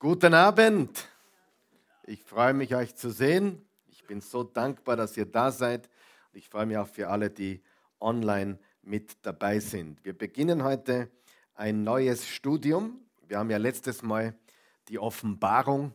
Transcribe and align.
Guten 0.00 0.32
Abend. 0.32 1.08
Ich 2.04 2.22
freue 2.22 2.54
mich, 2.54 2.72
euch 2.72 2.94
zu 2.94 3.10
sehen. 3.10 3.66
Ich 3.88 4.06
bin 4.06 4.20
so 4.20 4.44
dankbar, 4.44 4.94
dass 4.94 5.16
ihr 5.16 5.26
da 5.26 5.50
seid. 5.50 5.90
Ich 6.32 6.48
freue 6.48 6.66
mich 6.66 6.76
auch 6.76 6.86
für 6.86 7.08
alle, 7.08 7.30
die 7.30 7.64
online 7.98 8.60
mit 8.82 9.16
dabei 9.26 9.58
sind. 9.58 10.04
Wir 10.04 10.16
beginnen 10.16 10.62
heute 10.62 11.10
ein 11.56 11.82
neues 11.82 12.28
Studium. 12.28 13.00
Wir 13.26 13.40
haben 13.40 13.50
ja 13.50 13.56
letztes 13.56 14.02
Mal 14.02 14.38
die 14.86 15.00
Offenbarung 15.00 15.92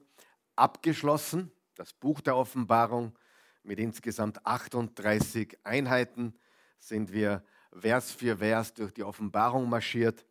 abgeschlossen, 0.58 1.50
das 1.76 1.94
Buch 1.94 2.20
der 2.20 2.36
Offenbarung. 2.36 3.18
Mit 3.64 3.80
insgesamt 3.80 4.46
38 4.46 5.60
Einheiten 5.64 6.34
sind 6.78 7.14
wir 7.14 7.42
Vers 7.72 8.12
für 8.12 8.36
Vers 8.36 8.74
durch 8.74 8.92
die 8.92 9.04
Offenbarung 9.04 9.70
marschiert. 9.70 10.26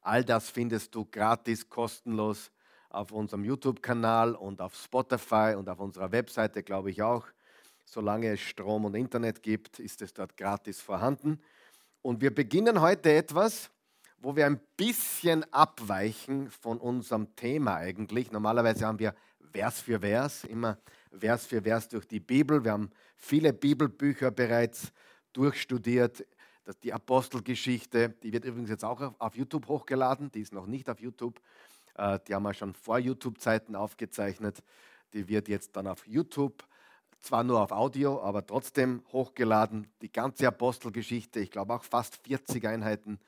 All 0.00 0.24
das 0.24 0.48
findest 0.48 0.94
du 0.94 1.04
gratis, 1.04 1.68
kostenlos 1.68 2.52
auf 2.96 3.12
unserem 3.12 3.44
YouTube-Kanal 3.44 4.34
und 4.34 4.60
auf 4.60 4.74
Spotify 4.74 5.54
und 5.56 5.68
auf 5.68 5.78
unserer 5.80 6.12
Webseite, 6.12 6.62
glaube 6.62 6.90
ich 6.90 7.02
auch. 7.02 7.26
Solange 7.84 8.32
es 8.32 8.40
Strom 8.40 8.84
und 8.84 8.94
Internet 8.94 9.42
gibt, 9.42 9.78
ist 9.78 10.02
es 10.02 10.12
dort 10.12 10.36
gratis 10.36 10.80
vorhanden. 10.80 11.40
Und 12.02 12.20
wir 12.20 12.34
beginnen 12.34 12.80
heute 12.80 13.12
etwas, 13.12 13.70
wo 14.18 14.34
wir 14.34 14.46
ein 14.46 14.60
bisschen 14.76 15.44
abweichen 15.52 16.50
von 16.50 16.78
unserem 16.78 17.36
Thema 17.36 17.76
eigentlich. 17.76 18.32
Normalerweise 18.32 18.86
haben 18.86 18.98
wir 18.98 19.14
Vers 19.52 19.80
für 19.80 20.00
Vers, 20.00 20.44
immer 20.44 20.78
Vers 21.12 21.46
für 21.46 21.62
Vers 21.62 21.88
durch 21.88 22.06
die 22.06 22.20
Bibel. 22.20 22.64
Wir 22.64 22.72
haben 22.72 22.90
viele 23.16 23.52
Bibelbücher 23.52 24.30
bereits 24.30 24.92
durchstudiert. 25.32 26.26
Die 26.82 26.92
Apostelgeschichte, 26.92 28.08
die 28.22 28.32
wird 28.32 28.44
übrigens 28.44 28.70
jetzt 28.70 28.84
auch 28.84 29.14
auf 29.18 29.36
YouTube 29.36 29.68
hochgeladen, 29.68 30.32
die 30.32 30.40
ist 30.40 30.52
noch 30.52 30.66
nicht 30.66 30.90
auf 30.90 30.98
YouTube. 30.98 31.40
Äh, 31.96 32.18
die 32.26 32.34
haben 32.34 32.42
wir 32.42 32.54
schon 32.54 32.74
vor 32.74 32.98
YouTube-Zeiten 32.98 33.74
aufgezeichnet. 33.74 34.62
Die 35.12 35.28
wird 35.28 35.48
jetzt 35.48 35.76
dann 35.76 35.86
auf 35.86 36.06
YouTube, 36.06 36.64
zwar 37.22 37.44
nur 37.44 37.60
auf 37.60 37.72
Audio, 37.72 38.20
aber 38.22 38.46
trotzdem 38.46 39.02
hochgeladen. 39.12 39.88
Die 40.02 40.12
ganze 40.12 40.46
Apostelgeschichte, 40.46 41.40
ich 41.40 41.50
glaube 41.50 41.74
auch 41.74 41.84
fast 41.84 42.16
40 42.26 42.66
Einheiten. 42.66 43.18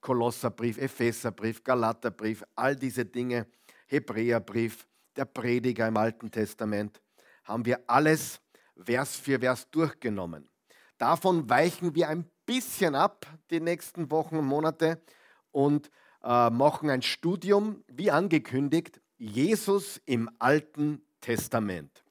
Kolosserbrief, 0.00 0.78
Epheserbrief, 0.78 1.64
Galaterbrief, 1.64 2.44
all 2.54 2.76
diese 2.76 3.06
Dinge, 3.06 3.46
Hebräerbrief, 3.86 4.86
der 5.16 5.24
Prediger 5.24 5.88
im 5.88 5.96
Alten 5.96 6.30
Testament, 6.30 7.00
haben 7.44 7.64
wir 7.64 7.80
alles 7.86 8.40
Vers 8.76 9.16
für 9.16 9.38
Vers 9.38 9.70
durchgenommen. 9.70 10.48
Davon 10.98 11.48
weichen 11.48 11.94
wir 11.94 12.08
ein 12.08 12.28
bisschen 12.46 12.94
ab 12.94 13.26
die 13.50 13.60
nächsten 13.60 14.10
Wochen 14.10 14.36
und 14.36 14.46
Monate 14.46 15.00
und 15.52 15.90
äh, 16.24 16.48
machen 16.48 16.88
ein 16.88 17.02
Studium, 17.02 17.84
wie 17.86 18.10
angekündigt, 18.10 19.00
Jesus 19.18 20.00
im 20.06 20.30
Alten 20.38 21.02
Testament. 21.20 22.02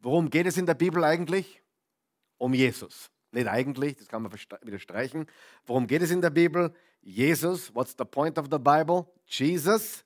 Worum 0.00 0.28
geht 0.28 0.46
es 0.46 0.58
in 0.58 0.66
der 0.66 0.74
Bibel 0.74 1.02
eigentlich? 1.02 1.62
Um 2.36 2.52
Jesus. 2.52 3.10
Nicht 3.32 3.48
eigentlich, 3.48 3.96
das 3.96 4.08
kann 4.08 4.22
man 4.22 4.32
wieder 4.32 4.78
streichen. 4.78 5.26
Worum 5.64 5.86
geht 5.86 6.02
es 6.02 6.10
in 6.10 6.20
der 6.20 6.30
Bibel? 6.30 6.72
Jesus, 7.00 7.74
what's 7.74 7.94
the 7.98 8.04
point 8.04 8.38
of 8.38 8.46
the 8.50 8.58
Bible? 8.58 9.06
Jesus. 9.26 10.04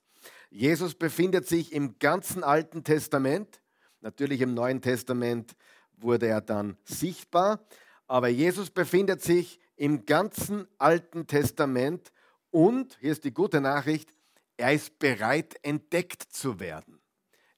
Jesus 0.49 0.95
befindet 0.95 1.47
sich 1.47 1.73
im 1.73 1.99
ganzen 1.99 2.43
Alten 2.43 2.83
Testament. 2.83 3.61
Natürlich 3.99 4.41
im 4.41 4.53
Neuen 4.53 4.81
Testament 4.81 5.55
wurde 5.97 6.27
er 6.27 6.41
dann 6.41 6.77
sichtbar. 6.83 7.65
Aber 8.07 8.29
Jesus 8.29 8.69
befindet 8.69 9.21
sich 9.21 9.59
im 9.75 10.05
ganzen 10.05 10.67
Alten 10.77 11.27
Testament 11.27 12.11
und, 12.51 12.97
hier 12.99 13.11
ist 13.11 13.23
die 13.23 13.33
gute 13.33 13.61
Nachricht, 13.61 14.13
er 14.57 14.73
ist 14.73 14.99
bereit, 14.99 15.55
entdeckt 15.63 16.21
zu 16.21 16.59
werden. 16.59 16.99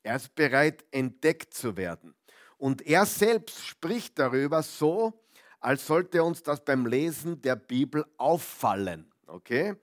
Er 0.04 0.16
ist 0.16 0.36
bereit, 0.36 0.86
entdeckt 0.92 1.54
zu 1.54 1.76
werden. 1.76 2.16
Und 2.58 2.82
er 2.84 3.06
selbst 3.06 3.66
spricht 3.66 4.18
darüber 4.20 4.64
so, 4.64 5.14
als 5.60 5.88
sollte 5.88 6.24
uns 6.24 6.44
das 6.44 6.64
beim 6.64 6.86
Lesen 6.86 7.42
der 7.42 7.56
Bibel 7.56 8.06
auffallen. 8.18 9.12
Okay? 9.28 9.76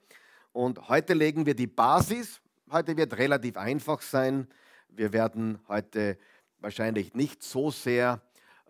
Und 0.51 0.89
heute 0.89 1.13
legen 1.13 1.45
wir 1.45 1.55
die 1.55 1.67
Basis. 1.67 2.41
Heute 2.71 2.95
wird 2.97 3.17
relativ 3.17 3.57
einfach 3.57 4.01
sein. 4.01 4.47
Wir 4.89 5.13
werden 5.13 5.59
heute 5.67 6.17
wahrscheinlich 6.59 7.13
nicht 7.13 7.43
so 7.43 7.71
sehr 7.71 8.21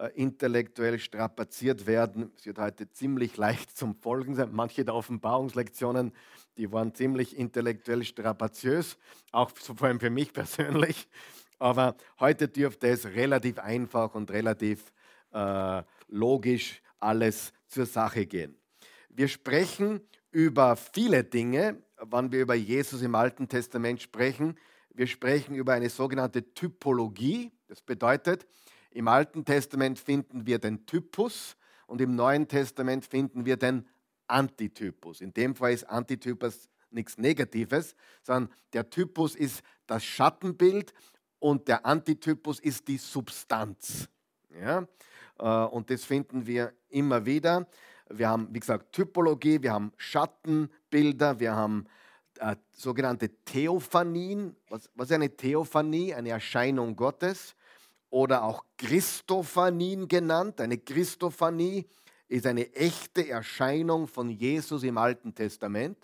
intellektuell 0.09 0.99
strapaziert 0.99 1.85
werden. 1.85 2.31
Es 2.37 2.45
wird 2.45 2.59
heute 2.59 2.89
ziemlich 2.89 3.37
leicht 3.37 3.69
zum 3.77 3.95
Folgen 3.95 4.35
sein. 4.35 4.49
Manche 4.51 4.85
der 4.85 4.95
Offenbarungslektionen, 4.95 6.13
die 6.57 6.71
waren 6.71 6.93
ziemlich 6.93 7.37
intellektuell 7.37 8.03
strapaziös, 8.03 8.97
auch 9.31 9.51
vor 9.51 9.87
allem 9.87 9.99
für 9.99 10.09
mich 10.09 10.33
persönlich. 10.33 11.07
Aber 11.59 11.95
heute 12.19 12.47
dürfte 12.47 12.87
es 12.87 13.05
relativ 13.05 13.59
einfach 13.59 14.15
und 14.15 14.31
relativ 14.31 14.91
äh, 15.31 15.83
logisch 16.07 16.81
alles 16.99 17.53
zur 17.67 17.85
Sache 17.85 18.25
gehen. 18.25 18.55
Wir 19.09 19.27
sprechen 19.27 20.01
über 20.31 20.75
viele 20.75 21.23
Dinge, 21.23 21.83
wann 21.97 22.31
wir 22.31 22.41
über 22.41 22.55
Jesus 22.55 23.01
im 23.01 23.15
Alten 23.15 23.47
Testament 23.47 24.01
sprechen. 24.01 24.57
Wir 24.93 25.07
sprechen 25.07 25.55
über 25.55 25.73
eine 25.73 25.89
sogenannte 25.89 26.53
Typologie. 26.53 27.51
Das 27.67 27.81
bedeutet, 27.81 28.47
im 28.91 29.07
Alten 29.07 29.45
Testament 29.45 29.99
finden 29.99 30.45
wir 30.45 30.59
den 30.59 30.85
Typus 30.85 31.55
und 31.87 32.01
im 32.01 32.15
Neuen 32.15 32.47
Testament 32.47 33.05
finden 33.05 33.45
wir 33.45 33.57
den 33.57 33.87
Antitypus. 34.27 35.21
In 35.21 35.33
dem 35.33 35.55
Fall 35.55 35.73
ist 35.73 35.85
Antitypus 35.85 36.69
nichts 36.89 37.17
Negatives, 37.17 37.95
sondern 38.21 38.53
der 38.73 38.89
Typus 38.89 39.35
ist 39.35 39.63
das 39.87 40.03
Schattenbild 40.03 40.93
und 41.39 41.67
der 41.67 41.85
Antitypus 41.85 42.59
ist 42.59 42.87
die 42.87 42.97
Substanz. 42.97 44.09
Ja? 44.59 44.87
Äh, 45.39 45.65
und 45.67 45.89
das 45.89 46.03
finden 46.03 46.45
wir 46.45 46.73
immer 46.89 47.25
wieder. 47.25 47.67
Wir 48.09 48.29
haben, 48.29 48.53
wie 48.53 48.59
gesagt, 48.59 48.91
Typologie, 48.91 49.61
wir 49.61 49.71
haben 49.71 49.93
Schattenbilder, 49.95 51.39
wir 51.39 51.55
haben 51.55 51.85
äh, 52.39 52.57
sogenannte 52.71 53.29
Theophanien. 53.45 54.55
Was, 54.67 54.89
was 54.95 55.09
ist 55.09 55.15
eine 55.15 55.35
Theophanie? 55.35 56.13
Eine 56.13 56.29
Erscheinung 56.29 56.95
Gottes 56.97 57.55
oder 58.11 58.43
auch 58.43 58.63
Christophanien 58.77 60.07
genannt. 60.07 60.61
Eine 60.61 60.77
Christophanie 60.77 61.87
ist 62.27 62.45
eine 62.45 62.71
echte 62.75 63.27
Erscheinung 63.27 64.07
von 64.07 64.29
Jesus 64.29 64.83
im 64.83 64.97
Alten 64.97 65.33
Testament. 65.33 65.97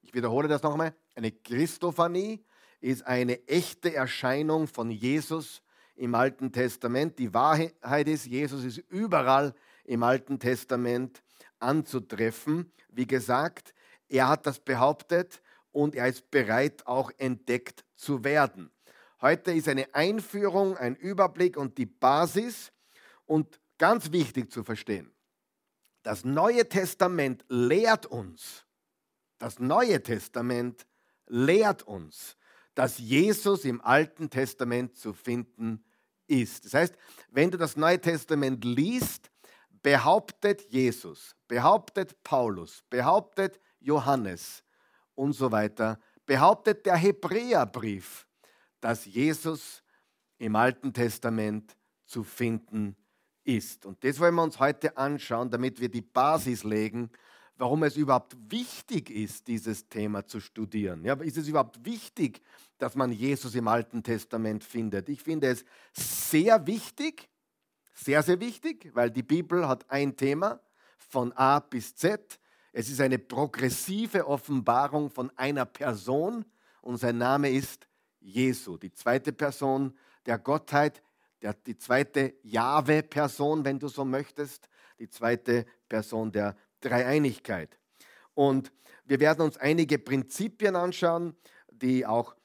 Ich 0.00 0.12
wiederhole 0.12 0.48
das 0.48 0.62
nochmal. 0.62 0.94
Eine 1.14 1.30
Christophanie 1.30 2.44
ist 2.80 3.06
eine 3.06 3.46
echte 3.46 3.94
Erscheinung 3.94 4.66
von 4.66 4.90
Jesus 4.90 5.62
im 5.94 6.14
Alten 6.14 6.50
Testament. 6.50 7.18
Die 7.18 7.32
Wahrheit 7.32 8.08
ist, 8.08 8.26
Jesus 8.26 8.64
ist 8.64 8.78
überall 8.88 9.54
im 9.84 10.02
Alten 10.02 10.38
Testament 10.38 11.22
anzutreffen. 11.58 12.72
Wie 12.88 13.06
gesagt, 13.06 13.74
er 14.08 14.28
hat 14.28 14.46
das 14.46 14.58
behauptet 14.58 15.42
und 15.70 15.94
er 15.94 16.08
ist 16.08 16.30
bereit, 16.30 16.86
auch 16.86 17.10
entdeckt 17.18 17.84
zu 17.94 18.24
werden. 18.24 18.70
Heute 19.22 19.52
ist 19.52 19.68
eine 19.68 19.94
Einführung, 19.94 20.76
ein 20.76 20.96
Überblick 20.96 21.56
und 21.56 21.78
die 21.78 21.86
Basis. 21.86 22.72
Und 23.24 23.60
ganz 23.78 24.10
wichtig 24.10 24.50
zu 24.50 24.64
verstehen, 24.64 25.12
das 26.02 26.24
Neue 26.24 26.68
Testament 26.68 27.44
lehrt 27.48 28.04
uns, 28.06 28.66
das 29.38 29.60
Neue 29.60 30.02
Testament 30.02 30.86
lehrt 31.28 31.84
uns, 31.84 32.36
dass 32.74 32.98
Jesus 32.98 33.64
im 33.64 33.80
Alten 33.80 34.28
Testament 34.28 34.96
zu 34.96 35.12
finden 35.12 35.84
ist. 36.26 36.64
Das 36.64 36.74
heißt, 36.74 36.96
wenn 37.30 37.52
du 37.52 37.58
das 37.58 37.76
Neue 37.76 38.00
Testament 38.00 38.64
liest, 38.64 39.30
behauptet 39.82 40.62
Jesus, 40.68 41.36
behauptet 41.46 42.22
Paulus, 42.24 42.82
behauptet 42.90 43.60
Johannes 43.78 44.64
und 45.14 45.32
so 45.32 45.52
weiter, 45.52 46.00
behauptet 46.26 46.86
der 46.86 46.96
Hebräerbrief, 46.96 48.26
dass 48.82 49.06
Jesus 49.06 49.82
im 50.38 50.56
Alten 50.56 50.92
Testament 50.92 51.76
zu 52.04 52.24
finden 52.24 52.96
ist. 53.44 53.86
Und 53.86 54.02
das 54.04 54.18
wollen 54.20 54.34
wir 54.34 54.42
uns 54.42 54.58
heute 54.58 54.96
anschauen, 54.96 55.50
damit 55.50 55.80
wir 55.80 55.88
die 55.88 56.02
Basis 56.02 56.64
legen, 56.64 57.10
warum 57.56 57.84
es 57.84 57.96
überhaupt 57.96 58.36
wichtig 58.50 59.08
ist, 59.08 59.46
dieses 59.46 59.88
Thema 59.88 60.26
zu 60.26 60.40
studieren. 60.40 61.04
Ja, 61.04 61.14
ist 61.14 61.36
es 61.36 61.46
überhaupt 61.46 61.84
wichtig, 61.84 62.42
dass 62.78 62.96
man 62.96 63.12
Jesus 63.12 63.54
im 63.54 63.68
Alten 63.68 64.02
Testament 64.02 64.64
findet? 64.64 65.08
Ich 65.08 65.22
finde 65.22 65.48
es 65.48 65.64
sehr 65.92 66.66
wichtig, 66.66 67.28
sehr, 67.94 68.22
sehr 68.22 68.40
wichtig, 68.40 68.90
weil 68.94 69.12
die 69.12 69.22
Bibel 69.22 69.68
hat 69.68 69.88
ein 69.90 70.16
Thema 70.16 70.60
von 70.96 71.32
A 71.34 71.60
bis 71.60 71.94
Z. 71.94 72.40
Es 72.72 72.88
ist 72.88 73.00
eine 73.00 73.20
progressive 73.20 74.26
Offenbarung 74.26 75.08
von 75.08 75.30
einer 75.36 75.66
Person 75.66 76.44
und 76.80 76.96
sein 76.96 77.18
Name 77.18 77.50
ist 77.50 77.86
Jesu, 78.22 78.76
die 78.76 78.92
zweite 78.92 79.32
Person 79.32 79.96
der 80.26 80.38
Gottheit, 80.38 81.02
der, 81.42 81.54
die 81.54 81.76
zweite 81.76 82.34
Jahwe-Person, 82.42 83.64
wenn 83.64 83.78
du 83.78 83.88
so 83.88 84.04
möchtest, 84.04 84.68
die 84.98 85.08
zweite 85.08 85.66
Person 85.88 86.30
der 86.30 86.56
Dreieinigkeit. 86.80 87.78
Und 88.34 88.72
wir 89.04 89.20
werden 89.20 89.42
uns 89.42 89.56
einige 89.56 89.98
Prinzipien 89.98 90.76
anschauen, 90.76 91.36
die 91.70 92.06
auch 92.06 92.36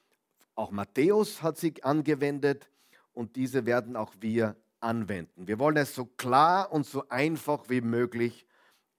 auch 0.58 0.72
Matthäus 0.72 1.40
hat 1.40 1.56
sie 1.56 1.72
angewendet 1.84 2.68
und 3.12 3.36
diese 3.36 3.64
werden 3.64 3.94
auch 3.94 4.12
wir 4.18 4.56
anwenden. 4.80 5.46
Wir 5.46 5.60
wollen 5.60 5.76
es 5.76 5.94
so 5.94 6.04
klar 6.04 6.72
und 6.72 6.84
so 6.84 7.08
einfach 7.08 7.68
wie 7.68 7.80
möglich 7.80 8.44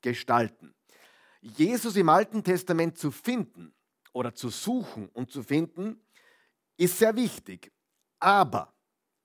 gestalten. 0.02 0.74
Jesus 1.42 1.98
im 1.98 2.08
Alten 2.08 2.46
Testament 2.46 2.98
zu 2.98 3.12
finden 3.12 3.74
oder 4.14 4.34
zu 4.34 4.48
suchen 4.48 5.10
und 5.10 5.32
zu 5.32 5.44
finden, 5.44 6.00
ist 6.80 6.98
sehr 6.98 7.16
wichtig. 7.16 7.72
Aber 8.20 8.74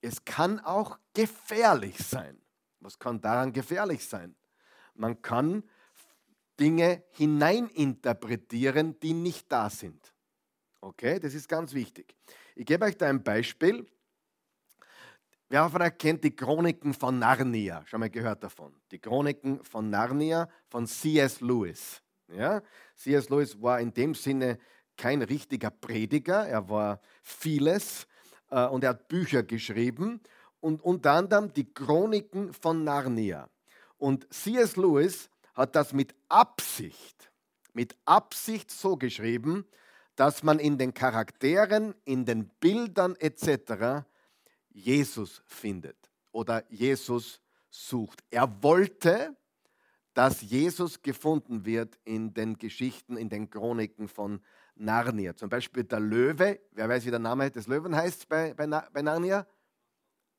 es 0.01 0.25
kann 0.25 0.61
auch 0.61 0.99
gefährlich 1.15 1.97
sein. 1.99 2.41
Was 2.81 2.99
kann 2.99 3.21
daran 3.21 3.53
gefährlich 3.53 4.07
sein? 4.07 4.35
Man 4.95 5.23
kann 5.23 5.65
Dinge 6.61 7.03
hineininterpretieren, 7.11 8.99
die 9.01 9.15
nicht 9.15 9.51
da 9.51 9.71
sind. 9.71 10.13
Okay, 10.81 11.19
das 11.19 11.35
ist 11.35 11.49
ganz 11.49 11.73
wichtig. 11.73 12.15
Ich 12.55 12.67
gebe 12.67 12.85
euch 12.85 12.97
da 12.97 13.09
ein 13.09 13.23
Beispiel. 13.23 13.87
Wer 15.49 15.69
von 15.71 15.83
euch 15.83 15.97
kennt 15.97 16.23
die 16.25 16.35
Chroniken 16.35 16.93
von 16.93 17.19
Narnia? 17.19 17.85
Schon 17.87 18.01
mal 18.01 18.11
gehört 18.11 18.43
davon. 18.43 18.75
Die 18.91 18.99
Chroniken 18.99 19.65
von 19.65 19.89
Narnia 19.89 20.49
von 20.69 20.87
C.S. 20.87 21.41
Lewis. 21.41 22.03
Ja? 22.29 22.63
C.S. 22.97 23.29
Lewis 23.29 23.61
war 23.61 23.81
in 23.81 23.93
dem 23.93 24.15
Sinne 24.15 24.59
kein 24.97 25.23
richtiger 25.23 25.71
Prediger, 25.71 26.47
er 26.47 26.69
war 26.69 27.01
vieles 27.23 28.07
äh, 28.51 28.67
und 28.67 28.85
er 28.85 28.91
hat 28.91 29.09
Bücher 29.09 29.43
geschrieben 29.43 30.21
und 30.61 30.83
unter 30.83 31.13
anderem 31.13 31.53
die 31.53 31.73
Chroniken 31.73 32.53
von 32.53 32.85
Narnia. 32.85 33.49
Und 33.99 34.33
C.S. 34.33 34.77
Lewis 34.77 35.31
hat 35.55 35.77
das 35.77 35.93
mit 35.93 36.15
Absicht, 36.29 37.31
mit 37.73 37.97
Absicht 38.05 38.71
so 38.71 38.97
geschrieben, 38.97 39.67
dass 40.17 40.43
man 40.43 40.59
in 40.59 40.79
den 40.79 40.95
Charakteren, 40.95 41.95
in 42.05 42.25
den 42.25 42.49
Bildern 42.61 43.17
etc. 43.17 44.05
Jesus 44.71 45.43
findet 45.47 45.97
oder 46.33 46.65
Jesus 46.71 47.41
sucht. 47.71 48.23
Er 48.31 48.63
wollte, 48.63 49.37
dass 50.15 50.43
Jesus 50.43 51.03
gefunden 51.03 51.65
wird 51.65 51.99
in 52.05 52.35
den 52.35 52.57
Geschichten, 52.57 53.17
in 53.17 53.29
den 53.29 53.51
Chroniken 53.51 54.09
von 54.09 54.33
Narnia. 54.35 54.45
Zum 55.37 55.49
Beispiel 55.49 55.85
der 55.85 56.01
Löwe, 56.01 56.61
wer 56.73 56.89
weiß, 56.89 57.05
wie 57.07 57.11
der 57.11 57.19
Name 57.19 57.51
des 57.51 57.67
Löwen 57.67 57.95
heißt 57.95 58.29
bei, 58.29 58.55
bei, 58.55 58.67
bei 58.67 59.03
Narnia? 59.03 59.47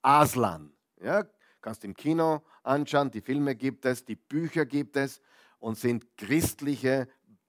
Aslan. 0.01 0.71
Ja, 1.01 1.25
kannst 1.61 1.83
im 1.83 1.95
Kino 1.95 2.43
anschauen, 2.63 3.11
die 3.11 3.21
Filme 3.21 3.55
gibt 3.55 3.85
es, 3.85 4.05
die 4.05 4.15
Bücher 4.15 4.65
gibt 4.65 4.97
es 4.97 5.21
und 5.59 5.77
sind 5.77 6.17
christliche 6.17 7.07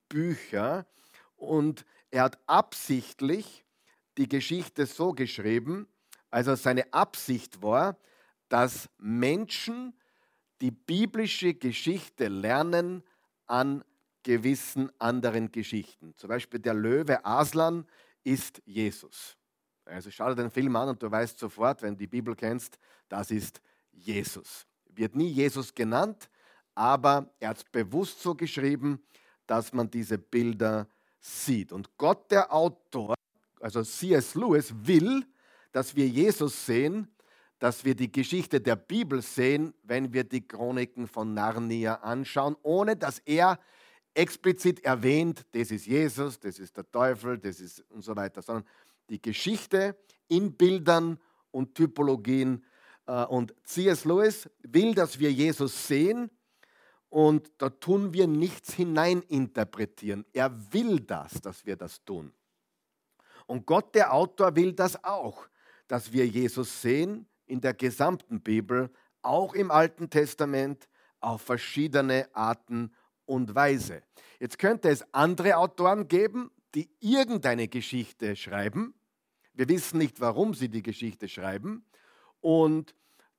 Bücher. 0.08 0.86
Und 1.36 1.84
er 2.10 2.22
hat 2.22 2.38
absichtlich 2.46 3.64
die 4.16 4.28
Geschichte 4.28 4.86
so 4.86 5.12
geschrieben, 5.12 5.86
also 6.30 6.54
seine 6.54 6.92
Absicht 6.92 7.62
war, 7.62 7.98
dass 8.48 8.88
Menschen 8.98 9.92
die 10.60 10.70
biblische 10.70 11.54
Geschichte 11.54 12.28
lernen 12.28 13.02
an 13.46 13.84
gewissen 14.26 14.90
anderen 14.98 15.52
Geschichten. 15.52 16.12
Zum 16.16 16.26
Beispiel 16.26 16.58
der 16.58 16.74
Löwe 16.74 17.24
Aslan 17.24 17.86
ist 18.24 18.60
Jesus. 18.66 19.36
Also 19.84 20.10
schau 20.10 20.30
dir 20.30 20.42
den 20.42 20.50
Film 20.50 20.74
an 20.74 20.88
und 20.88 21.00
du 21.00 21.08
weißt 21.08 21.38
sofort, 21.38 21.80
wenn 21.82 21.94
du 21.94 21.98
die 21.98 22.08
Bibel 22.08 22.34
kennst, 22.34 22.76
das 23.08 23.30
ist 23.30 23.60
Jesus. 23.92 24.66
Wird 24.88 25.14
nie 25.14 25.28
Jesus 25.28 25.72
genannt, 25.72 26.28
aber 26.74 27.30
er 27.38 27.50
hat 27.50 27.58
es 27.58 27.64
bewusst 27.64 28.20
so 28.20 28.34
geschrieben, 28.34 29.00
dass 29.46 29.72
man 29.72 29.88
diese 29.88 30.18
Bilder 30.18 30.88
sieht. 31.20 31.70
Und 31.70 31.96
Gott, 31.96 32.28
der 32.32 32.52
Autor, 32.52 33.14
also 33.60 33.84
C.S. 33.84 34.34
Lewis, 34.34 34.74
will, 34.76 35.24
dass 35.70 35.94
wir 35.94 36.08
Jesus 36.08 36.66
sehen, 36.66 37.06
dass 37.60 37.84
wir 37.84 37.94
die 37.94 38.10
Geschichte 38.10 38.60
der 38.60 38.74
Bibel 38.74 39.22
sehen, 39.22 39.72
wenn 39.84 40.12
wir 40.12 40.24
die 40.24 40.48
Chroniken 40.48 41.06
von 41.06 41.32
Narnia 41.32 42.00
anschauen, 42.00 42.56
ohne 42.64 42.96
dass 42.96 43.20
er 43.20 43.60
explizit 44.16 44.84
erwähnt, 44.84 45.46
das 45.52 45.70
ist 45.70 45.86
Jesus, 45.86 46.40
das 46.40 46.58
ist 46.58 46.76
der 46.76 46.90
Teufel, 46.90 47.38
das 47.38 47.60
ist 47.60 47.84
und 47.90 48.02
so 48.02 48.16
weiter, 48.16 48.42
sondern 48.42 48.64
die 49.08 49.20
Geschichte 49.20 49.96
in 50.28 50.56
Bildern 50.56 51.18
und 51.50 51.74
Typologien. 51.74 52.64
Äh, 53.06 53.24
und 53.26 53.54
C.S. 53.64 54.04
Lewis 54.04 54.48
will, 54.62 54.94
dass 54.94 55.18
wir 55.18 55.30
Jesus 55.30 55.86
sehen 55.86 56.30
und 57.08 57.50
da 57.58 57.68
tun 57.70 58.12
wir 58.12 58.26
nichts 58.26 58.74
hineininterpretieren. 58.74 60.24
Er 60.32 60.52
will 60.72 61.00
das, 61.00 61.40
dass 61.40 61.64
wir 61.64 61.76
das 61.76 62.04
tun. 62.04 62.32
Und 63.46 63.64
Gott, 63.64 63.94
der 63.94 64.12
Autor, 64.12 64.56
will 64.56 64.72
das 64.72 65.02
auch, 65.04 65.46
dass 65.86 66.12
wir 66.12 66.26
Jesus 66.26 66.82
sehen 66.82 67.28
in 67.46 67.60
der 67.60 67.74
gesamten 67.74 68.40
Bibel, 68.40 68.90
auch 69.22 69.54
im 69.54 69.70
Alten 69.70 70.10
Testament, 70.10 70.88
auf 71.20 71.42
verschiedene 71.42 72.28
Arten 72.34 72.92
und 73.26 73.54
Weise. 73.54 74.02
Jetzt 74.40 74.58
könnte 74.58 74.88
es 74.88 75.04
andere 75.12 75.56
Autoren 75.56 76.08
geben, 76.08 76.50
die 76.74 76.88
irgendeine 77.00 77.68
Geschichte 77.68 78.36
schreiben. 78.36 78.94
Wir 79.54 79.68
wissen 79.68 79.98
nicht, 79.98 80.20
warum 80.20 80.54
sie 80.54 80.68
die 80.68 80.82
Geschichte 80.82 81.28
schreiben. 81.28 81.84
Und 82.40 82.94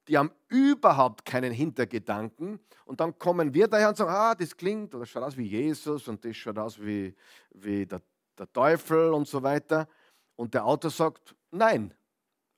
die 0.07 0.18
haben 0.18 0.31
überhaupt 0.48 1.25
keinen 1.25 1.51
Hintergedanken. 1.51 2.60
Und 2.86 3.00
dann 3.00 3.18
kommen 3.19 3.54
wir 3.54 3.68
daher 3.68 3.89
und 3.89 3.98
sagen, 3.98 4.12
ah, 4.12 4.34
das 4.34 4.56
klingt 4.56 4.95
oder 4.95 5.06
schaut 5.06 5.24
aus 5.24 5.38
wie 5.38 5.48
Jesus 5.48 6.07
und 6.07 6.24
das 6.24 6.36
schaut 6.36 6.57
aus 6.57 6.80
wie, 6.80 7.13
wie 7.51 7.86
der, 7.86 8.01
der 8.38 8.51
Teufel 8.51 9.13
und 9.13 9.28
so 9.28 9.44
weiter. 9.44 9.88
Und 10.36 10.54
der 10.54 10.66
Autor 10.66 10.92
sagt, 10.92 11.36
nein, 11.51 11.94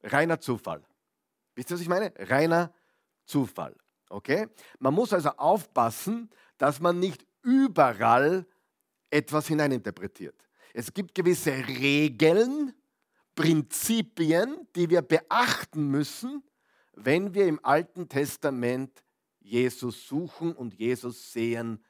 reiner 0.04 0.40
Zufall. 0.40 0.84
Wisst 1.56 1.72
ihr, 1.72 1.76
was 1.76 1.82
ich 1.82 1.90
meine? 1.90 2.14
Reiner 2.18 2.72
Zufall. 3.26 3.76
Okay? 4.10 4.48
Man 4.80 4.94
muss 4.94 5.14
also 5.14 5.30
aufpassen, 5.30 6.30
dass 6.60 6.80
man 6.80 7.00
nicht 7.00 7.26
überall 7.42 8.46
etwas 9.10 9.48
hineininterpretiert. 9.48 10.36
Es 10.74 10.94
gibt 10.94 11.16
gewisse 11.16 11.52
Regeln, 11.52 12.74
Prinzipien, 13.34 14.68
die 14.76 14.90
wir 14.90 15.02
beachten 15.02 15.88
müssen, 15.88 16.44
wenn 16.94 17.34
wir 17.34 17.48
im 17.48 17.60
Alten 17.64 18.08
Testament 18.08 19.04
Jesus 19.40 20.08
suchen 20.08 20.54
und 20.54 20.76
Jesus 20.76 21.32
sehen 21.32 21.84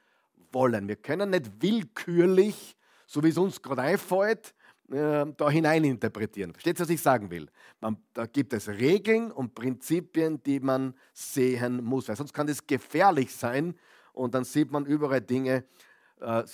wollen. 0.52 0.88
Wir 0.88 0.96
können 0.96 1.30
nicht 1.30 1.50
willkürlich, 1.60 2.76
so 3.06 3.22
wie 3.22 3.28
es 3.28 3.36
uns 3.36 3.60
gerade 3.60 3.82
einfällt, 3.82 4.54
äh, 4.90 5.26
da 5.36 5.50
hineininterpretieren. 5.50 6.52
Versteht 6.52 6.78
ihr, 6.78 6.84
was 6.84 6.90
ich 6.90 7.02
sagen 7.02 7.30
will? 7.30 7.48
Man, 7.80 7.96
da 8.14 8.26
gibt 8.26 8.52
es 8.52 8.68
Regeln 8.68 9.32
und 9.32 9.54
Prinzipien, 9.54 10.42
die 10.42 10.60
man 10.60 10.94
sehen 11.12 11.84
muss, 11.84 12.08
weil 12.08 12.16
sonst 12.16 12.32
kann 12.32 12.48
es 12.48 12.66
gefährlich 12.66 13.34
sein 13.34 13.74
und 14.12 14.34
dann 14.34 14.44
sieht 14.44 14.70
man 14.70 14.86
überall 14.86 15.20
Dinge, 15.20 15.64
äh, 16.20 16.44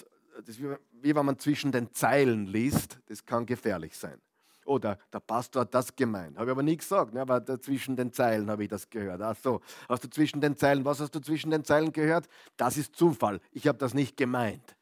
das 0.45 0.61
wie, 0.61 0.75
wie 0.93 1.15
wenn 1.15 1.27
man 1.27 1.39
zwischen 1.39 1.73
den 1.73 1.93
Zeilen 1.95 2.47
liest, 2.47 2.99
das 3.07 3.25
kann 3.25 3.47
gefährlich 3.47 3.97
sein. 3.97 4.21
Oder 4.67 4.99
der 5.13 5.21
Pastor 5.21 5.63
hat 5.63 5.75
das 5.75 5.95
gemeint. 5.95 6.37
Habe 6.37 6.47
ich 6.47 6.51
aber 6.51 6.63
nie 6.63 6.77
gesagt, 6.77 7.15
ne? 7.15 7.21
aber 7.21 7.45
zwischen 7.61 7.95
den 7.95 8.13
Zeilen 8.13 8.51
habe 8.51 8.65
ich 8.65 8.69
das 8.69 8.91
gehört. 8.91 9.23
Ach 9.23 9.37
so, 9.41 9.61
hast 9.89 10.03
du 10.03 10.11
zwischen 10.11 10.41
den 10.41 10.57
Zeilen, 10.57 10.85
was 10.85 11.01
hast 11.01 11.15
du 11.15 11.21
zwischen 11.21 11.51
den 11.51 11.65
Zeilen 11.65 11.93
gehört? 11.93 12.29
Das 12.57 12.77
ist 12.77 12.97
Zufall. 12.97 13.41
Ich 13.53 13.69
habe 13.69 13.79
das 13.79 13.95
nicht 13.95 14.17
gemeint. 14.17 14.77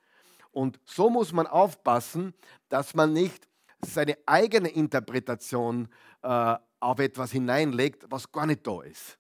Und 0.53 0.81
so 0.85 1.11
muss 1.11 1.33
man 1.33 1.47
aufpassen, 1.47 2.33
dass 2.71 2.95
man 2.95 3.13
nicht 3.13 3.47
seine 3.83 4.17
eigene 4.25 4.71
Interpretation 4.71 5.89
äh, 6.23 6.57
auf 6.81 6.99
etwas 6.99 7.33
hineinlegt, 7.33 8.07
was 8.09 8.31
gar 8.31 8.47
nicht 8.47 8.67
da 8.67 8.81
ist. 8.83 9.19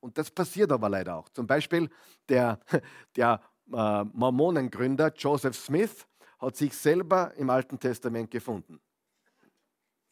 Und 0.00 0.16
das 0.18 0.30
passiert 0.30 0.70
aber 0.72 0.88
leider 0.88 1.16
auch. 1.16 1.28
Zum 1.30 1.46
Beispiel 1.46 1.90
der, 2.28 2.60
der 3.16 3.40
äh, 3.72 4.04
Mormonengründer 4.04 5.12
Joseph 5.16 5.56
Smith 5.56 6.06
hat 6.38 6.56
sich 6.56 6.76
selber 6.76 7.32
im 7.36 7.50
Alten 7.50 7.78
Testament 7.78 8.30
gefunden. 8.30 8.80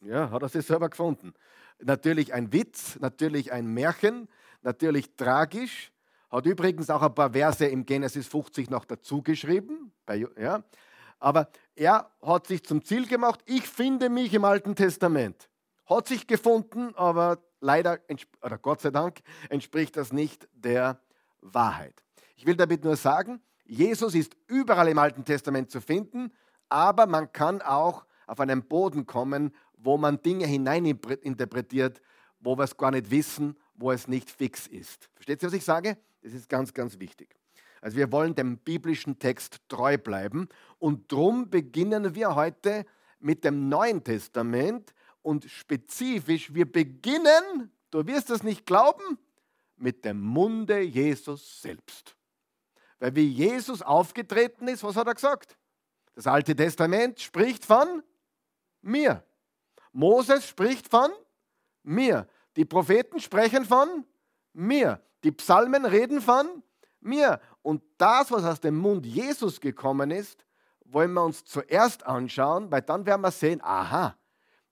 Ja, 0.01 0.29
hat 0.29 0.41
er 0.41 0.49
sich 0.49 0.65
selber 0.65 0.89
gefunden. 0.89 1.33
Natürlich 1.79 2.33
ein 2.33 2.51
Witz, 2.53 2.99
natürlich 2.99 3.51
ein 3.51 3.67
Märchen, 3.67 4.27
natürlich 4.61 5.15
tragisch. 5.15 5.91
Hat 6.29 6.45
übrigens 6.45 6.89
auch 6.89 7.01
ein 7.01 7.15
paar 7.15 7.31
Verse 7.31 7.65
im 7.65 7.85
Genesis 7.85 8.27
50 8.27 8.69
noch 8.69 8.85
dazu 8.85 9.21
geschrieben. 9.21 9.91
Ja. 10.37 10.63
Aber 11.19 11.49
er 11.75 12.11
hat 12.21 12.47
sich 12.47 12.63
zum 12.63 12.83
Ziel 12.83 13.07
gemacht, 13.07 13.41
ich 13.45 13.67
finde 13.67 14.09
mich 14.09 14.33
im 14.33 14.43
Alten 14.43 14.75
Testament. 14.75 15.49
Hat 15.85 16.07
sich 16.07 16.27
gefunden, 16.27 16.93
aber 16.95 17.39
leider, 17.59 17.99
oder 18.41 18.57
Gott 18.57 18.81
sei 18.81 18.91
Dank, 18.91 19.19
entspricht 19.49 19.97
das 19.97 20.11
nicht 20.11 20.47
der 20.53 20.99
Wahrheit. 21.41 22.03
Ich 22.35 22.45
will 22.45 22.55
damit 22.55 22.83
nur 22.83 22.95
sagen, 22.95 23.41
Jesus 23.65 24.15
ist 24.15 24.35
überall 24.47 24.87
im 24.87 24.97
Alten 24.97 25.25
Testament 25.25 25.71
zu 25.71 25.81
finden, 25.81 26.31
aber 26.69 27.05
man 27.05 27.31
kann 27.31 27.61
auch 27.61 28.05
auf 28.25 28.39
einen 28.39 28.63
Boden 28.63 29.05
kommen, 29.05 29.53
wo 29.77 29.97
man 29.97 30.21
Dinge 30.21 30.45
hineininterpretiert, 30.45 32.01
wo 32.39 32.57
wir 32.57 32.63
es 32.63 32.77
gar 32.77 32.91
nicht 32.91 33.11
wissen, 33.11 33.57
wo 33.75 33.91
es 33.91 34.07
nicht 34.07 34.29
fix 34.29 34.67
ist. 34.67 35.09
Versteht 35.13 35.41
ihr, 35.41 35.47
was 35.47 35.53
ich 35.53 35.65
sage? 35.65 35.97
Das 36.21 36.33
ist 36.33 36.49
ganz, 36.49 36.73
ganz 36.73 36.99
wichtig. 36.99 37.35
Also 37.81 37.97
wir 37.97 38.11
wollen 38.11 38.35
dem 38.35 38.57
biblischen 38.57 39.19
Text 39.19 39.59
treu 39.69 39.97
bleiben 39.97 40.49
und 40.79 41.11
darum 41.11 41.49
beginnen 41.49 42.15
wir 42.15 42.35
heute 42.35 42.85
mit 43.19 43.43
dem 43.43 43.69
Neuen 43.69 44.03
Testament 44.03 44.93
und 45.27 45.43
spezifisch, 45.43 46.53
wir 46.53 46.71
beginnen, 46.71 47.69
du 47.91 48.07
wirst 48.07 48.29
es 48.29 48.43
nicht 48.43 48.65
glauben, 48.65 49.19
mit 49.75 50.05
dem 50.05 50.21
Munde 50.21 50.79
Jesus 50.79 51.61
selbst. 51.61 52.15
Weil 52.99 53.13
wie 53.13 53.27
Jesus 53.27 53.81
aufgetreten 53.81 54.69
ist, 54.69 54.85
was 54.85 54.95
hat 54.95 55.05
er 55.05 55.15
gesagt? 55.15 55.57
Das 56.15 56.27
Alte 56.27 56.55
Testament 56.55 57.19
spricht 57.19 57.65
von 57.65 58.01
mir. 58.81 59.21
Moses 59.91 60.47
spricht 60.47 60.87
von 60.89 61.11
mir. 61.83 62.25
Die 62.55 62.63
Propheten 62.63 63.19
sprechen 63.19 63.65
von 63.65 64.05
mir. 64.53 65.01
Die 65.25 65.33
Psalmen 65.33 65.83
reden 65.83 66.21
von 66.21 66.63
mir. 67.01 67.41
Und 67.63 67.83
das, 67.97 68.31
was 68.31 68.45
aus 68.45 68.61
dem 68.61 68.77
Mund 68.77 69.05
Jesus 69.05 69.59
gekommen 69.59 70.09
ist, 70.09 70.45
wollen 70.85 71.11
wir 71.11 71.23
uns 71.23 71.43
zuerst 71.43 72.05
anschauen, 72.05 72.71
weil 72.71 72.81
dann 72.81 73.05
werden 73.05 73.21
wir 73.21 73.31
sehen, 73.31 73.59
aha, 73.61 74.17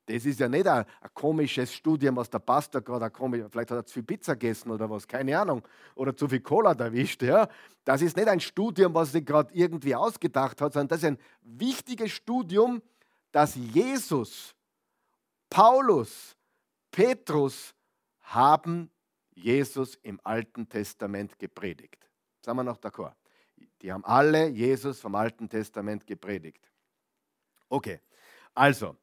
das 0.06 0.26
ist 0.26 0.40
ja 0.40 0.48
nicht 0.48 0.68
ein, 0.68 0.86
ein 1.02 1.10
komisches 1.14 1.74
Studium, 1.74 2.16
was 2.16 2.30
der 2.30 2.40
Pastor 2.40 2.82
gerade 2.82 3.10
komisch, 3.10 3.44
vielleicht 3.50 3.72
hat 3.72 3.78
er 3.78 3.86
zu 3.86 3.96
viel 3.96 4.04
Pizza 4.04 4.36
gegessen 4.36 4.70
oder 4.72 4.90
was, 4.90 5.08
keine 5.08 5.40
Ahnung, 5.40 5.64
oder 5.96 6.16
zu 6.16 6.28
viel 6.28 6.42
Cola 6.42 6.74
erwischt. 6.74 7.24
Ja. 7.24 7.48
Das 7.84 8.02
ist 8.02 8.16
nicht 8.16 8.28
ein 8.28 8.40
Studium, 8.40 8.94
was 8.94 9.12
sich 9.12 9.26
gerade 9.26 9.54
irgendwie 9.54 9.96
ausgedacht 9.96 10.62
hat, 10.62 10.74
sondern 10.74 10.90
das 10.90 11.00
ist 11.00 11.06
ein 11.06 11.18
wichtiges 11.42 12.12
Studium, 12.12 12.82
das 13.32 13.56
Jesus, 13.56 14.56
Paulus, 15.50 16.36
Petrus 16.92 17.74
haben 18.22 18.90
Jesus 19.34 19.96
im 20.04 20.20
Alten 20.24 20.70
Testament 20.70 21.38
gepredigt. 21.38 22.08
Sagen 22.42 22.60
wir 22.60 22.64
noch 22.64 22.78
d'accord. 22.78 23.14
Die 23.82 23.92
haben 23.92 24.06
alle 24.06 24.48
Jesus 24.48 25.00
vom 25.00 25.16
Alten 25.16 25.50
Testament 25.50 26.08
gepredigt. 26.08 26.70
Okay, 27.68 28.00
also, 28.54 28.96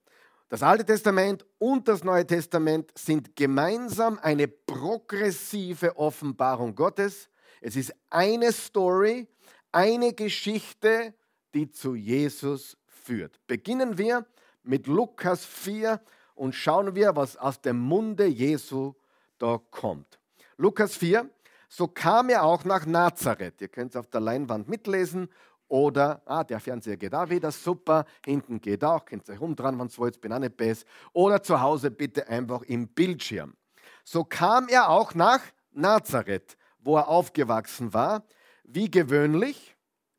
das 0.53 0.63
Alte 0.63 0.85
Testament 0.85 1.47
und 1.59 1.89
das 1.89 2.05
Neue 2.05 2.27
Testament 2.27 2.93
sind 2.95 3.35
gemeinsam 3.37 4.19
eine 4.21 4.49
progressive 4.49 5.97
Offenbarung 5.97 6.75
Gottes. 6.75 7.31
Es 7.63 7.75
ist 7.75 7.95
eine 8.11 8.53
Story, 8.53 9.29
eine 9.73 10.13
Geschichte, 10.13 11.15
die 11.55 11.71
zu 11.71 11.95
Jesus 11.95 12.77
führt. 12.85 13.41
Beginnen 13.47 13.97
wir 13.97 14.27
mit 14.63 14.89
Lukas 14.89 15.43
4 15.47 16.03
und 16.35 16.55
schauen 16.55 16.95
wir, 16.95 17.17
was 17.17 17.39
aus 17.39 17.63
dem 17.63 17.79
Munde 17.79 18.27
Jesu 18.27 18.93
da 19.39 19.59
kommt. 19.71 20.21
Lukas 20.59 20.95
4, 20.97 21.31
so 21.71 21.89
kam 21.89 22.29
er 22.29 22.45
auch 22.45 22.67
nach 22.67 22.85
Nazareth. 22.85 23.63
Ihr 23.63 23.69
könnt 23.69 23.93
es 23.93 23.97
auf 23.97 24.09
der 24.09 24.21
Leinwand 24.21 24.69
mitlesen. 24.69 25.31
Oder, 25.73 26.21
ah, 26.27 26.45
der 26.45 26.61
Fernseher 26.61 26.99
geht 26.99 27.15
auch 27.15 27.31
wieder, 27.31 27.51
super, 27.51 28.05
hinten 28.23 28.61
geht 28.61 28.85
auch, 28.85 29.07
könnt 29.07 29.27
ihr 29.27 29.33
euch 29.33 29.41
umdrehen, 29.41 29.79
wenn 29.79 29.87
es 29.87 29.99
wollt, 29.99 30.21
bin 30.21 30.31
auch 30.31 30.39
nicht 30.39 30.55
besser. 30.55 30.85
Oder 31.15 31.43
zu 31.43 31.59
Hause 31.63 31.91
bitte 31.91 32.29
einfach 32.29 32.61
im 32.65 32.89
Bildschirm. 32.89 33.55
So 34.05 34.23
kam 34.23 34.69
er 34.69 34.91
auch 34.91 35.15
nach 35.15 35.41
Nazareth, 35.73 36.59
wo 36.79 36.99
er 36.99 37.09
aufgewachsen 37.09 37.95
war, 37.95 38.23
wie 38.65 38.91
gewöhnlich, 38.91 39.75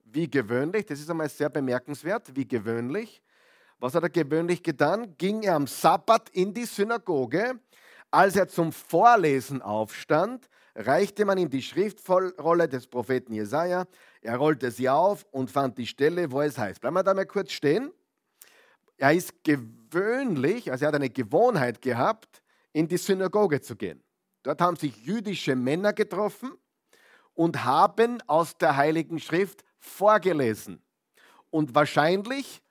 wie 0.05 0.27
gewöhnlich, 0.27 0.87
das 0.87 0.99
ist 0.99 1.11
einmal 1.11 1.29
sehr 1.29 1.49
bemerkenswert, 1.49 2.35
wie 2.35 2.47
gewöhnlich. 2.47 3.21
Was 3.77 3.93
hat 3.93 4.01
er 4.01 4.09
gewöhnlich 4.09 4.63
getan? 4.63 5.15
Ging 5.19 5.43
er 5.43 5.53
am 5.53 5.67
Sabbat 5.67 6.31
in 6.31 6.51
die 6.55 6.65
Synagoge. 6.65 7.59
Als 8.09 8.35
er 8.35 8.47
zum 8.47 8.71
Vorlesen 8.71 9.61
aufstand, 9.61 10.49
reichte 10.75 11.25
man 11.25 11.37
ihm 11.37 11.51
die 11.51 11.61
Schriftrolle 11.61 12.67
des 12.67 12.87
Propheten 12.87 13.33
Jesaja. 13.33 13.85
Er 14.23 14.37
rollte 14.37 14.71
sie 14.71 14.87
auf 14.87 15.25
und 15.31 15.51
fand 15.51 15.77
die 15.77 15.85
Stelle, 15.85 16.31
wo 16.31 16.41
es 16.41 16.57
heißt. 16.57 16.79
Bleiben 16.79 16.95
wir 16.95 17.03
da 17.03 17.13
mal 17.13 17.25
kurz 17.25 17.51
stehen. 17.51 17.91
Er 18.95 19.13
ist 19.13 19.43
gewöhnlich, 19.43 20.71
also 20.71 20.85
er 20.85 20.87
hat 20.87 20.95
eine 20.95 21.09
Gewohnheit 21.09 21.81
gehabt, 21.81 22.41
in 22.71 22.87
die 22.87 22.97
Synagoge 22.97 23.59
zu 23.59 23.75
gehen. 23.75 24.01
Dort 24.43 24.61
haben 24.61 24.77
sich 24.77 24.95
jüdische 25.05 25.55
Männer 25.55 25.91
getroffen 25.91 26.53
und 27.33 27.65
haben 27.65 28.21
aus 28.27 28.57
der 28.57 28.77
Heiligen 28.77 29.19
Schrift 29.19 29.65
vorgelesen. 29.79 30.81
Und 31.49 31.75
wahrscheinlich 31.75 32.61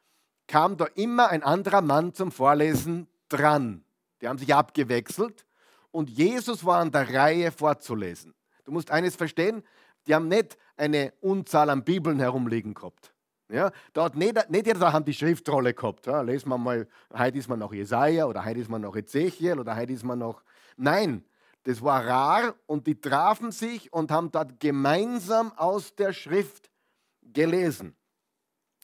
kam 0.47 0.79
da 0.79 0.87
immer 0.95 1.29
ein 1.29 1.43
anderer 1.43 1.83
Mann 1.83 2.15
zum 2.15 2.33
Vorlesen 2.33 3.09
dran. 3.29 3.85
Die 4.23 4.29
haben 4.29 4.39
sich 4.39 4.55
abgewechselt 4.55 5.47
und 5.91 6.09
Jesus 6.09 6.65
war 6.65 6.81
an 6.81 6.91
der 6.91 7.13
Reihe 7.13 7.53
vorzulesen. 7.53 8.35
Du 8.65 8.73
musst 8.73 8.91
eines 8.91 9.17
verstehen, 9.17 9.63
die 10.07 10.15
haben 10.15 10.29
nicht 10.29 10.57
eine 10.77 11.13
Unzahl 11.21 11.71
an 11.71 11.85
Bibeln 11.85 12.19
herumliegen 12.19 12.75
gehabt. 12.75 13.13
Ja, 13.49 13.71
da 13.93 14.09
nicht, 14.15 14.51
nicht 14.51 14.67
jeder 14.67 14.93
hat 14.93 15.07
die 15.07 15.13
Schriftrolle 15.13 15.75
gehabt. 15.75 16.07
Ja, 16.07 16.23
lesen 16.23 16.49
wir 16.49 16.57
mal, 16.57 16.89
heute 17.13 17.39
ist 17.39 17.49
man 17.49 17.59
noch 17.59 17.73
Jesaja 17.73 18.25
oder 18.25 18.45
heute 18.45 18.61
ist 18.61 18.71
man 18.71 18.81
noch 18.81 18.97
Ezechiel 18.97 19.59
oder 19.59 19.77
heute 19.77 19.93
ist 19.93 20.05
man 20.05 20.19
noch. 20.19 20.43
Nein, 20.77 21.23
das 21.65 21.83
war 21.83 22.07
rar 22.07 22.55
und 22.67 22.87
die 22.87 22.99
trafen 22.99 23.53
sich 23.53 23.93
und 23.93 24.11
haben 24.11 24.31
dort 24.31 24.59
gemeinsam 24.59 25.53
aus 25.57 25.95
der 25.95 26.15
Schrift 26.15 26.71
gelesen. 27.23 27.95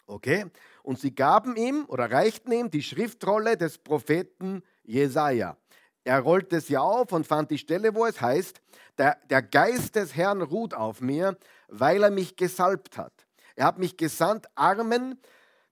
Okay? 0.07 0.47
Und 0.83 0.99
sie 0.99 1.14
gaben 1.14 1.57
ihm 1.57 1.85
oder 1.88 2.11
reichten 2.11 2.52
ihm 2.52 2.71
die 2.71 2.83
Schriftrolle 2.83 3.57
des 3.57 3.78
Propheten 3.78 4.62
Jesaja. 4.85 5.57
Er 6.04 6.21
rollte 6.21 6.61
sie 6.61 6.76
auf 6.76 7.12
und 7.12 7.26
fand 7.26 7.50
die 7.50 7.59
Stelle, 7.59 7.95
wo 7.95 8.07
es 8.07 8.21
heißt, 8.21 8.61
der, 8.97 9.18
der 9.28 9.42
Geist 9.42 9.97
des 9.97 10.16
Herrn 10.16 10.40
ruht 10.42 10.73
auf 10.73 11.00
mir, 11.00 11.37
weil 11.69 12.03
er 12.03 12.11
mich 12.11 12.37
gesalbt 12.37 12.99
hat. 12.99 13.13
Er 13.55 13.67
hat 13.67 13.79
mich 13.79 13.97
gesandt, 13.97 14.47
Armen 14.55 15.21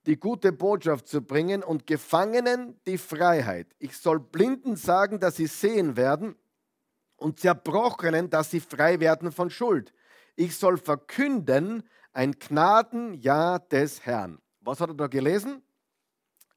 die 0.07 0.19
gute 0.19 0.53
Botschaft 0.53 1.09
zu 1.09 1.21
bringen 1.21 1.63
und 1.65 1.87
Gefangenen 1.87 2.81
die 2.87 2.99
Freiheit. 2.99 3.75
Ich 3.79 3.97
soll 3.97 4.21
Blinden 4.21 4.77
sagen, 4.77 5.19
dass 5.19 5.37
sie 5.37 5.49
sehen 5.49 5.97
werden 5.97 6.37
und 7.17 7.41
Zerbrochenen, 7.41 8.31
dass 8.31 8.51
sie 8.51 8.61
frei 8.61 9.01
werden 9.01 9.33
von 9.33 9.51
Schuld. 9.51 9.93
Ich 10.37 10.57
soll 10.57 10.79
verkünden 10.79 11.83
ein 12.13 12.33
Gnadenjahr 12.33 13.59
des 13.59 14.07
Herrn. 14.07 14.39
Was 14.61 14.81
hat 14.81 14.91
er 14.91 14.95
da 14.95 15.07
gelesen? 15.07 15.63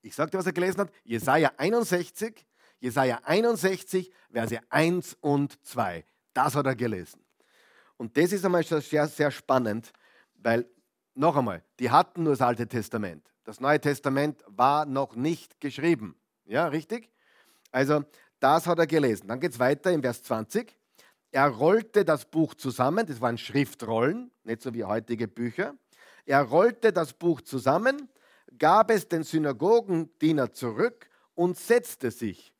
Ich 0.02 0.16
sagte, 0.16 0.38
was 0.38 0.46
er 0.46 0.54
gelesen 0.54 0.82
hat. 0.82 0.92
Jesaja 1.04 1.52
61, 1.58 2.46
Jesaja 2.80 3.20
61, 3.24 4.12
Verse 4.32 4.60
1 4.70 5.18
und 5.22 5.66
2. 5.66 6.06
Das 6.34 6.56
hat 6.56 6.66
er 6.66 6.76
gelesen. 6.76 7.22
Und 8.00 8.16
das 8.16 8.32
ist 8.32 8.46
einmal 8.46 8.64
sehr, 8.64 9.08
sehr 9.08 9.30
spannend, 9.30 9.92
weil, 10.36 10.66
noch 11.16 11.36
einmal, 11.36 11.62
die 11.80 11.92
hatten 11.92 12.24
nur 12.24 12.32
das 12.32 12.42
Alte 12.42 12.66
Testament. 12.66 13.30
Das 13.44 13.60
Neue 13.60 13.82
Testament 13.82 14.42
war 14.48 14.86
noch 14.86 15.16
nicht 15.16 15.60
geschrieben. 15.60 16.16
Ja, 16.46 16.68
richtig? 16.68 17.12
Also, 17.72 18.06
das 18.40 18.68
hat 18.68 18.80
er 18.80 18.88
gelesen. 18.88 19.28
Dann 19.28 19.42
geht 19.42 19.52
es 19.52 19.60
weiter 19.60 19.92
im 19.92 20.02
Vers 20.02 20.24
20. 20.24 20.74
Er 21.32 21.50
rollte 21.50 22.06
das 22.06 22.24
Buch 22.24 22.54
zusammen, 22.54 23.06
das 23.06 23.20
waren 23.20 23.38
Schriftrollen, 23.38 24.32
nicht 24.46 24.62
so 24.62 24.74
wie 24.74 24.86
heutige 24.86 25.28
Bücher. 25.28 25.76
Er 26.26 26.44
rollte 26.44 26.94
das 26.94 27.12
Buch 27.12 27.42
zusammen, 27.42 28.08
gab 28.58 28.92
es 28.92 29.10
den 29.10 29.24
Synagogendiener 29.24 30.54
zurück 30.54 31.10
und 31.36 31.58
setzte 31.58 32.12
sich. 32.12 32.54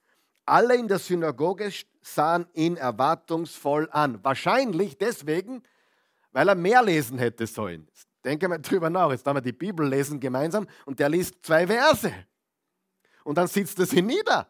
Alle 0.50 0.76
in 0.76 0.88
der 0.88 0.98
Synagoge 0.98 1.72
sahen 2.02 2.48
ihn 2.54 2.76
erwartungsvoll 2.76 3.88
an. 3.92 4.24
Wahrscheinlich 4.24 4.98
deswegen, 4.98 5.62
weil 6.32 6.50
er 6.50 6.56
mehr 6.56 6.82
lesen 6.82 7.20
hätte 7.20 7.46
sollen. 7.46 7.88
Denke 8.26 8.48
mal 8.48 8.58
drüber 8.58 8.90
nach. 8.90 9.12
Jetzt 9.12 9.28
haben 9.28 9.38
wir 9.38 9.42
die 9.42 9.52
Bibel 9.52 9.88
lesen 9.88 10.20
gemeinsam 10.20 10.68
und 10.86 11.00
der 11.00 11.08
liest 11.08 11.36
zwei 11.46 11.68
Verse. 11.68 12.12
Und 13.24 13.38
dann 13.38 13.48
sitzt 13.48 13.78
er 13.78 13.86
sie 13.86 14.02
nieder. 14.02 14.48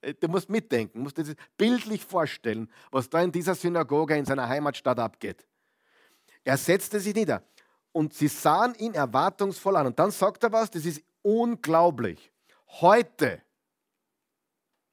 Äh, 0.00 0.14
du 0.14 0.28
musst 0.28 0.48
mitdenken, 0.48 1.00
musst 1.00 1.18
dir 1.18 1.34
bildlich 1.56 2.04
vorstellen, 2.04 2.70
was 2.92 3.10
da 3.10 3.20
in 3.20 3.32
dieser 3.32 3.56
Synagoge 3.56 4.16
in 4.16 4.24
seiner 4.24 4.48
Heimatstadt 4.48 5.00
abgeht. 5.00 5.44
Er 6.44 6.56
setzte 6.56 7.00
sich 7.00 7.16
nieder 7.16 7.42
und 7.90 8.14
sie 8.14 8.28
sahen 8.28 8.76
ihn 8.76 8.94
erwartungsvoll 8.94 9.76
an. 9.76 9.88
Und 9.88 9.98
dann 9.98 10.12
sagt 10.12 10.44
er 10.44 10.52
was, 10.52 10.70
das 10.70 10.84
ist 10.84 11.02
unglaublich. 11.22 12.30
Heute 12.80 13.42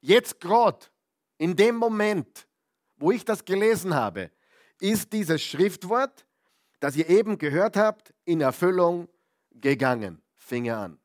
Jetzt 0.06 0.38
gerade, 0.38 0.84
in 1.38 1.56
dem 1.56 1.76
Moment, 1.76 2.46
wo 2.96 3.10
ich 3.10 3.24
das 3.24 3.42
gelesen 3.42 3.94
habe, 3.94 4.30
ist 4.78 5.10
dieses 5.10 5.40
Schriftwort, 5.40 6.26
das 6.78 6.94
ihr 6.94 7.08
eben 7.08 7.38
gehört 7.38 7.78
habt, 7.78 8.12
in 8.26 8.42
Erfüllung 8.42 9.08
gegangen. 9.50 10.20
Fing 10.34 10.66
er 10.66 10.76
an. 10.76 11.00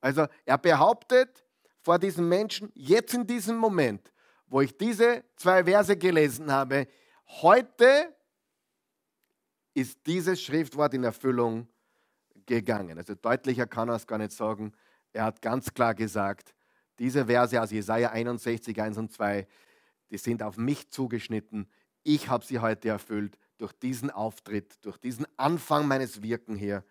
Also 0.00 0.26
er 0.46 0.56
behauptet 0.56 1.44
vor 1.82 1.98
diesem 1.98 2.30
Menschen, 2.30 2.72
jetzt 2.74 3.12
in 3.12 3.26
diesem 3.26 3.58
Moment, 3.58 4.10
wo 4.46 4.62
ich 4.62 4.74
diese 4.74 5.22
zwei 5.36 5.62
Verse 5.64 5.94
gelesen 5.94 6.50
habe, 6.50 6.88
heute 7.42 8.16
ist 9.74 9.98
dieses 10.06 10.40
Schriftwort 10.40 10.94
in 10.94 11.04
Erfüllung 11.04 11.68
gegangen. 12.46 12.96
Also 12.96 13.14
deutlicher 13.14 13.66
kann 13.66 13.90
er 13.90 13.96
es 13.96 14.06
gar 14.06 14.16
nicht 14.16 14.32
sagen. 14.32 14.72
Er 15.12 15.24
hat 15.24 15.42
ganz 15.42 15.74
klar 15.74 15.94
gesagt, 15.94 16.54
diese 17.00 17.26
Verse 17.26 17.60
aus 17.60 17.70
Jesaja 17.70 18.10
61, 18.10 18.80
1 18.80 18.98
und 18.98 19.10
2, 19.10 19.46
die 20.10 20.18
sind 20.18 20.42
auf 20.42 20.58
mich 20.58 20.90
zugeschnitten. 20.90 21.66
Ich 22.02 22.28
habe 22.28 22.44
sie 22.44 22.58
heute 22.58 22.90
erfüllt. 22.90 23.38
Durch 23.56 23.72
diesen 23.72 24.10
Auftritt, 24.10 24.78
durch 24.84 24.98
diesen 24.98 25.26
Anfang 25.36 25.88
meines 25.88 26.22
Wirken 26.22 26.56
hier 26.56 26.84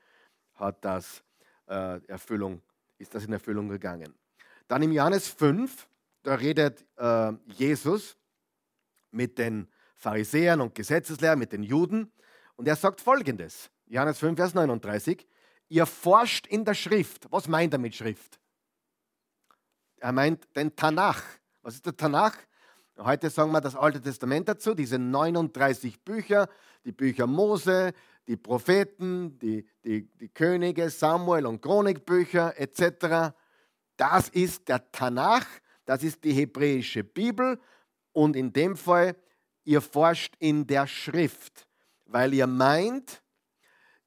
hat 0.55 0.83
das, 0.83 1.23
äh, 1.67 2.03
Erfüllung, 2.07 2.61
ist 2.97 3.13
das 3.15 3.25
in 3.25 3.33
Erfüllung 3.33 3.69
gegangen. 3.69 4.13
Dann 4.67 4.81
im 4.81 4.91
Johannes 4.91 5.27
5, 5.27 5.87
da 6.23 6.35
redet 6.35 6.85
äh, 6.97 7.31
Jesus 7.45 8.17
mit 9.11 9.37
den 9.37 9.67
Pharisäern 9.95 10.61
und 10.61 10.75
Gesetzeslehrern, 10.75 11.39
mit 11.39 11.53
den 11.53 11.63
Juden. 11.63 12.11
Und 12.55 12.67
er 12.67 12.75
sagt 12.75 13.01
folgendes: 13.01 13.69
Johannes 13.87 14.19
5, 14.19 14.37
Vers 14.37 14.53
39. 14.53 15.27
Ihr 15.69 15.85
forscht 15.85 16.47
in 16.47 16.65
der 16.65 16.73
Schrift. 16.73 17.31
Was 17.31 17.47
meint 17.47 17.73
er 17.73 17.79
mit 17.79 17.95
Schrift? 17.95 18.39
Er 20.01 20.11
meint 20.13 20.47
den 20.55 20.75
Tanach. 20.75 21.21
Was 21.61 21.75
ist 21.75 21.85
der 21.85 21.95
Tanach? 21.95 22.35
Heute 22.97 23.29
sagen 23.29 23.51
wir 23.51 23.61
das 23.61 23.75
Alte 23.75 24.01
Testament 24.01 24.47
dazu, 24.47 24.73
diese 24.73 24.97
39 24.97 26.01
Bücher, 26.03 26.47
die 26.85 26.91
Bücher 26.91 27.27
Mose, 27.27 27.93
die 28.27 28.37
Propheten, 28.37 29.37
die, 29.39 29.67
die, 29.83 30.09
die 30.17 30.29
Könige, 30.29 30.89
Samuel 30.89 31.45
und 31.45 31.61
Chronikbücher 31.61 32.59
etc. 32.59 33.33
Das 33.97 34.29
ist 34.29 34.67
der 34.67 34.91
Tanach, 34.91 35.45
das 35.85 36.03
ist 36.03 36.23
die 36.23 36.33
hebräische 36.33 37.03
Bibel 37.03 37.59
und 38.13 38.35
in 38.35 38.53
dem 38.53 38.75
Fall, 38.75 39.15
ihr 39.63 39.81
forscht 39.81 40.35
in 40.39 40.65
der 40.67 40.87
Schrift, 40.87 41.67
weil 42.05 42.33
ihr 42.33 42.47
meint, 42.47 43.21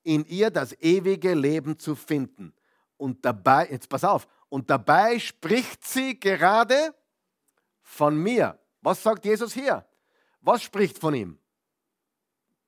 in 0.02 0.24
ihr 0.26 0.50
das 0.50 0.72
ewige 0.80 1.34
Leben 1.34 1.78
zu 1.78 1.94
finden. 1.94 2.54
Und 2.96 3.24
dabei, 3.24 3.68
jetzt 3.70 3.88
pass 3.88 4.04
auf, 4.04 4.26
und 4.52 4.68
dabei 4.68 5.18
spricht 5.18 5.82
sie 5.82 6.20
gerade 6.20 6.94
von 7.80 8.14
mir. 8.14 8.60
Was 8.82 9.02
sagt 9.02 9.24
Jesus 9.24 9.54
hier? 9.54 9.88
Was 10.42 10.62
spricht 10.62 10.98
von 10.98 11.14
ihm? 11.14 11.38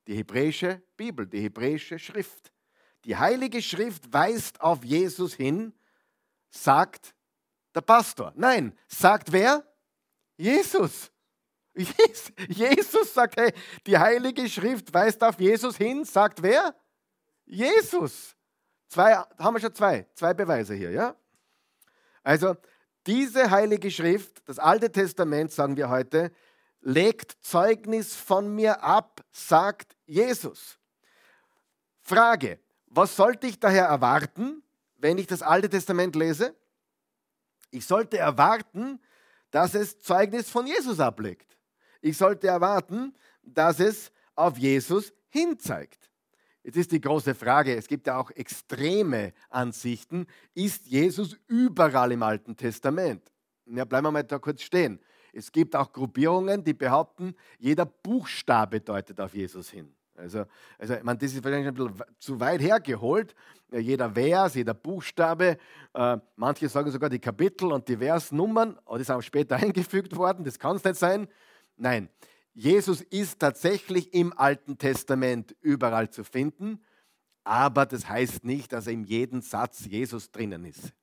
Die 0.07 0.17
hebräische 0.17 0.83
Bibel, 0.97 1.27
die 1.27 1.43
hebräische 1.43 1.99
Schrift. 1.99 2.51
Die 3.05 3.15
heilige 3.15 3.61
Schrift 3.61 4.11
weist 4.11 4.63
auf 4.63 4.83
Jesus 4.83 5.35
hin, 5.35 5.75
sagt 6.49 7.15
der 7.75 7.83
Pastor. 7.83 8.33
Nein, 8.35 8.75
sagt 8.89 9.31
wer? 9.31 9.63
Jesus. 10.39 11.13
Jesus 12.49 13.13
sagt, 13.13 13.37
hey, 13.37 13.53
die 13.87 13.99
heilige 13.99 14.49
Schrift 14.49 14.95
weist 14.95 15.23
auf 15.23 15.39
Jesus 15.39 15.77
hin, 15.77 16.07
sagt 16.07 16.43
wer? 16.43 16.75
Jesus. 17.45 18.35
Zwei, 18.89 19.17
haben 19.17 19.55
wir 19.55 19.61
schon 19.61 19.75
zwei, 19.75 20.07
zwei 20.15 20.33
Beweise 20.33 20.73
hier, 20.73 20.91
ja? 20.91 21.15
Also, 22.25 22.57
diese 23.07 23.51
heilige 23.51 23.91
Schrift, 23.91 24.43
das 24.49 24.59
Alte 24.59 24.91
Testament, 24.91 25.53
sagen 25.53 25.77
wir 25.77 25.91
heute, 25.91 26.33
legt 26.81 27.37
Zeugnis 27.43 28.17
von 28.17 28.55
mir 28.55 28.83
ab, 28.83 29.21
sagt 29.31 29.97
Jesus. 30.07 30.79
Frage, 32.01 32.59
was 32.87 33.15
sollte 33.15 33.47
ich 33.47 33.61
daher 33.61 33.85
erwarten, 33.85 34.63
wenn 34.97 35.19
ich 35.19 35.27
das 35.27 35.43
Alte 35.43 35.69
Testament 35.69 36.17
lese? 36.17 36.55
Ich 37.71 37.87
sollte 37.87 38.19
erwarten, 38.19 39.01
dass 39.51 39.75
es 39.75 40.01
Zeugnis 40.01 40.49
von 40.49 40.67
Jesus 40.67 41.01
ablegt. 41.01 41.59
Ich 42.01 42.17
sollte 42.17 42.47
erwarten, 42.47 43.15
dass 43.43 43.81
es 43.81 44.13
auf 44.35 44.59
Jesus 44.59 45.13
hinzeigt. 45.29 46.11
Jetzt 46.65 46.77
ist 46.77 46.93
die 46.93 47.01
große 47.01 47.35
Frage, 47.35 47.77
es 47.77 47.87
gibt 47.87 48.07
ja 48.07 48.19
auch 48.19 48.31
extreme 48.31 49.35
Ansichten, 49.51 50.27
ist 50.55 50.87
Jesus 50.87 51.37
überall 51.47 52.11
im 52.13 52.23
Alten 52.23 52.57
Testament? 52.57 53.23
Ja, 53.67 53.85
bleiben 53.85 54.07
wir 54.07 54.11
mal 54.11 54.25
da 54.25 54.39
kurz 54.39 54.63
stehen. 54.63 54.99
Es 55.35 55.53
gibt 55.53 55.77
auch 55.77 55.93
Gruppierungen, 55.93 56.65
die 56.65 56.73
behaupten, 56.73 57.35
jeder 57.59 57.85
Buchstabe 57.85 58.81
deutet 58.81 59.21
auf 59.21 59.35
Jesus 59.35 59.69
hin. 59.69 59.95
Also, 60.17 60.47
also 60.79 60.95
meine, 61.03 61.19
das 61.19 61.35
ist 61.35 61.45
wahrscheinlich 61.45 61.69
ein 61.69 61.75
bisschen 61.75 62.03
zu 62.19 62.41
weit 62.41 62.63
hergeholt. 62.63 63.35
Jeder 63.71 64.11
Vers, 64.11 64.55
jeder 64.55 64.75
Buchstabe, 64.75 65.59
äh, 65.93 66.17
manche 66.37 66.69
sagen 66.69 66.91
sogar 66.91 67.11
die 67.11 67.19
Kapitel 67.19 67.73
und 67.73 67.89
die 67.89 67.97
Versnummern, 67.97 68.79
oh, 68.87 68.97
die 68.97 69.05
sind 69.05 69.17
auch 69.17 69.23
später 69.23 69.57
eingefügt 69.63 70.17
worden, 70.17 70.45
das 70.45 70.59
kann 70.59 70.77
es 70.77 70.85
nicht 70.85 70.97
sein. 70.97 71.27
Nein, 71.77 72.09
Jesus 72.55 73.01
ist 73.03 73.41
tatsächlich 73.41 74.15
im 74.15 74.33
Alten 74.33 74.79
Testament 74.79 75.57
überall 75.61 76.09
zu 76.11 76.23
finden, 76.23 76.81
aber 77.43 77.85
das 77.85 78.09
heißt 78.09 78.45
nicht, 78.45 78.73
dass 78.73 78.87
er 78.87 78.93
in 78.93 79.05
jedem 79.05 79.43
Satz 79.43 79.85
Jesus 79.85 80.31
drinnen 80.31 80.65
ist. 80.65 80.95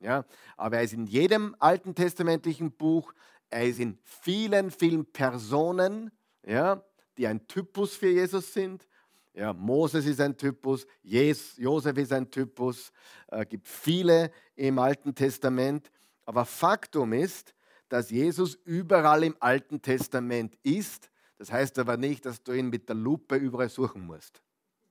Ja, 0.00 0.24
aber 0.56 0.76
er 0.76 0.82
ist 0.84 0.92
in 0.92 1.06
jedem 1.06 1.56
alten 1.58 1.94
testamentlichen 1.94 2.70
Buch, 2.70 3.12
er 3.50 3.66
ist 3.66 3.80
in 3.80 3.98
vielen, 4.04 4.70
vielen 4.70 5.04
Personen, 5.06 6.12
ja, 6.46 6.84
die 7.16 7.26
ein 7.26 7.48
Typus 7.48 7.96
für 7.96 8.10
Jesus 8.10 8.52
sind. 8.52 8.86
Ja, 9.34 9.52
Moses 9.52 10.06
ist 10.06 10.20
ein 10.20 10.36
Typus, 10.36 10.86
Josef 11.02 11.96
ist 11.96 12.12
ein 12.12 12.30
Typus, 12.30 12.92
es 13.28 13.38
äh, 13.38 13.46
gibt 13.46 13.66
viele 13.66 14.30
im 14.54 14.78
Alten 14.78 15.14
Testament. 15.14 15.90
Aber 16.24 16.44
Faktum 16.44 17.12
ist, 17.12 17.54
dass 17.88 18.10
Jesus 18.10 18.54
überall 18.64 19.24
im 19.24 19.36
Alten 19.40 19.80
Testament 19.80 20.56
ist. 20.62 21.10
Das 21.38 21.52
heißt 21.52 21.78
aber 21.78 21.96
nicht, 21.96 22.26
dass 22.26 22.42
du 22.42 22.52
ihn 22.52 22.68
mit 22.68 22.88
der 22.88 22.96
Lupe 22.96 23.36
überall 23.36 23.68
suchen 23.68 24.04
musst. 24.04 24.42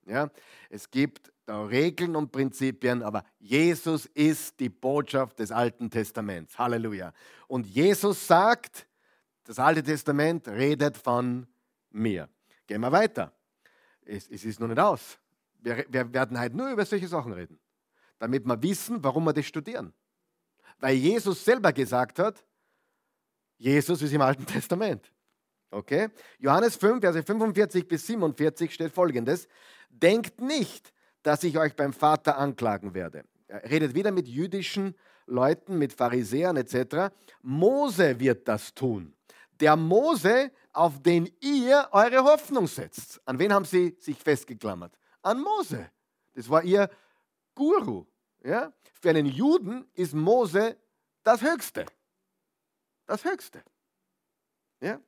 Ja? 0.06 0.30
Es 0.70 0.90
gibt 0.90 1.32
da 1.46 1.64
Regeln 1.64 2.16
und 2.16 2.32
Prinzipien, 2.32 3.02
aber 3.02 3.24
Jesus 3.38 4.06
ist 4.06 4.58
die 4.60 4.68
Botschaft 4.68 5.38
des 5.38 5.50
Alten 5.50 5.90
Testaments. 5.90 6.58
Halleluja. 6.58 7.12
Und 7.46 7.66
Jesus 7.66 8.26
sagt, 8.26 8.86
das 9.44 9.58
Alte 9.58 9.82
Testament 9.82 10.46
redet 10.48 10.96
von 10.96 11.46
mir. 11.90 12.28
Gehen 12.66 12.80
wir 12.80 12.92
weiter. 12.92 13.32
Es, 14.04 14.28
es 14.28 14.44
ist 14.44 14.60
noch 14.60 14.68
nicht 14.68 14.78
aus. 14.78 15.18
Wir, 15.60 15.86
wir 15.88 16.12
werden 16.12 16.38
heute 16.38 16.56
nur 16.56 16.70
über 16.70 16.84
solche 16.84 17.08
Sachen 17.08 17.32
reden, 17.32 17.58
damit 18.18 18.44
wir 18.44 18.62
wissen, 18.62 19.02
warum 19.02 19.24
wir 19.24 19.32
das 19.32 19.46
studieren. 19.46 19.92
Weil 20.78 20.96
Jesus 20.96 21.44
selber 21.44 21.72
gesagt 21.72 22.18
hat, 22.18 22.44
Jesus 23.58 24.00
ist 24.02 24.12
im 24.12 24.20
Alten 24.20 24.46
Testament. 24.46 25.12
Okay? 25.70 26.08
Johannes 26.38 26.76
5, 26.76 27.00
Verse 27.00 27.22
45 27.22 27.86
bis 27.86 28.06
47 28.06 28.72
steht 28.72 28.92
folgendes: 28.92 29.48
Denkt 29.90 30.40
nicht, 30.40 30.92
dass 31.22 31.42
ich 31.42 31.58
euch 31.58 31.74
beim 31.74 31.92
Vater 31.92 32.38
anklagen 32.38 32.94
werde. 32.94 33.24
Er 33.48 33.70
redet 33.70 33.94
wieder 33.94 34.12
mit 34.12 34.28
jüdischen 34.28 34.94
Leuten, 35.26 35.78
mit 35.78 35.92
Pharisäern 35.92 36.56
etc. 36.56 37.12
Mose 37.42 38.18
wird 38.18 38.48
das 38.48 38.72
tun. 38.74 39.14
Der 39.60 39.76
Mose, 39.76 40.52
auf 40.72 41.02
den 41.02 41.28
ihr 41.40 41.88
eure 41.90 42.22
Hoffnung 42.24 42.66
setzt. 42.66 43.20
An 43.24 43.38
wen 43.38 43.52
haben 43.52 43.64
sie 43.64 43.96
sich 43.98 44.16
festgeklammert? 44.18 44.96
An 45.22 45.40
Mose. 45.40 45.90
Das 46.34 46.48
war 46.48 46.62
ihr 46.62 46.88
Guru. 47.54 48.06
Ja? 48.44 48.72
Für 49.00 49.10
einen 49.10 49.26
Juden 49.26 49.86
ist 49.94 50.14
Mose 50.14 50.76
das 51.24 51.42
Höchste. 51.42 51.86
Das 53.08 53.24
Höchste. 53.24 53.64
Ja? 54.80 55.00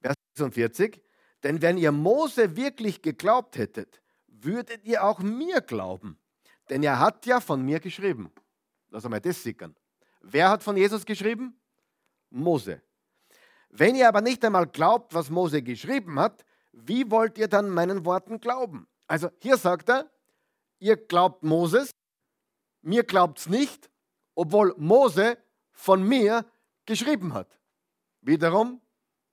Vers 0.00 0.14
46. 0.36 1.02
Denn 1.42 1.60
wenn 1.60 1.76
ihr 1.76 1.90
Mose 1.90 2.56
wirklich 2.56 3.02
geglaubt 3.02 3.58
hättet, 3.58 4.00
würdet 4.28 4.84
ihr 4.84 5.02
auch 5.02 5.18
mir 5.18 5.60
glauben. 5.60 6.16
Denn 6.70 6.84
er 6.84 7.00
hat 7.00 7.26
ja 7.26 7.40
von 7.40 7.62
mir 7.62 7.80
geschrieben. 7.80 8.32
Lass 8.90 9.04
einmal 9.04 9.20
das 9.20 9.42
sickern. 9.42 9.74
Wer 10.20 10.48
hat 10.48 10.62
von 10.62 10.76
Jesus 10.76 11.04
geschrieben? 11.04 11.60
Mose. 12.30 12.82
Wenn 13.70 13.96
ihr 13.96 14.06
aber 14.06 14.20
nicht 14.20 14.44
einmal 14.44 14.68
glaubt, 14.68 15.14
was 15.14 15.30
Mose 15.30 15.60
geschrieben 15.62 16.20
hat, 16.20 16.44
wie 16.72 17.10
wollt 17.10 17.36
ihr 17.36 17.48
dann 17.48 17.68
meinen 17.68 18.04
Worten 18.04 18.40
glauben? 18.40 18.86
Also 19.08 19.28
hier 19.40 19.56
sagt 19.56 19.88
er, 19.88 20.08
ihr 20.78 20.96
glaubt 20.96 21.42
Moses, 21.42 21.90
mir 22.80 23.02
glaubt 23.02 23.40
es 23.40 23.48
nicht, 23.48 23.90
obwohl 24.36 24.72
Mose 24.78 25.36
von 25.78 26.02
mir 26.02 26.44
geschrieben 26.84 27.32
hat. 27.32 27.56
Wiederum, 28.20 28.80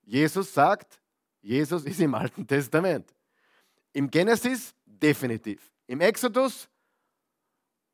Jesus 0.04 0.54
sagt, 0.54 1.02
Jesus 1.42 1.84
ist 1.86 2.00
im 2.00 2.14
Alten 2.14 2.46
Testament. 2.46 3.12
Im 3.94 4.10
Genesis 4.10 4.76
definitiv. 4.86 5.72
Im 5.88 6.02
Exodus 6.02 6.70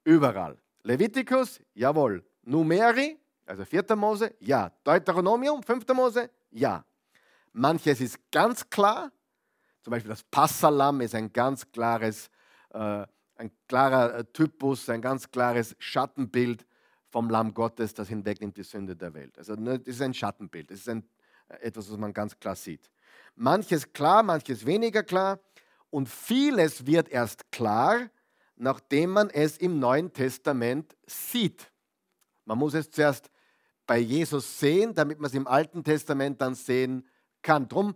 überall. 0.03 0.57
Leviticus, 0.83 1.61
jawohl. 1.73 2.23
Numeri, 2.43 3.17
also 3.45 3.63
4. 3.63 3.95
Mose, 3.95 4.35
ja. 4.39 4.69
Deuteronomium, 4.83 5.63
5. 5.63 5.87
Mose, 5.93 6.29
ja. 6.51 6.83
Manches 7.53 8.01
ist 8.01 8.19
ganz 8.31 8.69
klar. 8.69 9.11
Zum 9.81 9.91
Beispiel 9.91 10.09
das 10.09 10.23
Passalam 10.23 10.99
ist 11.01 11.15
ein 11.15 11.31
ganz 11.31 11.71
klares, 11.71 12.29
äh, 12.71 13.05
ein 13.35 13.51
klarer 13.67 14.15
äh, 14.15 14.25
Typus, 14.25 14.89
ein 14.89 15.01
ganz 15.01 15.31
klares 15.31 15.75
Schattenbild 15.79 16.65
vom 17.11 17.29
Lamm 17.29 17.53
Gottes, 17.53 17.93
das 17.93 18.07
hinwegnimmt 18.07 18.57
die 18.57 18.63
Sünde 18.63 18.95
der 18.95 19.13
Welt. 19.13 19.37
Also 19.37 19.55
ne, 19.55 19.77
das 19.77 19.95
ist 19.95 20.01
ein 20.01 20.13
Schattenbild, 20.13 20.71
das 20.71 20.79
ist 20.79 20.89
ein, 20.89 21.03
äh, 21.49 21.67
etwas, 21.67 21.91
was 21.91 21.97
man 21.97 22.13
ganz 22.13 22.39
klar 22.39 22.55
sieht. 22.55 22.89
Manches 23.35 23.91
klar, 23.93 24.23
manches 24.23 24.65
weniger 24.65 25.03
klar 25.03 25.39
und 25.89 26.07
vieles 26.07 26.85
wird 26.85 27.09
erst 27.09 27.51
klar, 27.51 28.09
nachdem 28.55 29.11
man 29.11 29.29
es 29.29 29.57
im 29.57 29.79
Neuen 29.79 30.13
Testament 30.13 30.95
sieht. 31.05 31.71
Man 32.45 32.57
muss 32.57 32.73
es 32.73 32.89
zuerst 32.89 33.29
bei 33.85 33.97
Jesus 33.97 34.59
sehen, 34.59 34.93
damit 34.93 35.19
man 35.19 35.27
es 35.27 35.35
im 35.35 35.47
Alten 35.47 35.83
Testament 35.83 36.39
dann 36.39 36.55
sehen 36.55 37.05
kann. 37.41 37.67
Drum 37.67 37.95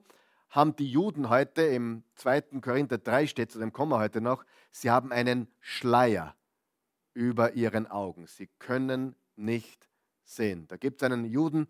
haben 0.49 0.75
die 0.75 0.89
Juden 0.89 1.30
heute 1.30 1.62
im 1.62 2.04
2. 2.15 2.41
Korinther 2.62 2.97
3 2.97 3.28
steht, 3.28 3.51
zu 3.51 3.60
dem 3.60 3.71
wir 3.71 3.97
heute 3.97 4.19
noch, 4.19 4.45
sie 4.71 4.89
haben 4.89 5.12
einen 5.12 5.47
Schleier 5.60 6.36
über 7.15 7.54
ihren 7.54 7.88
Augen. 7.88 8.28
Sie 8.28 8.47
können 8.60 9.15
nicht 9.36 9.89
sehen. 10.23 10.67
Da 10.67 10.78
gibt 10.78 11.01
es 11.01 11.06
einen 11.06 11.25
Juden 11.25 11.67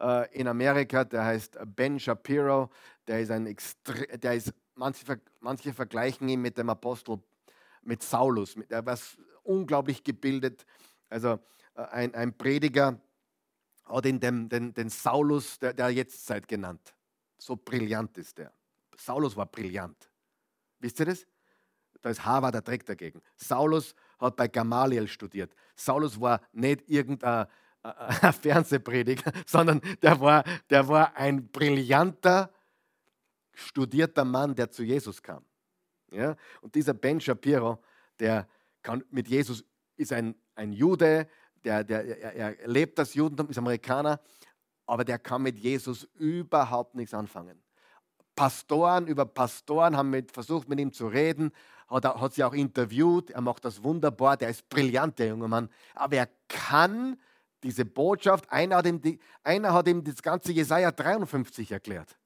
äh, 0.00 0.34
in 0.34 0.48
Amerika, 0.48 1.04
der 1.04 1.24
heißt 1.24 1.58
Ben 1.76 2.00
Shapiro, 2.00 2.70
der 3.06 3.20
ist 3.20 3.30
ein 3.30 3.46
Extre 3.46 4.18
der 4.18 4.34
ist, 4.34 4.52
manche, 4.74 5.20
manche 5.40 5.72
vergleichen 5.72 6.28
ihn 6.28 6.40
mit 6.40 6.58
dem 6.58 6.70
Apostel, 6.70 7.18
mit 7.82 8.02
Saulus, 8.02 8.56
mit, 8.56 8.72
er 8.72 8.84
war 8.84 8.98
unglaublich 9.44 10.02
gebildet, 10.02 10.66
also 11.08 11.38
äh, 11.74 11.82
ein, 11.82 12.14
ein 12.14 12.36
Prediger, 12.36 13.00
hat 13.84 14.06
ihn 14.06 14.18
den, 14.18 14.48
den, 14.48 14.74
den 14.74 14.88
Saulus 14.88 15.58
der, 15.58 15.72
der 15.72 15.90
Jetztzeit 15.90 16.48
genannt. 16.48 16.94
So 17.38 17.54
brillant 17.54 18.18
ist 18.18 18.38
der. 18.38 18.52
Saulus 18.96 19.36
war 19.36 19.46
brillant. 19.46 20.10
Wisst 20.80 20.98
ihr 21.00 21.06
das? 21.06 21.26
Da 22.02 22.10
ist 22.10 22.24
Harvard 22.24 22.54
der 22.54 22.62
Dreck 22.62 22.84
dagegen. 22.84 23.22
Saulus 23.36 23.94
hat 24.18 24.36
bei 24.36 24.48
Gamaliel 24.48 25.08
studiert. 25.08 25.52
Saulus 25.74 26.20
war 26.20 26.40
nicht 26.52 26.88
irgendein 26.88 27.46
Fernsehprediger, 28.40 29.32
sondern 29.46 29.80
der 30.02 30.20
war, 30.20 30.44
der 30.70 30.88
war 30.88 31.16
ein 31.16 31.48
brillanter, 31.48 32.52
studierter 33.52 34.24
Mann, 34.24 34.54
der 34.54 34.70
zu 34.70 34.82
Jesus 34.82 35.22
kam. 35.22 35.44
Ja? 36.10 36.36
Und 36.60 36.74
dieser 36.74 36.94
Ben 36.94 37.20
Shapiro, 37.20 37.78
der 38.18 38.48
kann 38.82 39.04
mit 39.10 39.28
Jesus, 39.28 39.64
ist 39.96 40.12
ein, 40.12 40.34
ein 40.54 40.72
Jude, 40.72 41.28
der, 41.64 41.84
der, 41.84 42.04
er, 42.20 42.58
er 42.60 42.68
lebt 42.68 42.98
das 42.98 43.14
Judentum, 43.14 43.48
ist 43.48 43.58
Amerikaner, 43.58 44.20
aber 44.86 45.04
der 45.04 45.18
kann 45.18 45.42
mit 45.42 45.58
Jesus 45.58 46.04
überhaupt 46.14 46.94
nichts 46.94 47.14
anfangen. 47.14 47.60
Pastoren 48.36 49.06
über 49.06 49.24
Pastoren 49.24 49.96
haben 49.96 50.10
mit, 50.10 50.30
versucht, 50.30 50.68
mit 50.68 50.78
ihm 50.78 50.92
zu 50.92 51.08
reden, 51.08 51.50
hat, 51.88 52.04
hat 52.04 52.34
sie 52.34 52.44
auch 52.44 52.54
interviewt, 52.54 53.30
er 53.30 53.40
macht 53.40 53.64
das 53.64 53.82
wunderbar, 53.82 54.36
der 54.36 54.50
ist 54.50 54.68
brillant, 54.68 55.18
der 55.18 55.28
junge 55.28 55.48
Mann, 55.48 55.68
aber 55.94 56.16
er 56.16 56.28
kann 56.48 57.18
diese 57.62 57.84
Botschaft, 57.84 58.50
einer 58.50 58.76
hat 58.76 58.86
ihm, 58.86 59.00
die, 59.00 59.18
einer 59.42 59.72
hat 59.72 59.88
ihm 59.88 60.04
das 60.04 60.22
ganze 60.22 60.52
Jesaja 60.52 60.92
53 60.92 61.72
erklärt. 61.72 62.16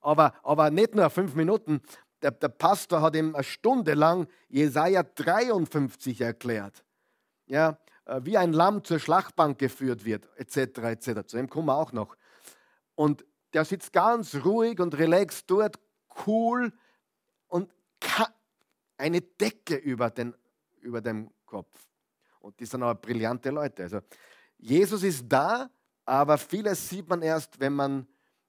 Aber, 0.00 0.34
aber 0.42 0.70
nicht 0.70 0.94
nur 0.94 1.08
fünf 1.08 1.34
Minuten, 1.34 1.80
der, 2.20 2.32
der 2.32 2.48
Pastor 2.48 3.00
hat 3.00 3.16
ihm 3.16 3.34
eine 3.34 3.44
Stunde 3.44 3.94
lang 3.94 4.26
Jesaja 4.48 5.02
53 5.02 6.20
erklärt. 6.20 6.84
Ja, 7.46 7.78
äh, 8.06 8.20
wie 8.24 8.36
ein 8.36 8.52
Lamm 8.52 8.84
zur 8.84 8.98
Schlachtbank 8.98 9.58
geführt 9.58 10.04
wird, 10.04 10.28
etc. 10.36 10.78
etc. 10.78 11.26
Zu 11.26 11.36
dem 11.36 11.48
kommen 11.48 11.68
wir 11.68 11.76
auch 11.76 11.92
noch. 11.92 12.16
Und 12.94 13.24
der 13.52 13.64
sitzt 13.64 13.92
ganz 13.92 14.34
ruhig 14.44 14.80
und 14.80 14.96
relaxed 14.98 15.50
dort, 15.50 15.78
cool 16.26 16.72
und 17.48 17.70
eine 19.04 19.20
Decke 19.20 19.76
über, 19.76 20.08
den, 20.08 20.34
über 20.80 21.02
dem 21.02 21.30
Kopf. 21.44 21.86
Und 22.40 22.58
die 22.58 22.64
sind 22.64 22.82
aber 22.82 22.94
brillante 22.94 23.50
Leute. 23.50 23.82
Also 23.82 24.00
Jesus 24.56 25.02
ist 25.02 25.26
da, 25.28 25.68
aber 26.06 26.38
vieles 26.38 26.88
sieht 26.88 27.06
man 27.06 27.20
erst, 27.20 27.60
wenn 27.60 27.74
man 27.74 28.06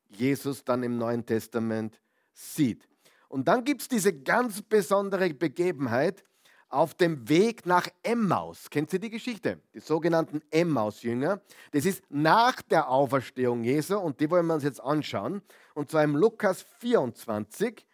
Jesus 0.08 0.64
dann 0.64 0.82
im 0.84 0.98
Neuen 0.98 1.26
Testament 1.26 2.00
sieht. 2.32 2.88
Und 3.28 3.50
dann 3.50 3.66
gibt 3.66 3.82
es 3.82 3.90
diese 3.90 4.14
ganz 4.14 4.62
besondere 4.62 5.34
Begebenheit, 5.34 6.24
auf 6.70 6.94
dem 6.94 7.28
Weg 7.30 7.66
nach 7.66 7.88
Emmaus. 8.02 8.70
Kennt 8.70 8.92
ihr 8.92 9.00
die 9.00 9.10
Geschichte? 9.10 9.62
Die 9.74 9.80
sogenannten 9.80 10.42
Emmaus-Jünger. 10.52 11.40
Das 11.72 11.86
ist 11.86 12.04
nach 12.10 12.62
der 12.64 12.90
Auferstehung 12.90 13.64
Jesu 13.64 13.98
und 13.98 14.20
die 14.20 14.30
wollen 14.30 14.48
wir 14.48 14.56
uns 14.56 14.64
jetzt 14.64 14.82
anschauen. 14.82 15.42
Und 15.74 15.92
zwar 15.92 16.04
im 16.04 16.16
Lukas 16.16 16.64
24, 16.80 17.86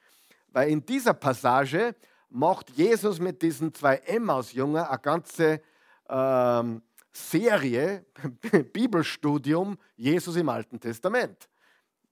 weil 0.51 0.69
in 0.69 0.85
dieser 0.85 1.13
Passage 1.13 1.95
macht 2.31 2.69
Jesus 2.71 3.19
mit 3.19 3.41
diesen 3.41 3.73
zwei 3.73 3.97
Emmaus-Jüngern 3.97 4.87
eine 4.87 4.99
ganze 4.99 5.61
ähm, 6.09 6.81
Serie, 7.11 8.05
Bibelstudium 8.73 9.77
Jesus 9.97 10.35
im 10.37 10.49
Alten 10.49 10.79
Testament. 10.79 11.49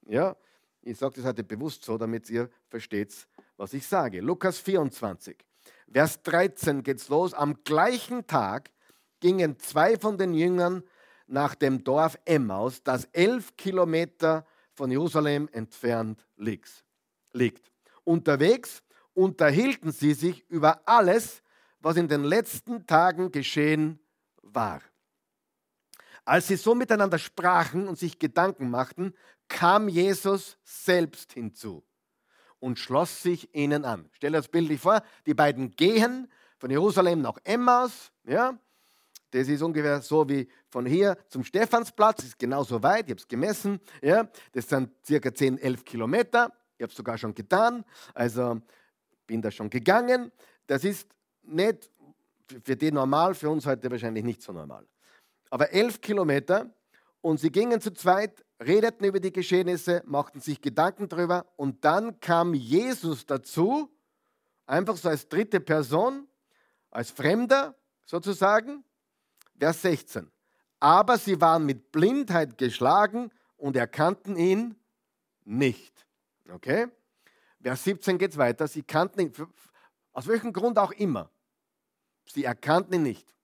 Ja, 0.06 0.36
ich 0.82 0.98
sage 0.98 1.16
das 1.16 1.26
heute 1.26 1.44
bewusst 1.44 1.84
so, 1.84 1.98
damit 1.98 2.30
ihr 2.30 2.50
versteht, 2.68 3.28
was 3.58 3.74
ich 3.74 3.88
sage. 3.88 4.20
Lukas 4.20 4.60
24. 4.60 5.38
Vers 5.92 6.22
13 6.24 6.84
geht's 6.84 7.10
los. 7.10 7.34
Am 7.34 7.64
gleichen 7.64 8.28
Tag 8.28 8.72
gingen 9.20 9.58
zwei 9.60 9.98
von 9.98 10.18
den 10.18 10.34
Jüngern 10.34 10.84
nach 11.28 11.56
dem 11.56 11.84
Dorf 11.84 12.18
Emmaus, 12.26 12.84
das 12.84 13.06
elf 13.14 13.56
Kilometer 13.56 14.46
von 14.74 14.92
Jerusalem 14.92 15.48
entfernt 15.52 16.26
liegt. 16.38 17.72
Unterwegs 18.04 18.82
unterhielten 19.20 19.92
sie 19.92 20.14
sich 20.14 20.50
über 20.50 20.88
alles, 20.88 21.44
was 21.82 21.98
in 21.98 22.08
den 22.08 22.24
letzten 22.24 22.88
Tagen 22.88 23.32
geschehen 23.32 24.00
war. 24.42 24.82
Als 26.24 26.48
sie 26.48 26.56
so 26.56 26.74
miteinander 26.74 27.20
sprachen 27.20 27.88
und 27.90 28.00
sich 28.00 28.18
Gedanken 28.18 28.70
machten, 28.70 29.14
kam 29.50 29.90
Jesus 29.90 30.58
selbst 30.64 31.34
hinzu 31.34 31.84
und 32.60 32.80
schloss 32.80 33.22
sich 33.22 33.54
ihnen 33.54 33.84
an. 33.84 34.10
Stell 34.14 34.32
dir 34.32 34.38
das 34.38 34.48
bildlich 34.48 34.80
vor, 34.80 35.02
die 35.26 35.34
beiden 35.34 35.72
gehen 35.72 36.32
von 36.58 36.70
Jerusalem 36.70 37.22
nach 37.22 37.38
Emmaus, 37.44 38.12
ja, 38.26 38.58
das 39.32 39.48
ist 39.48 39.62
ungefähr 39.62 40.02
so 40.02 40.28
wie 40.30 40.48
von 40.70 40.86
hier 40.86 41.18
zum 41.28 41.44
Stephansplatz, 41.44 42.18
das 42.18 42.26
ist 42.28 42.40
genauso 42.40 42.82
weit, 42.82 43.06
ich 43.06 43.12
habe 43.12 43.22
es 43.22 43.28
gemessen, 43.28 43.82
ja, 44.02 44.30
das 44.54 44.70
sind 44.70 44.92
circa 45.06 45.34
10, 45.34 45.58
11 45.58 45.84
Kilometer, 45.84 46.54
ich 46.78 46.84
habe 46.84 46.92
es 46.92 46.98
sogar 46.98 47.18
schon 47.18 47.34
getan, 47.36 47.84
also 48.14 48.62
bin 49.30 49.44
da 49.44 49.52
schon 49.52 49.70
gegangen. 49.70 50.32
Das 50.65 50.84
ist 50.84 51.08
nicht 51.44 51.92
für 52.63 52.76
die 52.76 52.92
normal, 52.92 53.36
für 53.36 53.50
uns 53.52 53.68
heute 53.68 53.89
wahrscheinlich 53.92 54.24
nicht 54.24 54.42
so 54.42 54.52
normal. 54.52 54.88
Aber 55.52 55.72
11 55.72 56.02
Kilometer 56.02 56.74
und 57.22 57.39
sie 57.39 57.52
gingen 57.52 57.80
zu 57.80 57.92
zweit 57.92 58.44
redeten 58.60 59.06
über 59.06 59.20
die 59.20 59.32
Geschehnisse, 59.32 60.02
machten 60.06 60.42
sich 60.42 60.60
Gedanken 60.62 61.08
darüber 61.08 61.46
und 61.58 61.86
dann 61.86 62.20
kam 62.20 62.56
Jesus 62.56 63.28
dazu, 63.28 63.92
einfach 64.65 64.98
so 64.98 65.10
als 65.10 65.30
dritte 65.30 65.60
Person, 65.60 66.28
als 66.89 67.12
Fremder 67.12 67.76
sozusagen. 68.06 68.84
Vers 69.60 69.84
16. 69.84 70.32
Aber 70.80 71.20
sie 71.20 71.39
waren 71.39 71.68
mit 71.68 71.92
Blindheit 71.92 72.58
geschlagen 72.58 73.32
und 73.58 73.76
erkannten 73.76 74.38
ihn 74.38 74.76
nicht. 75.46 76.08
Okay? 76.52 76.88
Vers 77.62 77.84
17 77.84 78.17
geht 78.17 78.32
es 78.32 78.38
weiter. 78.38 78.67
Sie 78.67 78.84
kannten 78.84 79.19
ihn, 79.19 79.34
aus 80.13 80.28
welchem 80.28 80.54
Grund 80.54 80.78
auch 80.78 80.91
immer. 80.91 81.30
Sie 82.26 82.43
erkannten 82.43 82.93
ihn 82.93 83.04
nicht. 83.04 83.36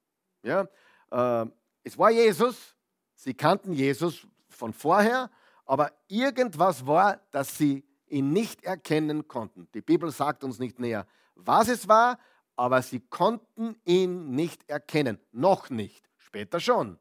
Ja? 0.43 0.67
Äh, 1.12 1.47
es 1.84 1.97
war 1.97 2.12
Jesus, 2.12 2.75
sie 3.15 3.34
kannten 3.34 3.73
Jesus, 3.73 4.28
von 4.56 4.73
vorher, 4.73 5.30
aber 5.65 5.91
irgendwas 6.08 6.86
war, 6.86 7.19
dass 7.32 7.58
sie 7.58 7.84
ihn 8.08 8.32
nicht 8.32 8.63
erkennen 8.63 9.28
konnten. 9.28 9.67
Die 9.73 9.82
Bibel 9.82 10.12
sagt 10.12 10.43
uns 10.43 10.60
nicht 10.60 10.80
näher, 10.80 11.06
was 11.36 11.67
es 11.67 11.88
war, 11.88 12.19
aber 12.56 12.82
sie 12.82 13.01
konnten 13.01 13.75
ihn 13.84 14.32
nicht 14.32 14.67
erkennen. 14.69 15.19
Noch 15.32 15.69
nicht, 15.69 16.10
später 16.17 16.60
schon. 16.60 16.97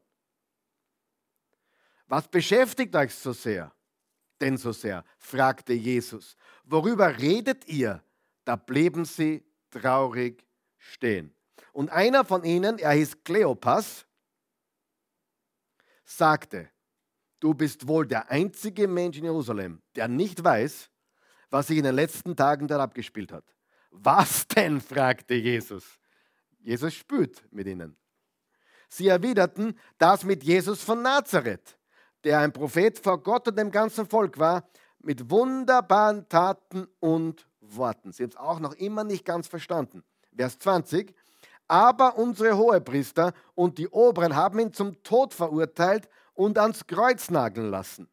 Was 2.07 2.27
beschäftigt 2.27 2.95
euch 2.95 3.15
so 3.15 3.33
sehr? 3.33 3.73
Denn 4.41 4.57
so 4.57 4.71
sehr, 4.71 5.03
fragte 5.17 5.73
Jesus. 5.73 6.35
Worüber 6.63 7.17
redet 7.17 7.67
ihr? 7.67 8.03
Da 8.43 8.55
blieben 8.55 9.05
sie 9.05 9.43
traurig 9.71 10.45
stehen. 10.77 11.33
Und 11.73 11.89
einer 11.89 12.25
von 12.25 12.43
ihnen, 12.43 12.77
er 12.79 12.91
hieß 12.91 13.23
Kleopas, 13.23 14.05
sagte, 16.03 16.69
du 17.39 17.53
bist 17.53 17.87
wohl 17.87 18.05
der 18.05 18.29
einzige 18.29 18.87
Mensch 18.87 19.17
in 19.17 19.25
Jerusalem, 19.25 19.81
der 19.95 20.07
nicht 20.07 20.43
weiß, 20.43 20.89
was 21.49 21.67
sich 21.67 21.77
in 21.77 21.83
den 21.83 21.95
letzten 21.95 22.35
Tagen 22.35 22.67
dort 22.67 22.81
abgespielt 22.81 23.31
hat. 23.31 23.45
Was 23.89 24.47
denn? 24.47 24.81
fragte 24.81 25.35
Jesus. 25.35 25.99
Jesus 26.59 26.93
spürt 26.93 27.43
mit 27.51 27.67
ihnen. 27.67 27.97
Sie 28.89 29.07
erwiderten, 29.07 29.77
das 29.97 30.23
mit 30.23 30.43
Jesus 30.43 30.81
von 30.81 31.01
Nazareth, 31.01 31.77
der 32.25 32.39
ein 32.39 32.51
Prophet 32.51 32.97
vor 32.99 33.21
Gott 33.21 33.47
und 33.47 33.57
dem 33.57 33.71
ganzen 33.71 34.07
Volk 34.07 34.37
war, 34.39 34.67
mit 34.99 35.29
wunderbaren 35.29 36.27
Taten 36.27 36.87
und 36.99 37.47
Worten. 37.61 38.11
Sie 38.11 38.23
haben 38.23 38.31
es 38.31 38.35
auch 38.35 38.59
noch 38.59 38.73
immer 38.73 39.03
nicht 39.03 39.23
ganz 39.23 39.47
verstanden. 39.47 40.03
Vers 40.35 40.57
20. 40.59 41.15
Aber 41.67 42.17
unsere 42.17 42.57
Hohepriester 42.57 43.33
und 43.53 43.77
die 43.77 43.87
Oberen 43.87 44.35
haben 44.35 44.59
ihn 44.59 44.73
zum 44.73 45.01
Tod 45.03 45.33
verurteilt 45.33 46.09
und 46.33 46.57
ans 46.57 46.85
Kreuz 46.85 47.29
nageln 47.29 47.69
lassen. 47.69 48.07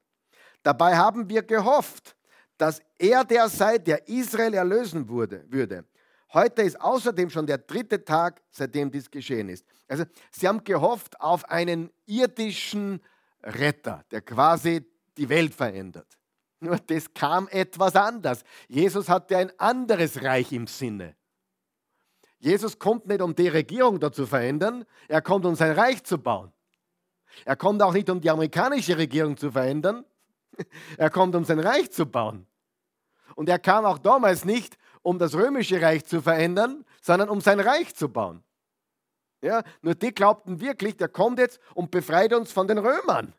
Dabei 0.62 0.96
haben 0.96 1.28
wir 1.28 1.42
gehofft, 1.42 2.14
dass 2.56 2.80
er 2.98 3.24
der 3.24 3.48
sei, 3.48 3.78
der 3.78 4.08
Israel 4.08 4.54
erlösen 4.54 5.08
wurde, 5.08 5.44
würde. 5.48 5.84
Heute 6.32 6.62
ist 6.62 6.80
außerdem 6.80 7.28
schon 7.28 7.46
der 7.46 7.58
dritte 7.58 8.04
Tag, 8.04 8.40
seitdem 8.50 8.90
dies 8.90 9.10
geschehen 9.10 9.48
ist. 9.48 9.66
Also 9.88 10.04
sie 10.30 10.48
haben 10.48 10.64
gehofft 10.64 11.20
auf 11.20 11.44
einen 11.50 11.90
irdischen 12.06 13.02
Retter, 13.42 14.04
der 14.10 14.22
quasi 14.22 14.84
die 15.16 15.28
Welt 15.28 15.54
verändert. 15.54 16.18
Nur 16.60 16.76
das 16.78 17.12
kam 17.12 17.48
etwas 17.48 17.96
anders. 17.96 18.44
Jesus 18.68 19.08
hatte 19.08 19.36
ein 19.36 19.50
anderes 19.58 20.22
Reich 20.22 20.52
im 20.52 20.66
Sinne. 20.66 21.16
Jesus 22.38 22.78
kommt 22.78 23.06
nicht, 23.06 23.20
um 23.20 23.34
die 23.34 23.48
Regierung 23.48 24.00
da 24.00 24.10
zu 24.10 24.26
verändern, 24.26 24.84
er 25.08 25.22
kommt, 25.22 25.44
um 25.44 25.54
sein 25.54 25.72
Reich 25.72 26.02
zu 26.02 26.18
bauen. 26.18 26.52
Er 27.44 27.56
kommt 27.56 27.82
auch 27.82 27.92
nicht, 27.92 28.10
um 28.10 28.20
die 28.20 28.30
amerikanische 28.30 28.96
Regierung 28.98 29.36
zu 29.36 29.50
verändern. 29.50 30.04
Er 30.98 31.08
kommt, 31.08 31.34
um 31.34 31.44
sein 31.44 31.60
Reich 31.60 31.90
zu 31.90 32.04
bauen. 32.04 32.46
Und 33.34 33.48
er 33.48 33.58
kam 33.58 33.86
auch 33.86 33.98
damals 33.98 34.44
nicht, 34.44 34.76
um 35.00 35.18
das 35.18 35.34
römische 35.34 35.80
Reich 35.80 36.04
zu 36.04 36.20
verändern, 36.20 36.84
sondern 37.00 37.30
um 37.30 37.40
sein 37.40 37.58
Reich 37.58 37.94
zu 37.94 38.10
bauen. 38.10 38.44
Ja, 39.42 39.64
nur 39.82 39.96
die 39.96 40.14
glaubten 40.14 40.60
wirklich, 40.60 40.96
der 40.96 41.08
kommt 41.08 41.40
jetzt 41.40 41.60
und 41.74 41.90
befreit 41.90 42.32
uns 42.32 42.52
von 42.52 42.68
den 42.68 42.78
Römern, 42.78 43.34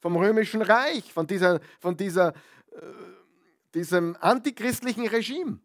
vom 0.00 0.16
römischen 0.16 0.60
Reich, 0.60 1.12
von, 1.12 1.26
dieser, 1.26 1.60
von 1.80 1.96
dieser, 1.96 2.34
äh, 2.72 2.80
diesem 3.74 4.16
antichristlichen 4.20 5.08
Regime. 5.08 5.58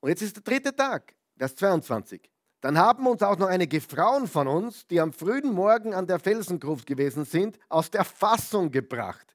Und 0.00 0.10
jetzt 0.10 0.20
ist 0.20 0.36
der 0.36 0.42
dritte 0.42 0.76
Tag, 0.76 1.14
Vers 1.38 1.56
22. 1.56 2.30
Dann 2.60 2.76
haben 2.76 3.06
uns 3.06 3.22
auch 3.22 3.38
noch 3.38 3.48
einige 3.48 3.80
Frauen 3.80 4.28
von 4.28 4.46
uns, 4.46 4.86
die 4.86 5.00
am 5.00 5.12
frühen 5.12 5.52
Morgen 5.52 5.94
an 5.94 6.06
der 6.06 6.20
Felsengruft 6.20 6.86
gewesen 6.86 7.24
sind, 7.24 7.58
aus 7.68 7.90
der 7.90 8.04
Fassung 8.04 8.70
gebracht. 8.70 9.34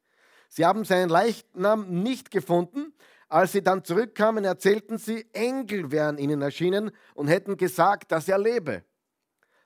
Sie 0.50 0.66
haben 0.66 0.86
seinen 0.86 1.10
Leichnam 1.10 2.04
nicht 2.04 2.32
gefunden. 2.32 2.94
Als 3.30 3.52
sie 3.52 3.62
dann 3.62 3.84
zurückkamen, 3.84 4.46
erzählten 4.46 4.98
sie, 4.98 5.28
Engel 5.34 5.92
wären 5.92 6.18
ihnen 6.18 6.42
erschienen 6.42 6.92
und 7.14 7.28
hätten 7.28 7.58
gesagt, 7.58 8.12
dass 8.12 8.30
er 8.30 8.38
lebe. 8.38 8.86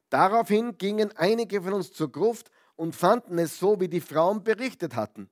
Daraufhin 0.09 0.77
gingen 0.77 1.15
einige 1.15 1.61
von 1.61 1.73
uns 1.73 1.93
zur 1.93 2.11
Gruft 2.11 2.49
und 2.75 2.95
fanden 2.95 3.37
es 3.37 3.59
so, 3.59 3.79
wie 3.79 3.87
die 3.87 4.01
Frauen 4.01 4.43
berichtet 4.43 4.95
hatten. 4.95 5.29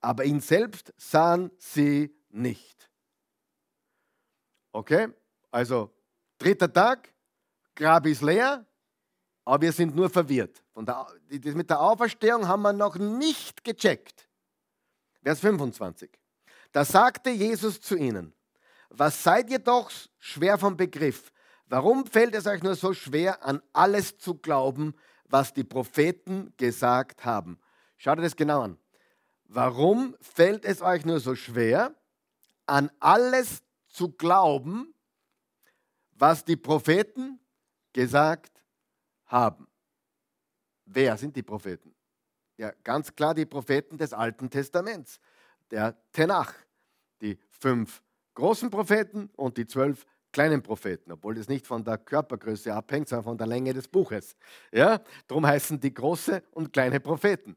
Aber 0.00 0.24
ihn 0.24 0.40
selbst 0.40 0.94
sahen 0.96 1.50
sie 1.58 2.14
nicht. 2.30 2.90
Okay, 4.72 5.08
also 5.50 5.90
dritter 6.38 6.72
Tag, 6.72 7.12
Grab 7.74 8.06
ist 8.06 8.22
leer, 8.22 8.64
aber 9.44 9.62
wir 9.62 9.72
sind 9.72 9.96
nur 9.96 10.08
verwirrt. 10.08 10.62
Der, 10.76 11.06
das 11.28 11.54
mit 11.54 11.68
der 11.68 11.80
Auferstehung 11.80 12.46
haben 12.46 12.62
wir 12.62 12.72
noch 12.72 12.96
nicht 12.96 13.64
gecheckt. 13.64 14.28
Vers 15.22 15.40
25. 15.40 16.10
Da 16.74 16.84
sagte 16.84 17.30
Jesus 17.30 17.80
zu 17.80 17.94
ihnen, 17.94 18.34
was 18.90 19.22
seid 19.22 19.48
ihr 19.48 19.60
doch 19.60 19.92
schwer 20.18 20.58
vom 20.58 20.76
Begriff? 20.76 21.32
Warum 21.66 22.04
fällt 22.04 22.34
es 22.34 22.46
euch 22.46 22.64
nur 22.64 22.74
so 22.74 22.92
schwer, 22.92 23.44
an 23.44 23.62
alles 23.72 24.18
zu 24.18 24.34
glauben, 24.34 24.94
was 25.24 25.52
die 25.52 25.62
Propheten 25.62 26.52
gesagt 26.56 27.24
haben? 27.24 27.60
Schaut 27.96 28.18
euch 28.18 28.24
das 28.24 28.34
genau 28.34 28.62
an. 28.62 28.78
Warum 29.44 30.16
fällt 30.20 30.64
es 30.64 30.82
euch 30.82 31.04
nur 31.04 31.20
so 31.20 31.36
schwer, 31.36 31.94
an 32.66 32.90
alles 32.98 33.62
zu 33.86 34.10
glauben, 34.10 34.92
was 36.14 36.44
die 36.44 36.56
Propheten 36.56 37.38
gesagt 37.92 38.64
haben. 39.26 39.68
Wer 40.84 41.16
sind 41.16 41.36
die 41.36 41.42
Propheten? 41.42 41.94
Ja, 42.56 42.72
ganz 42.82 43.14
klar 43.14 43.34
die 43.34 43.46
Propheten 43.46 43.96
des 43.96 44.12
Alten 44.12 44.50
Testaments, 44.50 45.20
der 45.70 45.96
Tenach, 46.12 46.52
die 47.20 47.38
fünf 47.48 48.02
großen 48.34 48.70
Propheten 48.70 49.30
und 49.36 49.56
die 49.56 49.66
zwölf 49.66 50.06
kleinen 50.32 50.62
Propheten, 50.62 51.12
obwohl 51.12 51.34
das 51.34 51.48
nicht 51.48 51.66
von 51.66 51.84
der 51.84 51.98
Körpergröße 51.98 52.74
abhängt, 52.74 53.08
sondern 53.08 53.24
von 53.24 53.38
der 53.38 53.46
Länge 53.46 53.72
des 53.72 53.86
Buches. 53.86 54.36
Ja, 54.72 55.00
darum 55.28 55.46
heißen 55.46 55.78
die 55.80 55.94
große 55.94 56.42
und 56.50 56.72
kleine 56.72 57.00
Propheten. 57.00 57.56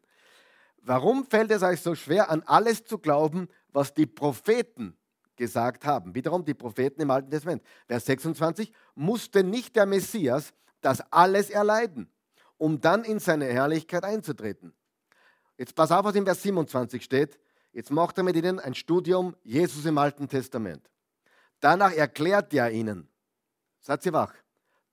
Warum 0.81 1.25
fällt 1.25 1.51
es 1.51 1.63
euch 1.63 1.81
so 1.81 1.95
schwer, 1.95 2.29
an 2.29 2.43
alles 2.45 2.85
zu 2.85 2.99
glauben, 2.99 3.49
was 3.73 3.93
die 3.93 4.05
Propheten 4.05 4.95
gesagt 5.37 5.85
haben. 5.85 6.13
Wiederum 6.13 6.43
die 6.43 6.53
Propheten 6.53 7.01
im 7.01 7.11
Alten 7.11 7.29
Testament. 7.29 7.63
Vers 7.87 8.05
26, 8.05 8.73
musste 8.95 9.43
nicht 9.43 9.75
der 9.75 9.85
Messias 9.85 10.53
das 10.81 11.01
alles 11.11 11.49
erleiden, 11.49 12.11
um 12.57 12.81
dann 12.81 13.03
in 13.03 13.19
seine 13.19 13.45
Herrlichkeit 13.45 14.03
einzutreten. 14.03 14.73
Jetzt 15.57 15.75
pass 15.75 15.91
auf, 15.91 16.03
was 16.03 16.15
in 16.15 16.25
Vers 16.25 16.43
27 16.43 17.03
steht. 17.03 17.39
Jetzt 17.77 17.91
macht 17.91 18.17
er 18.17 18.23
mit 18.23 18.35
ihnen 18.35 18.59
ein 18.59 18.73
Studium 18.73 19.35
Jesus 19.43 19.85
im 19.85 19.99
Alten 19.99 20.27
Testament. 20.27 20.89
Danach 21.59 21.91
erklärt 21.91 22.51
er 22.55 22.71
ihnen, 22.71 23.07
seid 23.81 24.03
ihr 24.07 24.13
wach, 24.13 24.33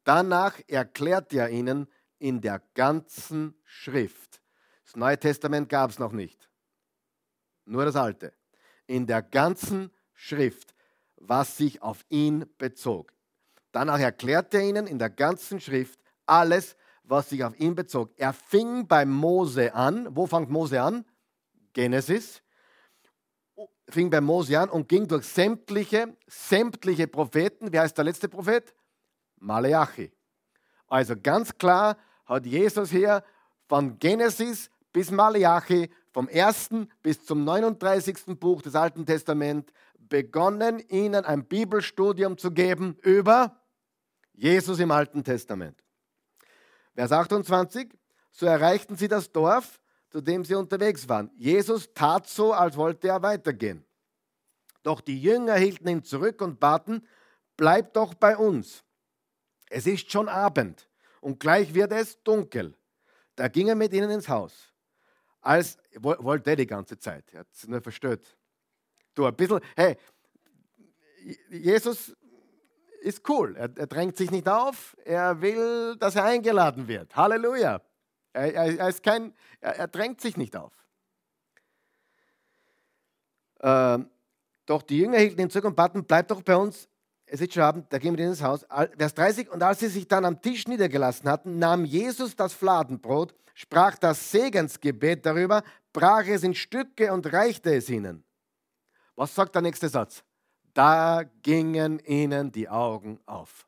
danach 0.02 0.60
erklärt 0.68 1.32
er 1.32 1.48
ihnen 1.48 1.88
in 2.18 2.42
der 2.42 2.60
ganzen 2.74 3.54
Schrift. 3.64 4.42
Das 4.84 4.96
Neue 4.96 5.18
Testament 5.18 5.70
gab 5.70 5.92
es 5.92 5.98
noch 5.98 6.12
nicht, 6.12 6.50
nur 7.64 7.86
das 7.86 7.96
Alte. 7.96 8.34
In 8.86 9.06
der 9.06 9.22
ganzen 9.22 9.90
Schrift, 10.12 10.74
was 11.16 11.56
sich 11.56 11.80
auf 11.80 12.04
ihn 12.10 12.44
bezog. 12.58 13.14
Danach 13.72 13.98
erklärte 13.98 14.58
er 14.58 14.68
ihnen 14.68 14.86
in 14.86 14.98
der 14.98 15.08
ganzen 15.08 15.58
Schrift 15.58 15.98
alles, 16.26 16.76
was 17.02 17.30
sich 17.30 17.44
auf 17.44 17.58
ihn 17.58 17.76
bezog. 17.76 18.12
Er 18.18 18.34
fing 18.34 18.86
bei 18.86 19.06
Mose 19.06 19.72
an. 19.74 20.14
Wo 20.14 20.26
fängt 20.26 20.50
Mose 20.50 20.82
an? 20.82 21.06
Genesis. 21.72 22.43
Fing 23.88 24.10
bei 24.10 24.20
Mose 24.20 24.58
an 24.58 24.70
und 24.70 24.88
ging 24.88 25.06
durch 25.06 25.26
sämtliche, 25.26 26.16
sämtliche 26.26 27.06
Propheten. 27.06 27.68
Wer 27.70 27.82
heißt 27.82 27.96
der 27.96 28.04
letzte 28.04 28.28
Prophet? 28.28 28.74
Maleachi. 29.38 30.10
Also 30.86 31.14
ganz 31.20 31.56
klar 31.58 31.96
hat 32.24 32.46
Jesus 32.46 32.90
hier 32.90 33.22
von 33.68 33.98
Genesis 33.98 34.70
bis 34.92 35.10
Maleachi, 35.10 35.90
vom 36.12 36.28
ersten 36.28 36.88
bis 37.02 37.24
zum 37.24 37.44
39. 37.44 38.38
Buch 38.38 38.62
des 38.62 38.74
Alten 38.74 39.04
Testaments, 39.04 39.72
begonnen, 40.08 40.78
ihnen 40.88 41.24
ein 41.24 41.44
Bibelstudium 41.44 42.38
zu 42.38 42.50
geben 42.50 42.96
über 43.02 43.60
Jesus 44.32 44.78
im 44.78 44.90
Alten 44.90 45.24
Testament. 45.24 45.82
Vers 46.94 47.12
28, 47.12 47.92
so 48.30 48.46
erreichten 48.46 48.96
sie 48.96 49.08
das 49.08 49.32
Dorf, 49.32 49.80
zu 50.14 50.20
dem 50.20 50.44
sie 50.44 50.55
unterwegs 50.55 51.09
waren. 51.09 51.29
Jesus 51.35 51.92
tat 51.92 52.29
so, 52.29 52.53
als 52.53 52.77
wollte 52.77 53.09
er 53.09 53.20
weitergehen. 53.20 53.85
Doch 54.85 55.00
die 55.00 55.20
Jünger 55.20 55.57
hielten 55.57 55.88
ihn 55.88 56.05
zurück 56.05 56.40
und 56.40 56.61
baten, 56.61 57.05
bleib 57.57 57.94
doch 57.94 58.14
bei 58.14 58.37
uns. 58.37 58.85
Es 59.68 59.88
ist 59.88 60.12
schon 60.12 60.29
Abend 60.29 60.88
und 61.20 61.40
gleich 61.40 61.74
wird 61.74 61.90
es 61.90 62.22
dunkel. 62.22 62.77
Da 63.35 63.48
ging 63.48 63.66
er 63.66 63.74
mit 63.74 63.92
ihnen 63.92 64.09
ins 64.09 64.29
Haus. 64.29 64.72
Als 65.40 65.79
wollte 65.98 66.50
er 66.50 66.57
die 66.57 66.66
ganze 66.68 66.96
Zeit, 66.96 67.24
er 67.33 67.40
hat 67.40 67.48
es 67.53 67.66
nur 67.66 67.81
verstört. 67.81 68.24
Du, 69.16 69.27
ein 69.27 69.35
bisschen, 69.35 69.59
hey, 69.74 69.96
Jesus 71.50 72.14
ist 73.00 73.29
cool. 73.29 73.57
Er, 73.57 73.68
er, 73.77 73.88
drängt 73.88 74.16
sich 74.16 74.31
nicht 74.31 74.48
auf. 74.48 74.96
Er 75.05 75.40
will, 75.40 75.96
dass 75.96 76.14
er 76.14 76.22
eingeladen 76.22 76.87
wird. 76.87 77.16
Halleluja. 77.16 77.83
Er, 78.34 78.52
er, 78.52 78.78
er 78.78 78.88
ist 78.88 79.02
kein, 79.02 79.32
er, 79.60 79.86
drängt 79.86 80.20
sich 80.20 80.36
nicht 80.36 80.56
auf. 80.56 80.72
Ähm, 83.60 84.10
doch 84.66 84.82
die 84.82 84.98
Jünger 84.98 85.18
hielten 85.18 85.40
ihn 85.40 85.50
zurück 85.50 85.66
und 85.66 85.76
baten, 85.76 86.04
bleib 86.04 86.28
doch 86.28 86.42
bei 86.42 86.56
uns. 86.56 86.88
Es 87.26 87.40
ist 87.40 87.54
schon 87.54 87.62
Abend, 87.62 87.92
da 87.92 87.98
gehen 87.98 88.18
wir 88.18 88.26
ins 88.26 88.42
Haus. 88.42 88.66
Vers 88.98 89.14
30, 89.14 89.50
und 89.50 89.62
als 89.62 89.80
sie 89.80 89.88
sich 89.88 90.06
dann 90.08 90.24
am 90.24 90.42
Tisch 90.42 90.66
niedergelassen 90.66 91.28
hatten, 91.28 91.58
nahm 91.58 91.84
Jesus 91.84 92.36
das 92.36 92.52
Fladenbrot, 92.52 93.34
sprach 93.54 93.96
das 93.96 94.30
Segensgebet 94.30 95.24
darüber, 95.24 95.62
brach 95.92 96.26
es 96.26 96.42
in 96.42 96.54
Stücke 96.54 97.12
und 97.12 97.32
reichte 97.32 97.74
es 97.74 97.88
ihnen. 97.88 98.24
Was 99.14 99.34
sagt 99.34 99.54
der 99.54 99.62
nächste 99.62 99.88
Satz? 99.88 100.24
Da 100.74 101.22
gingen 101.42 102.00
ihnen 102.00 102.50
die 102.50 102.68
Augen 102.68 103.20
auf. 103.26 103.66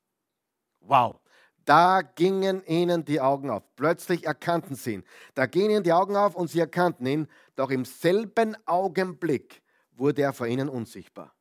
Wow. 0.81 1.21
Da 1.67 2.03
gingen 2.03 2.65
ihnen 2.65 3.05
die 3.05 3.21
Augen 3.21 3.51
auf. 3.51 3.65
Plötzlich 3.75 4.25
erkannten 4.25 4.77
sie 4.77 4.95
ihn. 4.95 5.05
Da 5.35 5.47
gingen 5.47 5.71
ihnen 5.71 5.83
die 5.83 5.93
Augen 5.93 6.17
auf 6.17 6.37
und 6.37 6.49
sie 6.49 6.61
erkannten 6.61 7.05
ihn. 7.05 7.29
Doch 7.57 7.71
im 7.71 7.85
selben 7.85 8.57
Augenblick 8.67 9.63
wurde 9.91 10.23
er 10.23 10.33
vor 10.33 10.47
ihnen 10.47 10.69
unsichtbar. 10.69 11.35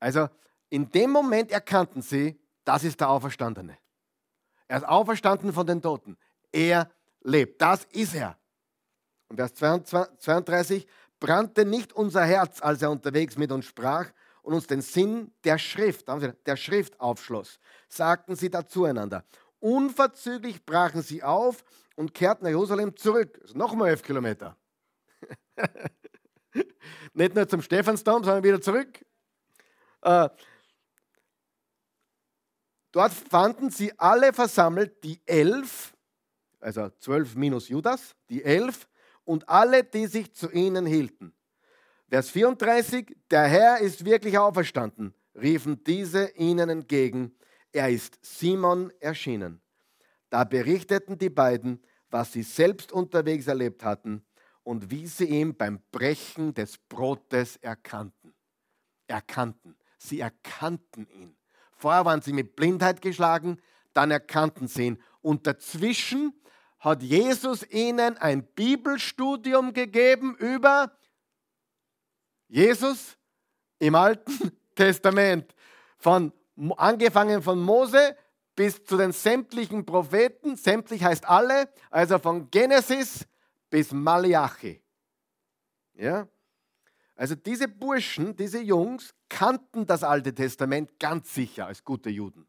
Also 0.00 0.28
in 0.70 0.90
dem 0.90 1.10
Moment 1.10 1.52
erkannten 1.52 2.00
sie, 2.00 2.40
das 2.64 2.84
ist 2.84 3.00
der 3.00 3.10
Auferstandene. 3.10 3.76
Er 4.66 4.78
ist 4.78 4.88
auferstanden 4.88 5.52
von 5.52 5.66
den 5.66 5.82
Toten. 5.82 6.16
Er 6.50 6.90
lebt. 7.20 7.60
Das 7.60 7.84
ist 7.92 8.14
er. 8.14 8.38
Und 9.28 9.36
Vers 9.36 9.52
32, 9.54 10.86
brannte 11.20 11.66
nicht 11.66 11.92
unser 11.92 12.24
Herz, 12.24 12.62
als 12.62 12.80
er 12.80 12.90
unterwegs 12.90 13.36
mit 13.36 13.52
uns 13.52 13.66
sprach 13.66 14.10
und 14.42 14.54
uns 14.54 14.66
den 14.66 14.82
Sinn 14.82 15.32
der 15.44 15.58
Schrift, 15.58 16.06
der 16.46 16.56
Schrift 16.56 17.00
aufschloss, 17.00 17.58
sagten 17.88 18.36
sie 18.36 18.50
dazueinander. 18.50 19.24
Unverzüglich 19.60 20.64
brachen 20.66 21.02
sie 21.02 21.22
auf 21.22 21.64
und 21.94 22.14
kehrten 22.14 22.44
nach 22.44 22.50
Jerusalem 22.50 22.96
zurück. 22.96 23.38
Also 23.42 23.56
nochmal 23.56 23.90
elf 23.90 24.02
Kilometer. 24.02 24.56
Nicht 27.14 27.34
nur 27.34 27.48
zum 27.48 27.62
Stephansdom, 27.62 28.24
sondern 28.24 28.42
wieder 28.42 28.60
zurück. 28.60 29.04
Äh, 30.02 30.28
dort 32.90 33.12
fanden 33.12 33.70
sie 33.70 33.96
alle 33.98 34.32
versammelt, 34.32 35.04
die 35.04 35.20
elf, 35.26 35.94
also 36.58 36.90
zwölf 36.98 37.36
minus 37.36 37.68
Judas, 37.68 38.16
die 38.28 38.42
elf, 38.42 38.88
und 39.24 39.48
alle, 39.48 39.84
die 39.84 40.06
sich 40.06 40.34
zu 40.34 40.50
ihnen 40.50 40.84
hielten. 40.84 41.32
Vers 42.12 42.28
34, 42.28 43.16
der 43.30 43.44
Herr 43.44 43.78
ist 43.78 44.04
wirklich 44.04 44.36
auferstanden, 44.36 45.14
riefen 45.34 45.82
diese 45.82 46.28
ihnen 46.36 46.68
entgegen. 46.68 47.34
Er 47.72 47.88
ist 47.88 48.18
Simon 48.20 48.92
erschienen. 49.00 49.62
Da 50.28 50.44
berichteten 50.44 51.16
die 51.16 51.30
beiden, 51.30 51.82
was 52.10 52.34
sie 52.34 52.42
selbst 52.42 52.92
unterwegs 52.92 53.46
erlebt 53.46 53.82
hatten 53.82 54.26
und 54.62 54.90
wie 54.90 55.06
sie 55.06 55.24
ihn 55.24 55.56
beim 55.56 55.80
Brechen 55.90 56.52
des 56.52 56.76
Brotes 56.76 57.56
erkannten. 57.56 58.34
Erkannten. 59.06 59.74
Sie 59.96 60.20
erkannten 60.20 61.06
ihn. 61.08 61.34
Vorher 61.78 62.04
waren 62.04 62.20
sie 62.20 62.34
mit 62.34 62.56
Blindheit 62.56 63.00
geschlagen, 63.00 63.56
dann 63.94 64.10
erkannten 64.10 64.68
sie 64.68 64.88
ihn. 64.88 65.02
Und 65.22 65.46
dazwischen 65.46 66.34
hat 66.78 67.02
Jesus 67.02 67.66
ihnen 67.70 68.18
ein 68.18 68.44
Bibelstudium 68.44 69.72
gegeben 69.72 70.36
über 70.38 70.92
Jesus 72.52 73.16
im 73.78 73.94
Alten 73.94 74.52
Testament. 74.74 75.54
Von, 75.96 76.32
angefangen 76.76 77.42
von 77.42 77.58
Mose 77.62 78.14
bis 78.54 78.84
zu 78.84 78.98
den 78.98 79.12
sämtlichen 79.12 79.86
Propheten, 79.86 80.56
sämtlich 80.56 81.02
heißt 81.02 81.26
alle, 81.26 81.70
also 81.90 82.18
von 82.18 82.50
Genesis 82.50 83.26
bis 83.70 83.92
Malachi. 83.92 84.82
Ja? 85.94 86.28
Also 87.16 87.36
diese 87.36 87.68
Burschen, 87.68 88.36
diese 88.36 88.60
Jungs 88.60 89.14
kannten 89.30 89.86
das 89.86 90.04
Alte 90.04 90.34
Testament 90.34 90.98
ganz 91.00 91.32
sicher 91.32 91.66
als 91.66 91.82
gute 91.82 92.10
Juden, 92.10 92.46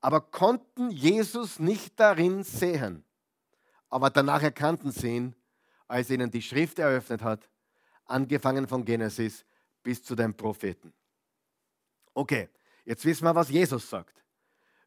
aber 0.00 0.22
konnten 0.22 0.90
Jesus 0.90 1.58
nicht 1.58 2.00
darin 2.00 2.42
sehen. 2.42 3.04
Aber 3.90 4.08
danach 4.08 4.42
erkannten 4.42 4.92
sie 4.92 5.16
ihn, 5.16 5.36
als 5.88 6.08
er 6.08 6.14
ihnen 6.14 6.30
die 6.30 6.40
Schrift 6.40 6.78
eröffnet 6.78 7.22
hat, 7.22 7.49
angefangen 8.10 8.66
von 8.66 8.84
Genesis 8.84 9.44
bis 9.82 10.02
zu 10.02 10.14
den 10.14 10.36
Propheten. 10.36 10.92
Okay, 12.14 12.48
jetzt 12.84 13.04
wissen 13.04 13.24
wir, 13.24 13.34
was 13.34 13.48
Jesus 13.48 13.88
sagt. 13.88 14.22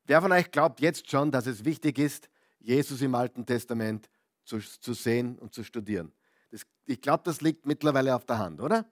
Wer 0.06 0.22
von 0.22 0.32
euch 0.32 0.52
glaubt 0.52 0.82
jetzt 0.82 1.10
schon, 1.10 1.32
dass 1.32 1.48
es 1.48 1.64
wichtig 1.64 1.98
ist, 1.98 2.30
Jesus 2.60 3.02
im 3.02 3.16
Alten 3.16 3.46
Testament 3.46 4.10
zu, 4.44 4.60
zu 4.60 4.94
sehen 4.94 5.40
und 5.40 5.54
zu 5.54 5.64
studieren? 5.64 6.12
Das, 6.52 6.66
ich 6.86 7.02
glaube, 7.02 7.24
das 7.24 7.42
liegt 7.42 7.66
mittlerweile 7.66 8.16
auf 8.16 8.26
der 8.26 8.38
Hand, 8.38 8.62
oder? 8.62 8.86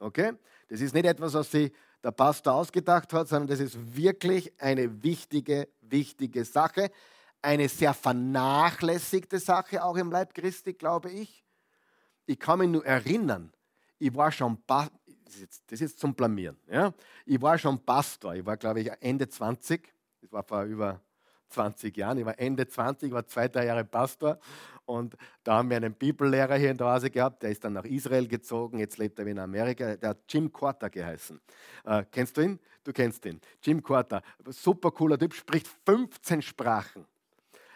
Okay? 0.00 0.32
Das 0.68 0.80
ist 0.80 0.92
nicht 0.92 1.06
etwas, 1.06 1.34
was 1.34 1.50
sich 1.50 1.72
der 2.02 2.10
Pastor 2.10 2.54
ausgedacht 2.54 3.12
hat, 3.12 3.28
sondern 3.28 3.48
das 3.48 3.60
ist 3.60 3.96
wirklich 3.96 4.52
eine 4.60 5.02
wichtige, 5.02 5.68
wichtige 5.80 6.44
Sache. 6.44 6.90
Eine 7.42 7.68
sehr 7.68 7.94
vernachlässigte 7.94 9.38
Sache 9.38 9.82
auch 9.84 9.96
im 9.96 10.10
Leib 10.10 10.34
Christi, 10.34 10.72
glaube 10.72 11.10
ich. 11.10 11.44
Ich 12.26 12.38
kann 12.38 12.58
mich 12.58 12.68
nur 12.68 12.84
erinnern, 12.84 13.52
ich 14.00 14.14
war 14.14 14.32
schon, 14.32 14.58
das 14.66 14.90
ist 15.70 15.80
jetzt 15.80 16.00
zum 16.00 16.14
Blamieren, 16.14 16.56
ja? 16.66 16.92
ich 17.26 17.40
war 17.40 17.56
schon 17.58 17.78
Pastor, 17.84 18.34
ich 18.34 18.44
war 18.44 18.56
glaube 18.56 18.80
ich 18.80 18.90
Ende 19.00 19.28
20, 19.28 19.92
das 20.22 20.32
war 20.32 20.42
vor 20.42 20.64
über 20.64 21.00
20 21.50 21.96
Jahren, 21.96 22.18
ich 22.18 22.24
war 22.24 22.38
Ende 22.38 22.66
20, 22.66 23.12
war 23.12 23.26
zwei, 23.26 23.48
drei 23.48 23.66
Jahre 23.66 23.84
Pastor 23.84 24.38
und 24.86 25.16
da 25.44 25.58
haben 25.58 25.68
wir 25.68 25.76
einen 25.76 25.94
Bibellehrer 25.94 26.56
hier 26.56 26.70
in 26.70 26.78
der 26.78 26.86
Hause 26.92 27.10
gehabt, 27.10 27.42
der 27.42 27.50
ist 27.50 27.62
dann 27.62 27.74
nach 27.74 27.84
Israel 27.84 28.26
gezogen, 28.26 28.78
jetzt 28.78 28.96
lebt 28.98 29.18
er 29.18 29.26
in 29.26 29.38
Amerika, 29.38 29.96
der 29.96 30.10
hat 30.10 30.18
Jim 30.28 30.50
Quarter 30.50 30.88
geheißen. 30.88 31.40
Äh, 31.84 32.04
kennst 32.10 32.36
du 32.36 32.40
ihn? 32.40 32.58
Du 32.82 32.92
kennst 32.92 33.24
ihn. 33.26 33.40
Jim 33.62 33.82
Quarter, 33.82 34.22
super 34.48 34.90
cooler 34.90 35.18
Typ, 35.18 35.34
spricht 35.34 35.68
15 35.84 36.40
Sprachen. 36.40 37.04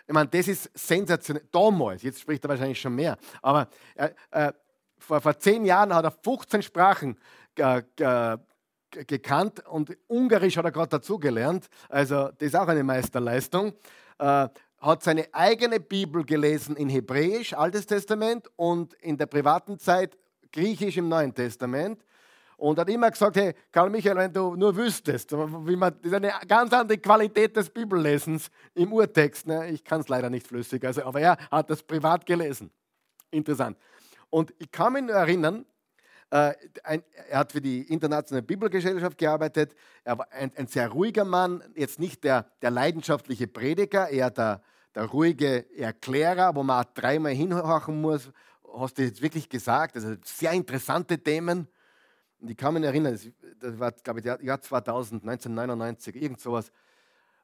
Ich 0.06 0.12
meine, 0.12 0.28
das 0.28 0.48
ist 0.48 0.70
sensationell. 0.74 1.46
Damals, 1.50 2.02
jetzt 2.02 2.20
spricht 2.20 2.44
er 2.44 2.50
wahrscheinlich 2.50 2.80
schon 2.80 2.94
mehr, 2.94 3.16
aber 3.40 3.68
äh, 3.94 4.10
äh, 4.30 4.52
vor, 5.04 5.20
vor 5.20 5.38
zehn 5.38 5.64
Jahren 5.64 5.94
hat 5.94 6.04
er 6.04 6.10
15 6.10 6.62
Sprachen 6.62 7.18
gekannt 8.90 9.66
und 9.66 9.96
Ungarisch 10.06 10.56
hat 10.56 10.64
er 10.64 10.72
gerade 10.72 10.88
dazugelernt. 10.88 11.68
Also 11.88 12.30
das 12.38 12.48
ist 12.48 12.56
auch 12.56 12.68
eine 12.68 12.82
Meisterleistung. 12.82 13.74
Äh, 14.18 14.48
hat 14.80 15.02
seine 15.02 15.26
eigene 15.32 15.80
Bibel 15.80 16.24
gelesen 16.24 16.76
in 16.76 16.90
Hebräisch, 16.90 17.54
Altes 17.54 17.86
Testament, 17.86 18.48
und 18.56 18.92
in 18.94 19.16
der 19.16 19.26
privaten 19.26 19.78
Zeit 19.78 20.18
Griechisch 20.52 20.98
im 20.98 21.08
Neuen 21.08 21.34
Testament. 21.34 22.04
Und 22.56 22.78
hat 22.78 22.88
immer 22.88 23.10
gesagt, 23.10 23.36
hey, 23.36 23.54
Karl 23.72 23.90
Michael, 23.90 24.16
wenn 24.16 24.32
du 24.32 24.54
nur 24.54 24.76
wüsstest, 24.76 25.32
wie 25.32 25.74
man, 25.74 25.94
das 26.02 26.12
ist 26.12 26.14
eine 26.14 26.32
ganz 26.46 26.72
andere 26.72 26.98
Qualität 26.98 27.56
des 27.56 27.68
Bibellesens 27.68 28.50
im 28.74 28.92
Urtext. 28.92 29.46
Ne? 29.46 29.70
Ich 29.70 29.82
kann 29.82 30.02
es 30.02 30.08
leider 30.08 30.30
nicht 30.30 30.46
flüssig, 30.46 30.84
also, 30.84 31.02
aber 31.02 31.20
er 31.20 31.36
hat 31.50 31.70
das 31.70 31.82
privat 31.82 32.24
gelesen. 32.24 32.70
Interessant. 33.30 33.76
Und 34.34 34.52
ich 34.58 34.72
kann 34.72 34.94
mich 34.94 35.02
nur 35.02 35.14
erinnern, 35.14 35.64
äh, 36.30 36.54
er 36.82 37.38
hat 37.38 37.52
für 37.52 37.60
die 37.60 37.82
Internationale 37.82 38.42
Bibelgesellschaft 38.42 39.16
gearbeitet. 39.16 39.76
Er 40.02 40.18
war 40.18 40.26
ein, 40.32 40.50
ein 40.56 40.66
sehr 40.66 40.88
ruhiger 40.88 41.24
Mann, 41.24 41.62
jetzt 41.76 42.00
nicht 42.00 42.24
der, 42.24 42.50
der 42.60 42.72
leidenschaftliche 42.72 43.46
Prediger, 43.46 44.08
eher 44.08 44.32
der, 44.32 44.60
der 44.96 45.04
ruhige 45.04 45.72
Erklärer, 45.76 46.56
wo 46.56 46.64
man 46.64 46.84
auch 46.84 46.92
dreimal 46.94 47.30
hinhorchen 47.30 48.00
muss. 48.00 48.32
Hast 48.76 48.98
du 48.98 49.02
jetzt 49.02 49.22
wirklich 49.22 49.48
gesagt? 49.48 49.94
Also 49.94 50.16
sehr 50.24 50.50
interessante 50.50 51.16
Themen. 51.16 51.68
Und 52.40 52.50
ich 52.50 52.56
kann 52.56 52.74
mich 52.74 52.82
erinnern, 52.82 53.16
das 53.60 53.78
war, 53.78 53.92
glaube 53.92 54.18
ich, 54.18 54.26
Jahr 54.26 54.60
2000, 54.60 55.22
1999, 55.22 56.16
irgend 56.20 56.40
sowas, 56.40 56.72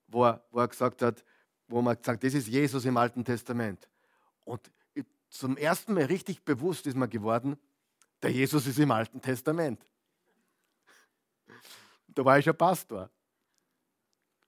wo 0.09 0.25
er, 0.25 0.43
wo 0.51 0.59
er 0.59 0.67
gesagt 0.67 1.03
hat, 1.03 1.25
wo 1.69 1.83
man 1.83 1.97
gesagt 1.97 2.25
das 2.25 2.35
ist 2.35 2.49
Jesus 2.49 2.85
im 2.85 2.97
Alten 2.97 3.25
Testament. 3.25 3.89
Und 4.45 4.73
zum 5.31 5.57
ersten 5.57 5.95
Mal 5.95 6.05
richtig 6.05 6.45
bewusst 6.45 6.87
ist 6.87 6.97
mir 6.97 7.09
geworden, 7.09 7.57
der 8.23 8.31
Jesus 8.31 8.67
ist 8.67 8.79
im 8.79 8.91
Alten 8.91 9.21
Testament. 9.21 9.87
Da 12.09 12.25
war 12.25 12.39
ich 12.39 12.45
schon 12.45 12.57
Pastor. 12.57 13.09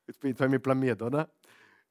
Jetzt 0.06 0.20
bin 0.20 0.36
ich 0.36 0.62
blamiert, 0.62 1.00
oder? 1.00 1.30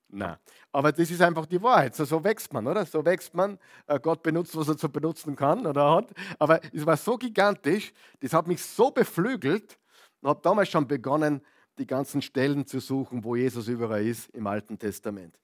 Nein. 0.09 0.37
Aber 0.73 0.91
das 0.91 1.09
ist 1.09 1.21
einfach 1.21 1.45
die 1.45 1.61
Wahrheit. 1.61 1.95
So, 1.95 2.03
so 2.03 2.21
wächst 2.23 2.51
man, 2.51 2.67
oder? 2.67 2.85
So 2.85 3.03
wächst 3.03 3.33
man. 3.33 3.57
Äh, 3.87 3.99
Gott 3.99 4.21
benutzt, 4.21 4.55
was 4.57 4.67
er 4.67 4.77
zu 4.77 4.89
benutzen 4.89 5.35
kann 5.35 5.65
oder 5.65 5.95
hat. 5.95 6.11
Aber 6.37 6.61
es 6.73 6.85
war 6.85 6.97
so 6.97 7.17
gigantisch, 7.17 7.93
das 8.19 8.33
hat 8.33 8.47
mich 8.47 8.61
so 8.61 8.91
beflügelt 8.91 9.79
und 10.21 10.29
habe 10.29 10.41
damals 10.43 10.69
schon 10.69 10.85
begonnen, 10.85 11.41
die 11.77 11.87
ganzen 11.87 12.21
Stellen 12.21 12.67
zu 12.67 12.81
suchen, 12.81 13.23
wo 13.23 13.37
Jesus 13.37 13.69
überall 13.69 14.05
ist 14.05 14.29
im 14.31 14.45
Alten 14.47 14.77
Testament. 14.77 15.39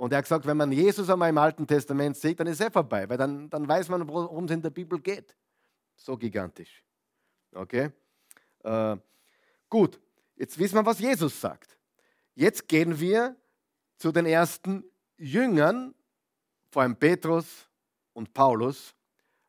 Und 0.00 0.12
er 0.12 0.18
hat 0.18 0.24
gesagt, 0.24 0.46
wenn 0.46 0.56
man 0.56 0.72
Jesus 0.72 1.10
einmal 1.10 1.28
im 1.28 1.36
Alten 1.36 1.66
Testament 1.66 2.16
sieht, 2.16 2.40
dann 2.40 2.46
ist 2.46 2.58
er 2.58 2.70
vorbei, 2.70 3.06
weil 3.06 3.18
dann, 3.18 3.50
dann 3.50 3.68
weiß 3.68 3.90
man, 3.90 4.08
worum 4.08 4.46
es 4.46 4.50
in 4.50 4.62
der 4.62 4.70
Bibel 4.70 4.98
geht. 4.98 5.36
So 5.94 6.16
gigantisch. 6.16 6.82
Okay? 7.52 7.90
Äh, 8.64 8.96
gut, 9.68 10.00
jetzt 10.36 10.58
wissen 10.58 10.76
wir, 10.76 10.86
was 10.86 11.00
Jesus 11.00 11.38
sagt. 11.38 11.76
Jetzt 12.34 12.66
gehen 12.66 12.98
wir 12.98 13.36
zu 13.98 14.10
den 14.10 14.24
ersten 14.24 14.84
Jüngern, 15.18 15.94
vor 16.70 16.80
allem 16.80 16.96
Petrus 16.96 17.68
und 18.14 18.32
Paulus. 18.32 18.94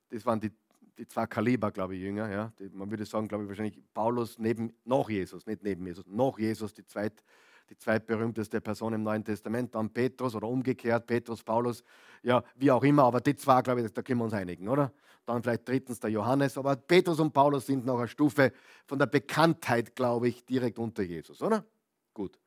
Das 0.09 0.25
waren 0.25 0.41
die, 0.41 0.51
die 0.97 1.07
zwei 1.07 1.27
Kaliber, 1.27 1.71
glaube 1.71 1.95
ich, 1.95 2.01
Jünger. 2.01 2.29
Ja? 2.29 2.51
Die, 2.59 2.67
man 2.67 2.91
würde 2.91 3.05
sagen, 3.05 3.29
glaube 3.29 3.45
ich, 3.45 3.47
wahrscheinlich 3.47 3.81
Paulus 3.93 4.37
neben, 4.37 4.73
noch 4.83 5.09
Jesus, 5.09 5.47
nicht 5.47 5.63
neben 5.63 5.87
Jesus, 5.87 6.05
noch 6.07 6.37
Jesus, 6.37 6.73
die 6.73 6.85
zweit 6.85 7.23
die 7.71 7.77
zweitberühmteste 7.77 8.59
Person 8.59 8.93
im 8.93 9.03
Neuen 9.03 9.23
Testament, 9.23 9.73
dann 9.73 9.89
Petrus 9.89 10.35
oder 10.35 10.47
umgekehrt, 10.47 11.07
Petrus, 11.07 11.41
Paulus, 11.41 11.83
ja, 12.21 12.43
wie 12.55 12.69
auch 12.69 12.83
immer, 12.83 13.03
aber 13.03 13.21
die 13.21 13.33
zwei, 13.33 13.61
glaube 13.61 13.81
ich, 13.81 13.93
da 13.93 14.01
können 14.01 14.19
wir 14.19 14.25
uns 14.25 14.33
einigen, 14.33 14.67
oder? 14.67 14.91
Dann 15.25 15.41
vielleicht 15.41 15.69
drittens 15.69 16.01
der 16.01 16.09
Johannes, 16.09 16.57
aber 16.57 16.75
Petrus 16.75 17.21
und 17.21 17.31
Paulus 17.31 17.67
sind 17.67 17.85
noch 17.85 17.97
eine 17.97 18.09
Stufe 18.09 18.51
von 18.85 18.99
der 18.99 19.05
Bekanntheit, 19.05 19.95
glaube 19.95 20.27
ich, 20.27 20.43
direkt 20.43 20.79
unter 20.79 21.01
Jesus, 21.01 21.41
oder? 21.41 21.65
Gut. 22.13 22.37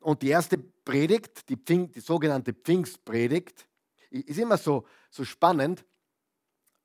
Und 0.00 0.22
die 0.22 0.28
erste 0.28 0.56
Predigt, 0.56 1.50
die, 1.50 1.56
Pfing, 1.56 1.92
die 1.92 2.00
sogenannte 2.00 2.54
Pfingstpredigt, 2.54 3.68
ist 4.08 4.38
immer 4.38 4.56
so, 4.56 4.86
so 5.10 5.24
spannend, 5.24 5.84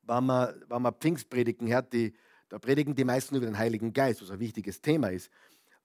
wenn 0.01 0.25
man, 0.25 0.61
wenn 0.67 0.81
man 0.81 0.93
Pfingstpredigen 0.93 1.69
hört, 1.69 1.93
die, 1.93 2.13
da 2.49 2.59
predigen 2.59 2.95
die 2.95 3.05
meisten 3.05 3.35
über 3.35 3.45
den 3.45 3.57
Heiligen 3.57 3.93
Geist, 3.93 4.21
was 4.21 4.31
ein 4.31 4.39
wichtiges 4.41 4.81
Thema 4.81 5.09
ist. 5.09 5.31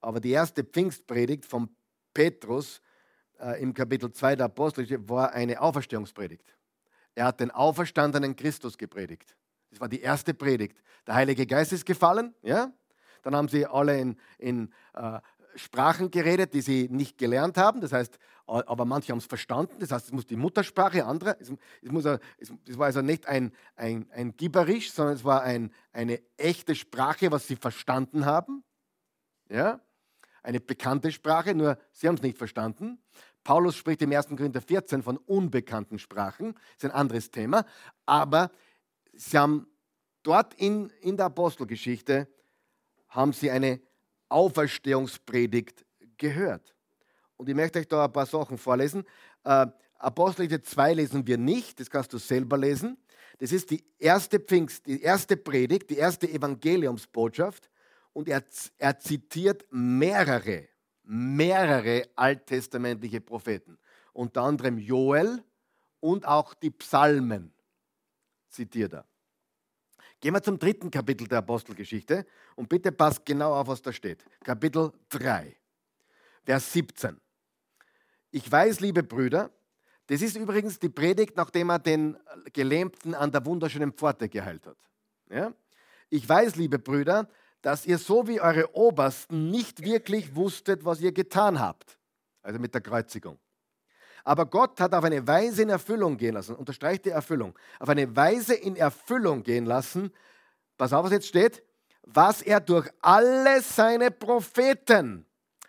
Aber 0.00 0.20
die 0.20 0.30
erste 0.30 0.64
Pfingstpredigt 0.64 1.44
von 1.44 1.68
Petrus 2.16 2.80
äh, 3.38 3.60
im 3.62 3.74
Kapitel 3.74 4.10
2 4.10 4.36
der 4.36 4.46
Apostel 4.46 4.86
war 5.06 5.32
eine 5.34 5.60
Auferstehungspredigt. 5.60 6.56
Er 7.14 7.26
hat 7.26 7.40
den 7.40 7.50
auferstandenen 7.50 8.34
Christus 8.34 8.78
gepredigt. 8.78 9.36
Das 9.70 9.80
war 9.80 9.88
die 9.90 10.00
erste 10.00 10.32
Predigt. 10.32 10.78
Der 11.06 11.14
Heilige 11.14 11.46
Geist 11.46 11.74
ist 11.74 11.84
gefallen, 11.84 12.34
ja? 12.40 12.72
Dann 13.22 13.36
haben 13.36 13.48
sie 13.48 13.66
alle 13.66 14.00
in, 14.00 14.16
in 14.38 14.72
äh, 14.94 15.20
Sprachen 15.56 16.10
geredet, 16.10 16.54
die 16.54 16.62
sie 16.62 16.88
nicht 16.90 17.18
gelernt 17.18 17.58
haben. 17.58 17.82
Das 17.82 17.92
heißt, 17.92 18.18
aber 18.46 18.86
manche 18.86 19.12
haben 19.12 19.18
es 19.18 19.26
verstanden. 19.26 19.76
Das 19.80 19.90
heißt, 19.90 20.06
es 20.06 20.12
muss 20.12 20.24
die 20.24 20.36
Muttersprache, 20.36 21.04
andere. 21.04 21.36
Es, 21.38 21.50
muss, 21.82 22.06
es 22.06 22.78
war 22.78 22.86
also 22.86 23.02
nicht 23.02 23.26
ein, 23.26 23.52
ein, 23.74 24.10
ein 24.10 24.34
Gibberisch, 24.38 24.90
sondern 24.90 25.16
es 25.16 25.24
war 25.24 25.42
ein, 25.42 25.70
eine 25.92 26.22
echte 26.38 26.74
Sprache, 26.74 27.30
was 27.30 27.46
sie 27.46 27.56
verstanden 27.56 28.24
haben. 28.24 28.64
Ja? 29.50 29.80
Eine 30.46 30.60
bekannte 30.60 31.10
Sprache, 31.10 31.54
nur 31.54 31.76
sie 31.90 32.06
haben 32.06 32.14
es 32.14 32.22
nicht 32.22 32.38
verstanden. 32.38 32.98
Paulus 33.42 33.76
spricht 33.76 34.00
im 34.02 34.12
1. 34.12 34.28
Korinther 34.28 34.60
14 34.60 35.02
von 35.02 35.16
unbekannten 35.16 35.98
Sprachen, 35.98 36.54
das 36.54 36.62
ist 36.76 36.84
ein 36.84 36.90
anderes 36.92 37.30
Thema, 37.32 37.66
aber 38.06 38.52
sie 39.12 39.36
haben 39.36 39.66
dort 40.22 40.54
in, 40.54 40.90
in 41.00 41.16
der 41.16 41.26
Apostelgeschichte 41.26 42.28
haben 43.08 43.32
sie 43.32 43.50
eine 43.50 43.80
Auferstehungspredigt 44.28 45.84
gehört. 46.16 46.76
Und 47.36 47.48
ich 47.48 47.54
möchte 47.54 47.80
euch 47.80 47.88
da 47.88 48.04
ein 48.04 48.12
paar 48.12 48.26
Sachen 48.26 48.56
vorlesen. 48.56 49.04
Äh, 49.44 49.66
Apostelgeschichte 49.98 50.62
2 50.62 50.94
lesen 50.94 51.26
wir 51.26 51.38
nicht, 51.38 51.80
das 51.80 51.90
kannst 51.90 52.12
du 52.12 52.18
selber 52.18 52.56
lesen. 52.56 52.98
Das 53.38 53.50
ist 53.50 53.70
die 53.70 53.84
erste 53.98 54.38
Pfingst, 54.38 54.86
die 54.86 55.02
erste 55.02 55.36
Predigt, 55.36 55.90
die 55.90 55.96
erste 55.96 56.28
Evangeliumsbotschaft. 56.28 57.68
Und 58.16 58.30
er, 58.30 58.42
er 58.78 58.98
zitiert 58.98 59.66
mehrere, 59.70 60.66
mehrere 61.02 62.08
alttestamentliche 62.16 63.20
Propheten. 63.20 63.76
Unter 64.14 64.40
anderem 64.40 64.78
Joel 64.78 65.44
und 66.00 66.26
auch 66.26 66.54
die 66.54 66.70
Psalmen 66.70 67.52
zitiert 68.48 68.94
er. 68.94 69.06
Gehen 70.18 70.32
wir 70.32 70.42
zum 70.42 70.58
dritten 70.58 70.90
Kapitel 70.90 71.28
der 71.28 71.40
Apostelgeschichte 71.40 72.24
und 72.54 72.70
bitte 72.70 72.90
passt 72.90 73.26
genau 73.26 73.52
auf, 73.52 73.66
was 73.66 73.82
da 73.82 73.92
steht. 73.92 74.24
Kapitel 74.42 74.94
3, 75.10 75.54
Vers 76.46 76.72
17. 76.72 77.20
Ich 78.30 78.50
weiß, 78.50 78.80
liebe 78.80 79.02
Brüder, 79.02 79.50
das 80.06 80.22
ist 80.22 80.38
übrigens 80.38 80.78
die 80.78 80.88
Predigt, 80.88 81.36
nachdem 81.36 81.68
er 81.68 81.80
den 81.80 82.16
Gelähmten 82.54 83.14
an 83.14 83.30
der 83.30 83.44
wunderschönen 83.44 83.92
Pforte 83.92 84.30
geheilt 84.30 84.66
hat. 84.66 84.78
Ja? 85.28 85.52
Ich 86.08 86.26
weiß, 86.26 86.56
liebe 86.56 86.78
Brüder, 86.78 87.28
dass 87.62 87.86
ihr 87.86 87.98
so 87.98 88.28
wie 88.28 88.40
eure 88.40 88.74
Obersten 88.74 89.50
nicht 89.50 89.82
wirklich 89.82 90.34
wusstet, 90.34 90.84
was 90.84 91.00
ihr 91.00 91.12
getan 91.12 91.60
habt. 91.60 91.98
Also 92.42 92.58
mit 92.58 92.74
der 92.74 92.80
Kreuzigung. 92.80 93.38
Aber 94.24 94.46
Gott 94.46 94.80
hat 94.80 94.92
auf 94.94 95.04
eine 95.04 95.26
Weise 95.26 95.62
in 95.62 95.68
Erfüllung 95.68 96.16
gehen 96.16 96.34
lassen, 96.34 96.56
unterstreicht 96.56 97.04
die 97.04 97.10
Erfüllung, 97.10 97.56
auf 97.78 97.88
eine 97.88 98.14
Weise 98.16 98.54
in 98.54 98.74
Erfüllung 98.74 99.42
gehen 99.42 99.66
lassen, 99.66 100.12
pass 100.76 100.92
auf, 100.92 101.04
was 101.04 101.12
jetzt 101.12 101.28
steht, 101.28 101.62
was 102.02 102.42
er 102.42 102.60
durch 102.60 102.88
alle 103.02 103.62
seine 103.62 104.10
Propheten 104.10 105.26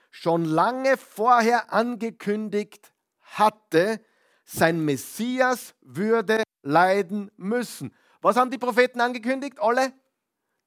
schon 0.10 0.46
lange 0.46 0.98
vorher 0.98 1.72
angekündigt 1.72 2.92
hatte, 3.22 4.02
sein 4.44 4.84
Messias 4.84 5.76
würde 5.82 6.44
leiden 6.64 7.30
müssen. 7.38 7.94
Was 8.22 8.38
haben 8.38 8.50
die 8.50 8.58
Propheten 8.58 9.02
angekündigt? 9.02 9.60
Alle? 9.60 9.94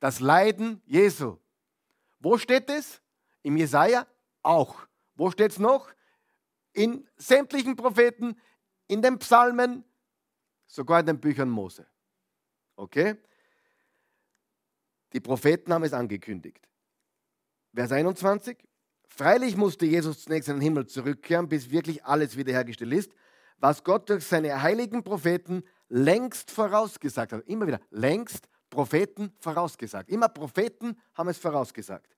Das 0.01 0.21
Leiden 0.21 0.83
Jesu. 0.87 1.39
Wo 2.19 2.37
steht 2.39 2.69
es? 2.69 3.01
Im 3.43 3.57
Jesaja? 3.57 4.07
Auch. 4.43 4.87
Wo 5.15 5.31
steht 5.31 5.53
es 5.53 5.59
noch? 5.59 5.91
in 6.73 7.07
sämtlichen 7.17 7.77
Propheten, 7.77 8.37
in 8.87 9.03
den 9.03 9.19
Psalmen, 9.19 9.85
sogar 10.67 11.01
in 11.01 11.07
den 11.07 11.21
Büchern 11.21 11.51
Mose. 11.51 11.87
Okay? 12.77 13.17
Die 15.13 15.21
Propheten 15.21 15.73
haben 15.73 15.85
es 15.85 15.93
angekündigt. 15.93 16.69
Vers 17.75 17.93
21. 17.93 18.57
Freilich 19.09 19.57
musste 19.57 19.87
Jesus 19.87 20.25
zunächst 20.25 20.49
in 20.49 20.57
den 20.57 20.63
Himmel 20.63 20.87
zurückkehren, 20.87 21.49
bis 21.49 21.71
wirklich 21.71 22.05
alles 22.05 22.37
wiederhergestellt 22.37 22.93
ist, 22.93 23.13
was 23.59 23.83
Gott 23.83 24.09
durch 24.09 24.25
seine 24.25 24.63
heiligen 24.63 25.03
Propheten 25.03 25.65
längst 25.89 26.51
vorausgesagt 26.51 27.33
hat. 27.33 27.47
Immer 27.47 27.67
wieder, 27.67 27.81
längst 27.91 28.49
Propheten 28.71 29.33
vorausgesagt. 29.41 30.09
Immer 30.09 30.29
Propheten 30.29 30.97
haben 31.15 31.29
es 31.29 31.39
vorausgesagt. 31.39 32.17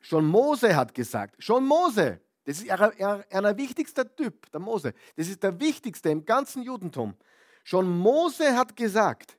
Schon 0.00 0.26
Mose 0.26 0.76
hat 0.76 0.94
gesagt, 0.94 1.42
schon 1.42 1.66
Mose 1.66 2.20
das 2.44 2.60
ist 2.60 2.70
einer 2.70 3.56
wichtigster 3.56 4.14
Typ, 4.14 4.48
der 4.52 4.60
Mose. 4.60 4.94
Das 5.16 5.26
ist 5.26 5.42
der 5.42 5.58
wichtigste 5.58 6.10
im 6.10 6.24
ganzen 6.24 6.62
Judentum. 6.62 7.16
Schon 7.64 7.88
Mose 7.98 8.56
hat 8.56 8.76
gesagt, 8.76 9.36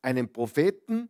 einen 0.00 0.32
Propheten 0.32 1.08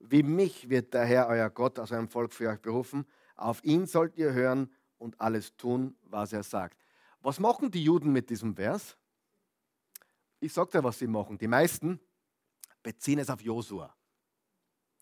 wie 0.00 0.22
mich 0.22 0.68
wird 0.68 0.94
der 0.94 1.04
Herr, 1.04 1.28
euer 1.28 1.50
Gott, 1.50 1.78
aus 1.78 1.92
eurem 1.92 2.08
Volk 2.08 2.32
für 2.32 2.48
euch 2.48 2.60
berufen. 2.60 3.06
Auf 3.36 3.62
ihn 3.64 3.86
sollt 3.86 4.16
ihr 4.16 4.32
hören 4.32 4.70
und 4.98 5.20
alles 5.20 5.56
tun, 5.56 5.96
was 6.02 6.32
er 6.32 6.42
sagt. 6.42 6.78
Was 7.20 7.38
machen 7.38 7.70
die 7.70 7.84
Juden 7.84 8.12
mit 8.12 8.30
diesem 8.30 8.56
Vers? 8.56 8.96
Ich 10.40 10.52
sage 10.52 10.70
dir, 10.70 10.84
was 10.84 10.98
sie 10.98 11.06
machen. 11.06 11.36
Die 11.36 11.46
meisten 11.46 12.00
beziehen 12.82 13.18
es 13.18 13.30
auf 13.30 13.40
Josua. 13.40 13.94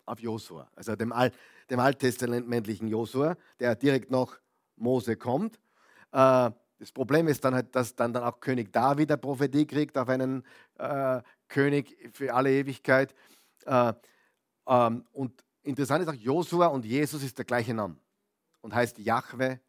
Auf 0.05 0.19
Josua, 0.19 0.69
also 0.75 0.95
dem, 0.95 1.11
Al 1.11 1.31
dem 1.69 1.79
alttestamentlichen 1.79 2.87
Josua, 2.87 3.37
der 3.59 3.75
direkt 3.75 4.09
noch 4.09 4.39
Mose 4.75 5.15
kommt. 5.15 5.59
Äh, 6.11 6.51
das 6.79 6.91
Problem 6.93 7.27
ist 7.27 7.43
dann 7.43 7.53
halt, 7.53 7.75
dass 7.75 7.95
dann, 7.95 8.13
dann 8.13 8.23
auch 8.23 8.39
König 8.39 8.71
David 8.71 9.11
eine 9.11 9.17
Prophetie 9.17 9.67
kriegt 9.67 9.97
auf 9.97 10.09
einen 10.09 10.43
äh, 10.77 11.21
König 11.47 12.09
für 12.13 12.33
alle 12.33 12.51
Ewigkeit. 12.51 13.13
Äh, 13.65 13.93
ähm, 14.65 15.05
und 15.11 15.43
interessant 15.61 16.03
ist 16.03 16.09
auch, 16.09 16.13
Josua 16.13 16.67
und 16.67 16.85
Jesus 16.85 17.21
ist 17.21 17.37
der 17.37 17.45
gleiche 17.45 17.73
Name 17.73 17.97
und 18.61 18.73
heißt 18.73 18.97
Jahwe 18.97 19.59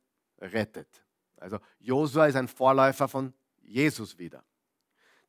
rettet. 0.41 1.05
Also 1.37 1.59
Josua 1.79 2.27
ist 2.27 2.37
ein 2.37 2.49
Vorläufer 2.49 3.09
von 3.09 3.35
Jesus 3.61 4.17
wieder. 4.19 4.45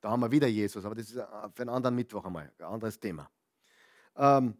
Da 0.02 0.10
haben 0.10 0.22
wir 0.22 0.32
wieder 0.32 0.47
Jesus, 0.47 0.84
aber 0.84 0.95
das 0.95 1.06
ist 1.06 1.14
für 1.14 1.62
einen 1.62 1.70
anderen 1.70 1.95
Mittwoch 1.95 2.26
einmal, 2.26 2.52
ein 2.58 2.66
anderes 2.66 2.99
Thema. 2.99 3.30
Ähm, 4.16 4.58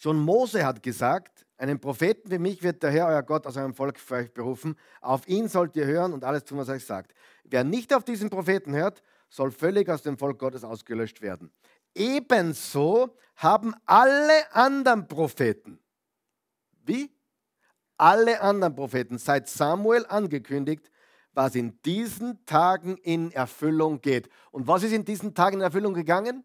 Schon 0.00 0.16
Mose 0.16 0.64
hat 0.64 0.80
gesagt, 0.80 1.44
einen 1.56 1.80
Propheten 1.80 2.30
wie 2.30 2.38
mich 2.38 2.62
wird 2.62 2.84
der 2.84 2.92
Herr, 2.92 3.08
euer 3.08 3.22
Gott, 3.24 3.44
aus 3.48 3.56
eurem 3.56 3.74
Volk 3.74 3.98
für 3.98 4.14
euch 4.14 4.32
berufen. 4.32 4.76
Auf 5.00 5.26
ihn 5.26 5.48
sollt 5.48 5.74
ihr 5.74 5.86
hören 5.86 6.12
und 6.12 6.22
alles 6.22 6.44
tun, 6.44 6.58
was 6.58 6.68
er 6.68 6.76
euch 6.76 6.84
sagt. 6.84 7.12
Wer 7.42 7.64
nicht 7.64 7.92
auf 7.92 8.04
diesen 8.04 8.30
Propheten 8.30 8.74
hört, 8.74 9.02
soll 9.28 9.50
völlig 9.50 9.88
aus 9.88 10.02
dem 10.02 10.16
Volk 10.16 10.38
Gottes 10.38 10.62
ausgelöscht 10.62 11.20
werden. 11.20 11.50
Ebenso 11.96 13.16
haben 13.34 13.74
alle 13.86 14.52
anderen 14.52 15.08
Propheten, 15.08 15.80
wie? 16.84 17.10
Alle 17.96 18.40
anderen 18.40 18.76
Propheten 18.76 19.18
seit 19.18 19.48
Samuel 19.48 20.06
angekündigt, 20.06 20.92
was 21.38 21.54
in 21.54 21.80
diesen 21.82 22.44
Tagen 22.46 22.96
in 22.96 23.30
Erfüllung 23.30 24.00
geht. 24.00 24.28
Und 24.50 24.66
was 24.66 24.82
ist 24.82 24.90
in 24.90 25.04
diesen 25.04 25.34
Tagen 25.34 25.58
in 25.58 25.62
Erfüllung 25.62 25.94
gegangen? 25.94 26.42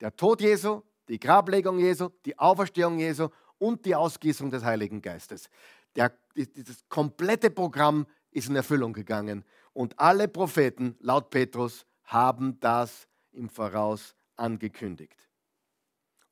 Der 0.00 0.14
Tod 0.14 0.40
Jesu, 0.40 0.82
die 1.08 1.18
Grablegung 1.18 1.80
Jesu, 1.80 2.10
die 2.24 2.38
Auferstehung 2.38 3.00
Jesu 3.00 3.28
und 3.58 3.84
die 3.84 3.96
Ausgießung 3.96 4.52
des 4.52 4.62
Heiligen 4.62 5.02
Geistes. 5.02 5.50
Der, 5.96 6.16
das 6.36 6.88
komplette 6.88 7.50
Programm 7.50 8.06
ist 8.30 8.48
in 8.48 8.54
Erfüllung 8.54 8.92
gegangen 8.92 9.44
und 9.72 9.98
alle 9.98 10.28
Propheten, 10.28 10.94
laut 11.00 11.30
Petrus, 11.30 11.84
haben 12.04 12.60
das 12.60 13.08
im 13.32 13.48
Voraus 13.48 14.14
angekündigt 14.36 15.28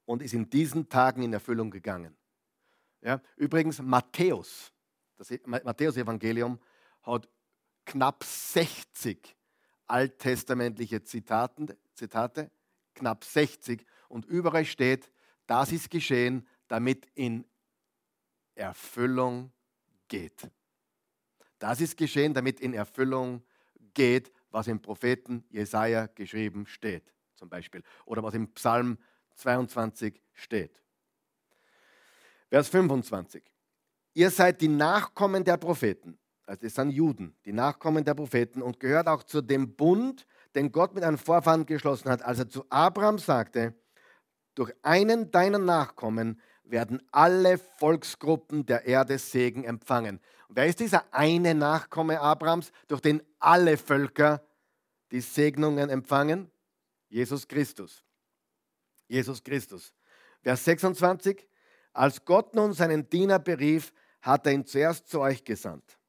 und 0.04 0.22
ist 0.22 0.34
in 0.34 0.48
diesen 0.48 0.88
Tagen 0.88 1.24
in 1.24 1.32
Erfüllung 1.32 1.72
gegangen. 1.72 2.16
Ja, 3.02 3.20
übrigens, 3.34 3.82
Matthäus, 3.82 4.72
das 5.16 5.32
Matthäus-Evangelium 5.44 6.60
hat 7.02 7.28
knapp 7.90 8.22
60 8.22 9.36
alttestamentliche 9.88 11.02
Zitaten, 11.02 11.76
Zitate, 11.94 12.50
knapp 12.94 13.24
60 13.24 13.84
und 14.08 14.24
überall 14.26 14.64
steht, 14.64 15.10
das 15.48 15.72
ist 15.72 15.90
geschehen, 15.90 16.46
damit 16.68 17.06
in 17.14 17.44
Erfüllung 18.54 19.52
geht. 20.06 20.48
Das 21.58 21.80
ist 21.80 21.96
geschehen, 21.96 22.32
damit 22.32 22.60
in 22.60 22.74
Erfüllung 22.74 23.42
geht, 23.92 24.32
was 24.50 24.68
im 24.68 24.80
Propheten 24.80 25.44
Jesaja 25.50 26.06
geschrieben 26.06 26.66
steht, 26.66 27.12
zum 27.34 27.48
Beispiel, 27.48 27.82
oder 28.04 28.22
was 28.22 28.34
im 28.34 28.52
Psalm 28.54 28.98
22 29.34 30.22
steht. 30.32 30.80
Vers 32.48 32.68
25. 32.68 33.42
Ihr 34.14 34.30
seid 34.30 34.60
die 34.60 34.68
Nachkommen 34.68 35.42
der 35.44 35.56
Propheten, 35.56 36.18
also 36.50 36.66
das 36.66 36.74
sind 36.74 36.90
Juden, 36.90 37.36
die 37.44 37.52
Nachkommen 37.52 38.04
der 38.04 38.14
Propheten 38.14 38.60
und 38.60 38.80
gehört 38.80 39.06
auch 39.06 39.22
zu 39.22 39.40
dem 39.40 39.76
Bund, 39.76 40.26
den 40.56 40.72
Gott 40.72 40.96
mit 40.96 41.04
einem 41.04 41.16
Vorfahren 41.16 41.64
geschlossen 41.64 42.10
hat, 42.10 42.22
als 42.22 42.40
er 42.40 42.48
zu 42.48 42.64
Abraham 42.70 43.18
sagte, 43.20 43.72
durch 44.56 44.74
einen 44.82 45.30
deiner 45.30 45.60
Nachkommen 45.60 46.40
werden 46.64 47.00
alle 47.12 47.56
Volksgruppen 47.56 48.66
der 48.66 48.84
Erde 48.84 49.16
Segen 49.18 49.62
empfangen. 49.62 50.18
Und 50.48 50.56
wer 50.56 50.66
ist 50.66 50.80
dieser 50.80 51.04
eine 51.14 51.54
Nachkomme 51.54 52.20
Abrahams, 52.20 52.72
durch 52.88 53.00
den 53.00 53.22
alle 53.38 53.76
Völker 53.76 54.44
die 55.12 55.20
Segnungen 55.20 55.88
empfangen? 55.88 56.50
Jesus 57.10 57.46
Christus. 57.46 58.02
Jesus 59.06 59.44
Christus. 59.44 59.94
Vers 60.42 60.64
26. 60.64 61.46
Als 61.92 62.24
Gott 62.24 62.56
nun 62.56 62.72
seinen 62.72 63.08
Diener 63.08 63.38
berief, 63.38 63.92
hat 64.20 64.46
er 64.46 64.52
ihn 64.52 64.66
zuerst 64.66 65.06
zu 65.06 65.20
euch 65.20 65.44
gesandt. 65.44 65.99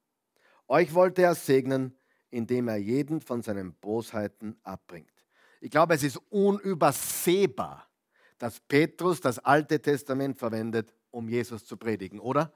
Euch 0.71 0.93
wollte 0.93 1.23
er 1.23 1.35
segnen, 1.35 1.97
indem 2.29 2.69
er 2.69 2.77
jeden 2.77 3.19
von 3.19 3.41
seinen 3.41 3.73
Bosheiten 3.73 4.57
abbringt. 4.63 5.11
Ich 5.59 5.69
glaube, 5.69 5.95
es 5.95 6.01
ist 6.01 6.15
unübersehbar, 6.29 7.89
dass 8.37 8.61
Petrus 8.61 9.19
das 9.19 9.37
Alte 9.39 9.81
Testament 9.81 10.37
verwendet, 10.37 10.93
um 11.09 11.27
Jesus 11.27 11.65
zu 11.65 11.75
predigen, 11.75 12.21
oder? 12.21 12.53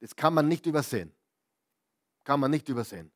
Das 0.00 0.16
kann 0.16 0.32
man 0.32 0.48
nicht 0.48 0.64
übersehen. 0.64 1.12
Kann 2.24 2.40
man 2.40 2.50
nicht 2.50 2.66
übersehen. 2.70 3.12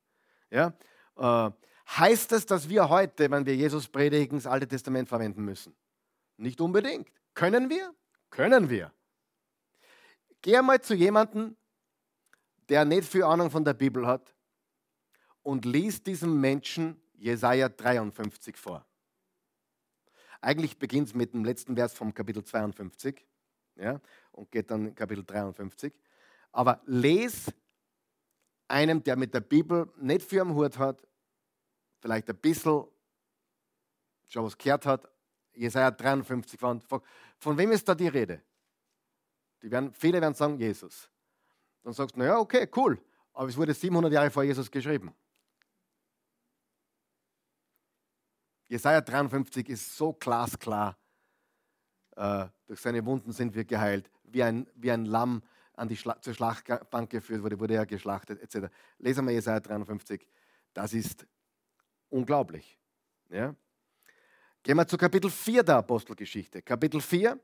Ja? 0.50 0.74
Äh, 1.16 1.50
heißt 1.96 2.30
das, 2.30 2.44
dass 2.44 2.68
wir 2.68 2.90
heute, 2.90 3.30
wenn 3.30 3.46
wir 3.46 3.56
Jesus 3.56 3.88
predigen, 3.88 4.36
das 4.36 4.46
Alte 4.46 4.68
Testament 4.68 5.08
verwenden 5.08 5.42
müssen? 5.42 5.74
Nicht 6.36 6.60
unbedingt. 6.60 7.08
Können 7.32 7.70
wir? 7.70 7.94
Können 8.28 8.68
wir. 8.68 8.92
Geh 10.42 10.60
mal 10.60 10.82
zu 10.82 10.94
jemandem, 10.94 11.56
der 12.68 12.84
nicht 12.84 13.08
viel 13.08 13.22
Ahnung 13.22 13.50
von 13.50 13.64
der 13.64 13.74
Bibel 13.74 14.06
hat 14.06 14.34
und 15.42 15.64
liest 15.64 16.06
diesem 16.06 16.40
Menschen 16.40 17.00
Jesaja 17.14 17.68
53 17.68 18.56
vor. 18.56 18.84
Eigentlich 20.40 20.78
beginnt 20.78 21.08
es 21.08 21.14
mit 21.14 21.34
dem 21.34 21.44
letzten 21.44 21.74
Vers 21.74 21.94
vom 21.94 22.14
Kapitel 22.14 22.44
52 22.44 23.26
ja, 23.76 24.00
und 24.32 24.50
geht 24.50 24.70
dann 24.70 24.88
in 24.88 24.94
Kapitel 24.94 25.24
53. 25.24 25.92
Aber 26.52 26.80
les 26.86 27.52
einem, 28.68 29.02
der 29.02 29.16
mit 29.16 29.34
der 29.34 29.40
Bibel 29.40 29.90
nicht 29.96 30.22
für 30.22 30.42
am 30.42 30.54
Hut 30.54 30.78
hat, 30.78 31.02
vielleicht 32.00 32.28
ein 32.28 32.36
bisschen 32.36 32.84
schon 34.28 34.44
was 34.44 34.56
gehört 34.56 34.86
hat, 34.86 35.10
Jesaja 35.54 35.90
53, 35.90 36.60
von, 36.60 36.80
von 37.38 37.58
wem 37.58 37.72
ist 37.72 37.88
da 37.88 37.94
die 37.94 38.08
Rede? 38.08 38.42
Die 39.62 39.70
werden, 39.70 39.92
viele 39.92 40.20
werden 40.20 40.34
sagen, 40.34 40.58
Jesus. 40.58 41.10
Dann 41.88 41.94
sagst 41.94 42.16
du, 42.16 42.18
naja, 42.18 42.38
okay, 42.38 42.68
cool, 42.76 43.00
aber 43.32 43.48
es 43.48 43.56
wurde 43.56 43.72
700 43.72 44.12
Jahre 44.12 44.30
vor 44.30 44.42
Jesus 44.42 44.70
geschrieben. 44.70 45.10
Jesaja 48.68 49.00
53 49.00 49.66
ist 49.70 49.96
so 49.96 50.12
glasklar. 50.12 50.98
Äh, 52.14 52.48
durch 52.66 52.78
seine 52.78 53.02
Wunden 53.06 53.32
sind 53.32 53.54
wir 53.54 53.64
geheilt. 53.64 54.10
Wie 54.24 54.42
ein, 54.42 54.68
wie 54.74 54.92
ein 54.92 55.06
Lamm 55.06 55.42
an 55.72 55.88
die 55.88 55.96
Schla 55.96 56.20
zur 56.20 56.34
Schlachtbank 56.34 57.08
geführt 57.08 57.42
wurde, 57.42 57.58
wurde 57.58 57.76
er 57.76 57.86
geschlachtet, 57.86 58.42
etc. 58.42 58.70
Lesen 58.98 59.24
wir 59.24 59.32
Jesaja 59.32 59.60
53. 59.60 60.28
Das 60.74 60.92
ist 60.92 61.26
unglaublich. 62.10 62.78
Ja? 63.30 63.56
Gehen 64.62 64.76
wir 64.76 64.86
zu 64.86 64.98
Kapitel 64.98 65.30
4 65.30 65.62
der 65.62 65.76
Apostelgeschichte. 65.76 66.60
Kapitel 66.60 67.00
4. 67.00 67.40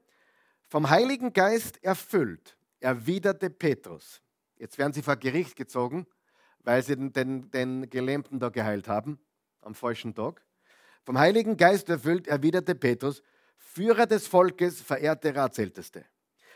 Vom 0.68 0.90
Heiligen 0.90 1.32
Geist 1.32 1.82
erfüllt, 1.82 2.58
erwiderte 2.78 3.48
Petrus. 3.48 4.20
Jetzt 4.64 4.78
werden 4.78 4.94
sie 4.94 5.02
vor 5.02 5.16
Gericht 5.16 5.56
gezogen, 5.56 6.06
weil 6.60 6.82
sie 6.82 6.96
den, 6.96 7.12
den, 7.12 7.50
den 7.50 7.90
Gelähmten 7.90 8.38
da 8.38 8.48
geheilt 8.48 8.88
haben, 8.88 9.18
am 9.60 9.74
falschen 9.74 10.14
Tag. 10.14 10.42
Vom 11.02 11.18
Heiligen 11.18 11.58
Geist 11.58 11.90
erfüllt, 11.90 12.26
erwiderte 12.28 12.74
Petrus, 12.74 13.22
Führer 13.58 14.06
des 14.06 14.26
Volkes, 14.26 14.80
verehrte 14.80 15.36
Ratsälteste. 15.36 16.06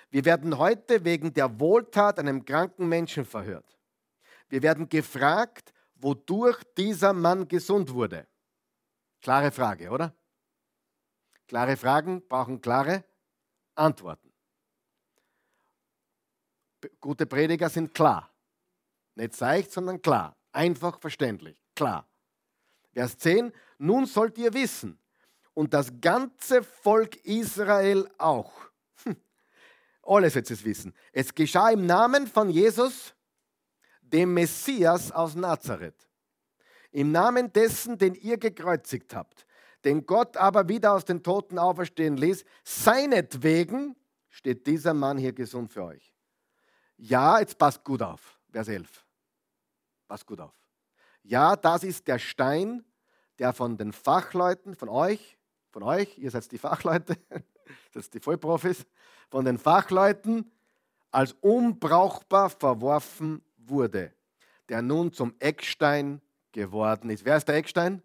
Wir 0.08 0.24
werden 0.24 0.56
heute 0.56 1.04
wegen 1.04 1.34
der 1.34 1.60
Wohltat 1.60 2.18
einem 2.18 2.46
kranken 2.46 2.88
Menschen 2.88 3.26
verhört. 3.26 3.78
Wir 4.48 4.62
werden 4.62 4.88
gefragt, 4.88 5.74
wodurch 5.96 6.62
dieser 6.78 7.12
Mann 7.12 7.46
gesund 7.46 7.92
wurde. 7.92 8.26
Klare 9.20 9.50
Frage, 9.50 9.90
oder? 9.90 10.14
Klare 11.46 11.76
Fragen 11.76 12.26
brauchen 12.26 12.62
klare 12.62 13.04
Antworten. 13.74 14.27
Gute 17.00 17.26
Prediger 17.26 17.68
sind 17.68 17.94
klar. 17.94 18.30
Nicht 19.14 19.34
seicht, 19.34 19.72
sondern 19.72 20.00
klar. 20.00 20.36
Einfach 20.52 21.00
verständlich. 21.00 21.62
Klar. 21.74 22.06
Vers 22.92 23.18
10. 23.18 23.52
Nun 23.78 24.06
sollt 24.06 24.38
ihr 24.38 24.52
wissen, 24.54 24.98
und 25.58 25.74
das 25.74 25.90
ganze 26.00 26.62
Volk 26.62 27.16
Israel 27.24 28.08
auch. 28.16 28.52
Hm. 29.02 29.16
Alles 30.04 30.36
es 30.36 30.64
wissen. 30.64 30.94
Es 31.12 31.34
geschah 31.34 31.70
im 31.70 31.84
Namen 31.84 32.28
von 32.28 32.48
Jesus, 32.48 33.12
dem 34.00 34.34
Messias 34.34 35.10
aus 35.10 35.34
Nazareth. 35.34 36.08
Im 36.92 37.10
Namen 37.10 37.52
dessen, 37.52 37.98
den 37.98 38.14
ihr 38.14 38.38
gekreuzigt 38.38 39.16
habt, 39.16 39.48
den 39.84 40.06
Gott 40.06 40.36
aber 40.36 40.68
wieder 40.68 40.92
aus 40.92 41.04
den 41.04 41.24
Toten 41.24 41.58
auferstehen 41.58 42.16
ließ, 42.16 42.44
seinetwegen 42.62 43.96
steht 44.30 44.64
dieser 44.64 44.94
Mann 44.94 45.18
hier 45.18 45.32
gesund 45.32 45.72
für 45.72 45.82
euch. 45.82 46.14
Ja, 46.98 47.38
jetzt 47.38 47.56
passt 47.56 47.84
gut 47.84 48.02
auf, 48.02 48.38
Vers 48.50 48.68
11. 48.68 49.04
Passt 50.08 50.26
gut 50.26 50.40
auf. 50.40 50.54
Ja, 51.22 51.54
das 51.54 51.84
ist 51.84 52.08
der 52.08 52.18
Stein, 52.18 52.84
der 53.38 53.52
von 53.52 53.76
den 53.76 53.92
Fachleuten, 53.92 54.74
von 54.74 54.88
euch, 54.88 55.38
von 55.70 55.82
euch, 55.84 56.18
ihr 56.18 56.30
seid 56.30 56.50
die 56.50 56.58
Fachleute, 56.58 57.16
das 57.92 58.06
sind 58.06 58.14
die 58.14 58.20
Vollprofis, 58.20 58.84
von 59.30 59.44
den 59.44 59.58
Fachleuten 59.58 60.50
als 61.10 61.34
unbrauchbar 61.40 62.50
verworfen 62.50 63.42
wurde, 63.56 64.12
der 64.68 64.82
nun 64.82 65.12
zum 65.12 65.34
Eckstein 65.38 66.20
geworden 66.52 67.10
ist. 67.10 67.24
Wer 67.24 67.36
ist 67.36 67.46
der 67.46 67.56
Eckstein? 67.56 68.02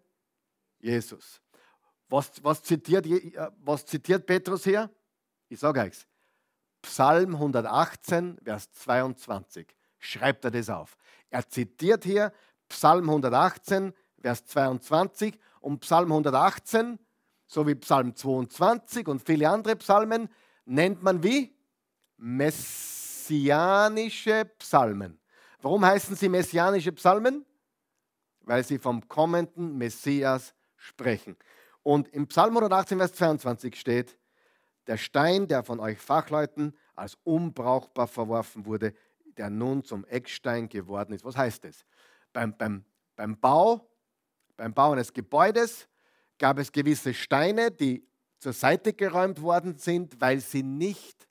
Jesus. 0.78 1.40
Was, 2.08 2.30
was, 2.44 2.62
zitiert, 2.62 3.06
äh, 3.06 3.50
was 3.58 3.84
zitiert 3.86 4.26
Petrus 4.26 4.64
hier? 4.64 4.90
Ich 5.48 5.58
sage 5.58 5.80
euch, 5.80 6.06
Psalm 6.84 7.34
118, 7.34 8.38
Vers 8.44 8.70
22. 8.72 9.66
Schreibt 9.98 10.44
er 10.44 10.50
das 10.50 10.68
auf. 10.68 10.98
Er 11.30 11.48
zitiert 11.48 12.04
hier 12.04 12.30
Psalm 12.68 13.08
118, 13.08 13.94
Vers 14.20 14.44
22 14.44 15.38
und 15.60 15.80
Psalm 15.80 16.12
118 16.12 16.98
sowie 17.46 17.74
Psalm 17.76 18.14
22 18.14 19.08
und 19.08 19.24
viele 19.24 19.48
andere 19.48 19.76
Psalmen 19.76 20.28
nennt 20.66 21.02
man 21.02 21.22
wie? 21.22 21.56
Messianische 22.18 22.84
Psalmen. 24.58 25.18
Warum 25.62 25.86
heißen 25.86 26.16
sie 26.16 26.28
messianische 26.28 26.92
Psalmen? 26.92 27.46
Weil 28.42 28.62
sie 28.62 28.78
vom 28.78 29.08
kommenden 29.08 29.78
Messias 29.78 30.52
sprechen. 30.76 31.38
Und 31.82 32.08
im 32.08 32.26
Psalm 32.26 32.50
118, 32.50 32.98
Vers 32.98 33.14
22 33.14 33.80
steht, 33.80 34.18
der 34.86 34.96
Stein, 34.96 35.48
der 35.48 35.62
von 35.62 35.80
euch 35.80 35.98
Fachleuten 35.98 36.76
als 36.94 37.16
unbrauchbar 37.24 38.06
verworfen 38.06 38.66
wurde, 38.66 38.94
der 39.36 39.50
nun 39.50 39.84
zum 39.84 40.04
Eckstein 40.06 40.68
geworden 40.68 41.12
ist. 41.14 41.24
Was 41.24 41.36
heißt 41.36 41.64
das? 41.64 41.84
Beim, 42.32 42.56
beim, 42.56 42.84
beim 43.16 43.38
Bau, 43.38 43.88
beim 44.56 44.72
Bau 44.72 44.92
eines 44.92 45.12
Gebäudes 45.12 45.88
gab 46.38 46.58
es 46.58 46.70
gewisse 46.70 47.14
Steine, 47.14 47.70
die 47.70 48.06
zur 48.38 48.52
Seite 48.52 48.92
geräumt 48.92 49.40
worden 49.40 49.78
sind, 49.78 50.20
weil 50.20 50.40
sie 50.40 50.62
nicht 50.62 51.28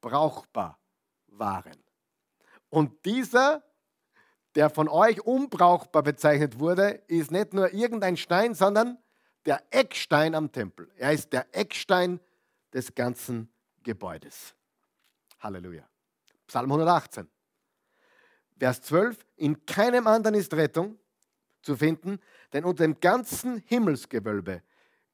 brauchbar 0.00 0.78
waren. 1.28 1.82
Und 2.68 3.04
dieser, 3.04 3.62
der 4.54 4.70
von 4.70 4.88
euch 4.88 5.24
unbrauchbar 5.24 6.02
bezeichnet 6.02 6.58
wurde, 6.58 7.02
ist 7.06 7.30
nicht 7.30 7.54
nur 7.54 7.72
irgendein 7.72 8.16
Stein, 8.16 8.54
sondern 8.54 8.98
der 9.46 9.62
Eckstein 9.70 10.34
am 10.34 10.50
Tempel. 10.50 10.90
Er 10.96 11.12
ist 11.12 11.32
der 11.32 11.46
Eckstein 11.54 12.20
des 12.72 12.94
ganzen 12.94 13.52
Gebäudes. 13.82 14.54
Halleluja. 15.40 15.88
Psalm 16.46 16.70
118. 16.70 17.28
Vers 18.58 18.82
12. 18.82 19.18
In 19.36 19.66
keinem 19.66 20.06
anderen 20.06 20.34
ist 20.34 20.54
Rettung 20.54 20.98
zu 21.62 21.76
finden, 21.76 22.18
denn 22.52 22.64
unter 22.64 22.84
dem 22.84 23.00
ganzen 23.00 23.58
Himmelsgewölbe 23.66 24.62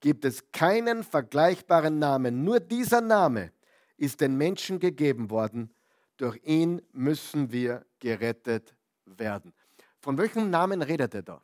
gibt 0.00 0.24
es 0.24 0.50
keinen 0.52 1.02
vergleichbaren 1.02 1.98
Namen. 1.98 2.44
Nur 2.44 2.60
dieser 2.60 3.00
Name 3.00 3.52
ist 3.96 4.20
den 4.20 4.36
Menschen 4.36 4.78
gegeben 4.78 5.30
worden. 5.30 5.74
Durch 6.16 6.38
ihn 6.44 6.82
müssen 6.92 7.52
wir 7.52 7.86
gerettet 7.98 8.74
werden. 9.06 9.52
Von 10.00 10.18
welchem 10.18 10.50
Namen 10.50 10.82
redet 10.82 11.14
er 11.14 11.22
da? 11.22 11.42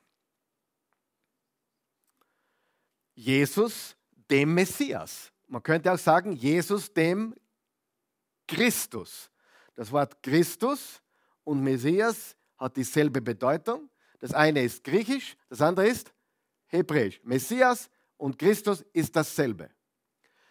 Jesus 3.15 3.97
dem 4.31 4.55
Messias. 4.55 5.33
Man 5.55 5.63
könnte 5.63 5.93
auch 5.93 5.99
sagen, 5.99 6.33
Jesus 6.33 6.93
dem 6.93 7.33
Christus. 8.49 9.31
Das 9.77 9.93
Wort 9.93 10.21
Christus 10.21 11.01
und 11.45 11.63
Messias 11.63 12.37
hat 12.57 12.77
dieselbe 12.77 13.23
Bedeutung. 13.23 13.89
Das 14.19 14.35
eine 14.35 14.65
ist 14.65 14.83
griechisch, 14.83 15.37
das 15.49 15.61
andere 15.61 15.87
ist 15.87 16.13
hebräisch. 16.67 17.21
Messias 17.23 17.89
und 18.17 18.37
Christus 18.37 18.85
ist 18.93 19.15
dasselbe. 19.15 19.71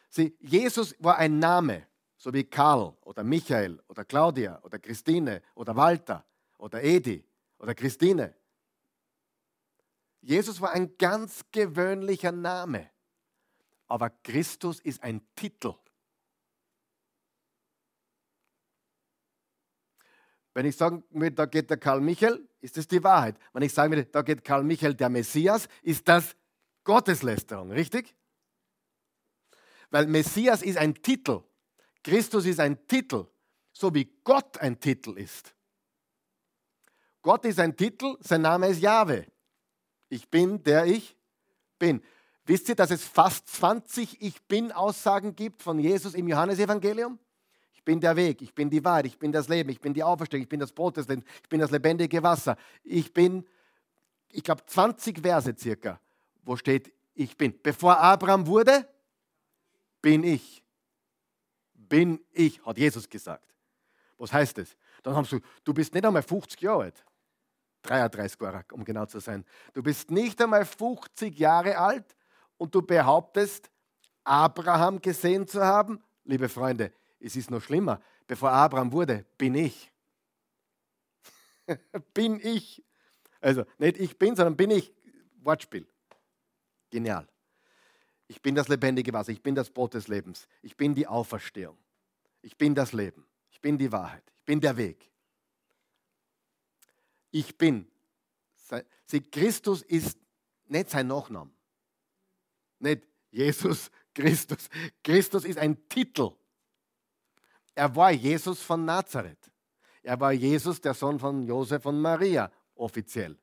Sie, 0.07 0.37
Jesus 0.39 0.95
war 0.99 1.17
ein 1.17 1.37
Name, 1.37 1.85
so 2.15 2.33
wie 2.33 2.45
Karl 2.45 2.95
oder 3.01 3.25
Michael 3.25 3.81
oder 3.89 4.05
Claudia 4.05 4.61
oder 4.63 4.79
Christine 4.79 5.41
oder 5.55 5.75
Walter 5.75 6.23
oder 6.57 6.81
Edi 6.81 7.25
oder 7.59 7.75
Christine. 7.75 8.33
Jesus 10.21 10.61
war 10.61 10.71
ein 10.71 10.97
ganz 10.97 11.43
gewöhnlicher 11.51 12.31
Name, 12.31 12.89
aber 13.87 14.09
Christus 14.09 14.79
ist 14.79 15.03
ein 15.03 15.21
Titel. 15.35 15.75
Wenn 20.53 20.65
ich 20.65 20.75
sagen 20.75 21.03
würde, 21.09 21.35
da 21.35 21.45
geht 21.45 21.69
der 21.69 21.77
Karl 21.77 21.99
Michael, 21.99 22.47
ist 22.61 22.77
das 22.77 22.87
die 22.87 23.03
Wahrheit. 23.03 23.37
Wenn 23.53 23.63
ich 23.63 23.73
sagen 23.73 23.91
würde, 23.91 24.05
da 24.05 24.21
geht 24.21 24.43
Karl 24.43 24.63
Michael 24.63 24.93
der 24.93 25.09
Messias, 25.09 25.67
ist 25.81 26.07
das 26.07 26.35
Gotteslästerung, 26.83 27.71
richtig? 27.71 28.15
Weil 29.89 30.07
Messias 30.07 30.61
ist 30.61 30.77
ein 30.77 30.95
Titel. 30.95 31.43
Christus 32.03 32.45
ist 32.45 32.59
ein 32.59 32.87
Titel, 32.87 33.25
so 33.71 33.93
wie 33.93 34.05
Gott 34.23 34.57
ein 34.59 34.79
Titel 34.79 35.17
ist. 35.17 35.55
Gott 37.21 37.45
ist 37.45 37.59
ein 37.59 37.75
Titel, 37.75 38.17
sein 38.19 38.41
Name 38.41 38.67
ist 38.67 38.81
Jahwe. 38.81 39.25
Ich 40.09 40.29
bin, 40.29 40.61
der 40.61 40.85
ich 40.85 41.15
bin. 41.79 42.03
Wisst 42.45 42.69
ihr, 42.69 42.75
dass 42.75 42.91
es 42.91 43.03
fast 43.03 43.47
20 43.47 44.21
Ich 44.21 44.41
bin-Aussagen 44.43 45.35
gibt 45.35 45.61
von 45.61 45.79
Jesus 45.79 46.13
im 46.13 46.27
Johannesevangelium? 46.27 47.17
Ich 47.73 47.83
bin 47.83 47.99
der 47.99 48.15
Weg, 48.15 48.41
ich 48.41 48.53
bin 48.53 48.69
die 48.69 48.83
Wahrheit, 48.83 49.05
ich 49.05 49.19
bin 49.19 49.31
das 49.31 49.47
Leben, 49.47 49.69
ich 49.69 49.79
bin 49.79 49.93
die 49.93 50.03
Auferstehung, 50.03 50.43
ich 50.43 50.49
bin 50.49 50.59
das 50.59 50.71
Brot 50.71 50.97
des 50.97 51.07
Lebens, 51.07 51.25
ich 51.41 51.49
bin 51.49 51.59
das 51.59 51.71
lebendige 51.71 52.23
Wasser. 52.23 52.55
Ich 52.83 53.13
bin 53.13 53.45
ich 54.33 54.43
glaube, 54.43 54.65
20 54.65 55.19
Verse 55.19 55.55
circa, 55.57 55.99
wo 56.43 56.57
steht, 56.57 56.91
ich 57.13 57.37
bin. 57.37 57.57
Bevor 57.61 57.99
Abraham 57.99 58.47
wurde, 58.47 58.87
bin 60.01 60.23
ich. 60.23 60.63
Bin 61.75 62.19
ich, 62.31 62.65
hat 62.65 62.77
Jesus 62.79 63.07
gesagt. 63.07 63.53
Was 64.17 64.33
heißt 64.33 64.57
das? 64.57 64.75
Dann 65.03 65.15
haben 65.15 65.25
sie, 65.25 65.39
du 65.63 65.73
bist 65.73 65.93
nicht 65.93 66.03
einmal 66.03 66.23
50 66.23 66.59
Jahre 66.61 66.85
alt. 66.85 67.05
33 67.83 68.41
Jahre, 68.41 68.65
um 68.71 68.83
genau 68.83 69.05
zu 69.05 69.19
sein. 69.19 69.45
Du 69.73 69.83
bist 69.83 70.09
nicht 70.09 70.41
einmal 70.41 70.65
50 70.65 71.37
Jahre 71.37 71.77
alt 71.77 72.15
und 72.57 72.73
du 72.73 72.81
behauptest, 72.81 73.69
Abraham 74.23 75.01
gesehen 75.01 75.47
zu 75.47 75.63
haben. 75.63 76.01
Liebe 76.23 76.47
Freunde, 76.47 76.93
es 77.19 77.35
ist 77.35 77.51
noch 77.51 77.61
schlimmer. 77.61 78.01
Bevor 78.27 78.51
Abraham 78.51 78.91
wurde, 78.91 79.25
bin 79.37 79.55
ich. 79.55 79.91
bin 82.13 82.39
ich. 82.39 82.83
Also 83.41 83.65
nicht 83.77 83.97
ich 83.97 84.17
bin, 84.17 84.35
sondern 84.35 84.55
bin 84.55 84.71
ich. 84.71 84.93
Wortspiel. 85.41 85.85
Genial. 86.89 87.27
Ich 88.27 88.41
bin 88.41 88.55
das 88.55 88.67
lebendige 88.67 89.11
Wasser, 89.13 89.31
ich 89.31 89.43
bin 89.43 89.53
das 89.53 89.69
Brot 89.69 89.93
des 89.93 90.07
Lebens, 90.07 90.47
ich 90.61 90.77
bin 90.77 90.95
die 90.95 91.05
Auferstehung, 91.05 91.77
ich 92.41 92.57
bin 92.57 92.73
das 92.73 92.93
Leben, 92.93 93.27
ich 93.51 93.59
bin 93.61 93.77
die 93.77 93.91
Wahrheit, 93.91 94.23
ich 94.37 94.45
bin 94.45 94.61
der 94.61 94.77
Weg. 94.77 95.09
Ich 97.31 97.57
bin. 97.57 97.87
Sie, 99.05 99.21
Christus 99.21 99.81
ist 99.81 100.17
nicht 100.65 100.89
sein 100.89 101.07
Nachname. 101.07 101.51
Nicht 102.83 103.07
Jesus 103.31 103.89
Christus. 104.13 104.69
Christus 105.03 105.45
ist 105.45 105.57
ein 105.57 105.89
Titel. 105.89 106.31
Er 107.73 107.95
war 107.95 108.11
Jesus 108.11 108.61
von 108.61 108.85
Nazareth. 108.85 109.51
Er 110.03 110.19
war 110.19 110.33
Jesus, 110.33 110.79
der 110.81 110.93
Sohn 110.93 111.17
von 111.17 111.41
Josef 111.43 111.85
und 111.85 111.99
Maria, 111.99 112.51
offiziell. 112.75 113.39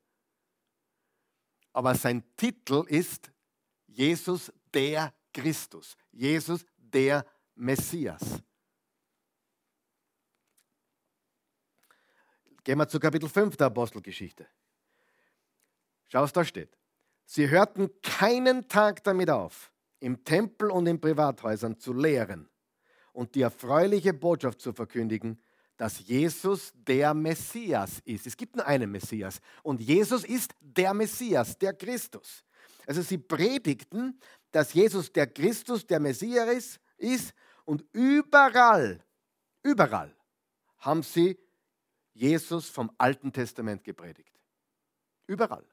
Aber 1.73 1.95
sein 1.95 2.23
Titel 2.37 2.85
ist 2.87 3.31
Jesus 3.87 4.53
der 4.73 5.13
Christus, 5.33 5.97
Jesus 6.11 6.63
der 6.77 7.25
Messias. 7.55 8.43
Gehen 12.63 12.77
wir 12.77 12.87
zu 12.87 12.99
Kapitel 12.99 13.27
5 13.27 13.57
der 13.57 13.67
Apostelgeschichte. 13.67 14.47
Schau, 16.09 16.21
was 16.21 16.31
da 16.31 16.45
steht. 16.45 16.77
Sie 17.33 17.49
hörten 17.49 17.89
keinen 18.01 18.67
Tag 18.67 19.05
damit 19.05 19.29
auf, 19.29 19.71
im 20.01 20.21
Tempel 20.25 20.69
und 20.69 20.85
in 20.85 20.99
Privathäusern 20.99 21.79
zu 21.79 21.93
lehren 21.93 22.49
und 23.13 23.35
die 23.35 23.43
erfreuliche 23.43 24.13
Botschaft 24.13 24.59
zu 24.59 24.73
verkündigen, 24.73 25.41
dass 25.77 26.05
Jesus 26.05 26.73
der 26.75 27.13
Messias 27.13 28.01
ist. 28.03 28.27
Es 28.27 28.35
gibt 28.35 28.57
nur 28.57 28.67
einen 28.67 28.91
Messias 28.91 29.39
und 29.63 29.79
Jesus 29.79 30.25
ist 30.25 30.53
der 30.59 30.93
Messias, 30.93 31.57
der 31.57 31.71
Christus. 31.71 32.43
Also 32.85 33.01
sie 33.01 33.17
predigten, 33.17 34.19
dass 34.51 34.73
Jesus 34.73 35.09
der 35.13 35.27
Christus, 35.27 35.87
der 35.87 36.01
Messias 36.01 36.81
ist 36.97 37.33
und 37.63 37.85
überall, 37.93 39.01
überall 39.63 40.13
haben 40.79 41.01
sie 41.01 41.39
Jesus 42.11 42.67
vom 42.67 42.91
Alten 42.97 43.31
Testament 43.31 43.85
gepredigt. 43.85 44.37
Überall. 45.27 45.70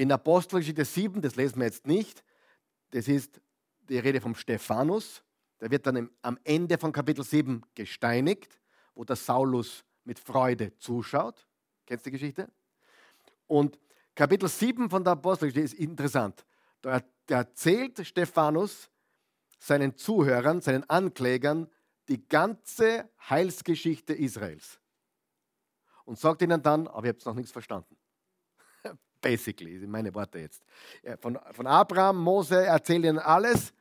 In 0.00 0.10
Apostelgeschichte 0.12 0.86
7, 0.86 1.20
das 1.20 1.36
lesen 1.36 1.58
wir 1.58 1.66
jetzt 1.66 1.86
nicht, 1.86 2.24
das 2.92 3.06
ist 3.06 3.38
die 3.80 3.98
Rede 3.98 4.22
vom 4.22 4.34
Stephanus, 4.34 5.22
der 5.60 5.70
wird 5.70 5.86
dann 5.86 6.08
am 6.22 6.38
Ende 6.42 6.78
von 6.78 6.90
Kapitel 6.90 7.22
7 7.22 7.60
gesteinigt, 7.74 8.58
wo 8.94 9.04
der 9.04 9.16
Saulus 9.16 9.84
mit 10.04 10.18
Freude 10.18 10.74
zuschaut. 10.78 11.46
Kennst 11.84 12.06
du 12.06 12.10
die 12.10 12.16
Geschichte? 12.16 12.50
Und 13.46 13.78
Kapitel 14.14 14.48
7 14.48 14.88
von 14.88 15.04
der 15.04 15.12
Apostelgeschichte 15.12 15.76
ist 15.76 15.78
interessant. 15.78 16.46
Da 16.80 17.02
erzählt 17.28 18.00
Stephanus 18.06 18.88
seinen 19.58 19.98
Zuhörern, 19.98 20.62
seinen 20.62 20.88
Anklägern 20.88 21.68
die 22.08 22.26
ganze 22.26 23.10
Heilsgeschichte 23.28 24.14
Israels. 24.14 24.80
Und 26.06 26.18
sagt 26.18 26.40
ihnen 26.40 26.62
dann, 26.62 26.88
aber 26.88 27.04
ihr 27.04 27.12
habt 27.12 27.26
noch 27.26 27.34
nichts 27.34 27.52
verstanden. 27.52 27.99
Basically, 29.20 29.78
sind 29.78 29.90
meine 29.90 30.14
Worte 30.14 30.38
jetzt. 30.38 30.64
Von, 31.20 31.38
von 31.52 31.66
Abraham, 31.66 32.22
Mose 32.22 32.64
erzählt 32.64 33.04
ihnen 33.04 33.18
alles 33.18 33.72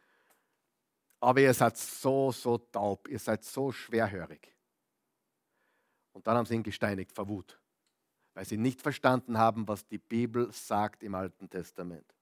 aber 1.20 1.42
ihr 1.42 1.54
seid 1.54 1.78
so, 1.78 2.32
so 2.32 2.58
taub, 2.58 3.08
ihr 3.10 3.20
seid 3.20 3.44
so 3.44 3.72
schwerhörig. 3.72 4.56
Und 6.14 6.26
dann 6.26 6.38
haben 6.38 6.46
sie 6.46 6.56
ihn 6.56 6.64
gesteinigt 6.64 7.12
vor 7.12 7.28
Wut, 7.28 7.60
weil 8.34 8.46
sie 8.46 8.58
nicht 8.58 8.82
verstanden 8.82 9.38
haben, 9.38 9.68
was 9.68 9.86
die 9.86 9.98
Bibel 9.98 10.52
sagt 10.52 11.04
im 11.04 11.16
Alten 11.16 11.50
Testament. 11.50 12.16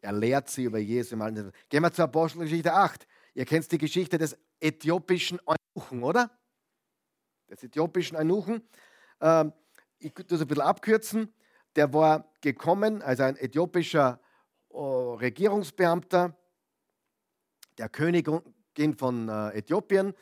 Er 0.00 0.12
lehrt 0.12 0.50
sie 0.50 0.64
über 0.64 0.78
Jesus 0.78 1.12
im 1.12 1.22
Alten 1.22 1.36
Testament. 1.36 1.70
Gehen 1.70 1.82
wir 1.82 1.92
zur 1.92 2.04
Apostelgeschichte 2.04 2.72
8. 2.72 3.06
Ihr 3.34 3.44
kennt 3.44 3.70
die 3.70 3.78
Geschichte 3.78 4.18
des 4.18 4.36
äthiopischen 4.58 5.38
Eunuchen, 5.46 6.02
oder? 6.02 6.30
Des 7.48 7.62
äthiopischen 7.62 8.16
Eunuchen. 8.16 8.66
Ähm, 9.20 9.52
ich 9.98 10.12
tue 10.12 10.24
das 10.24 10.40
ein 10.40 10.48
bisschen 10.48 10.64
abkürzen. 10.64 11.32
Der 11.76 11.92
war 11.92 12.30
gekommen, 12.40 13.02
also 13.02 13.22
ein 13.22 13.36
äthiopischer 13.36 14.20
oh, 14.68 15.14
Regierungsbeamter, 15.14 16.36
der 17.78 17.88
Königin 17.88 18.96
von 18.96 19.28
äh, 19.28 19.58
Äthiopien, 19.58 20.14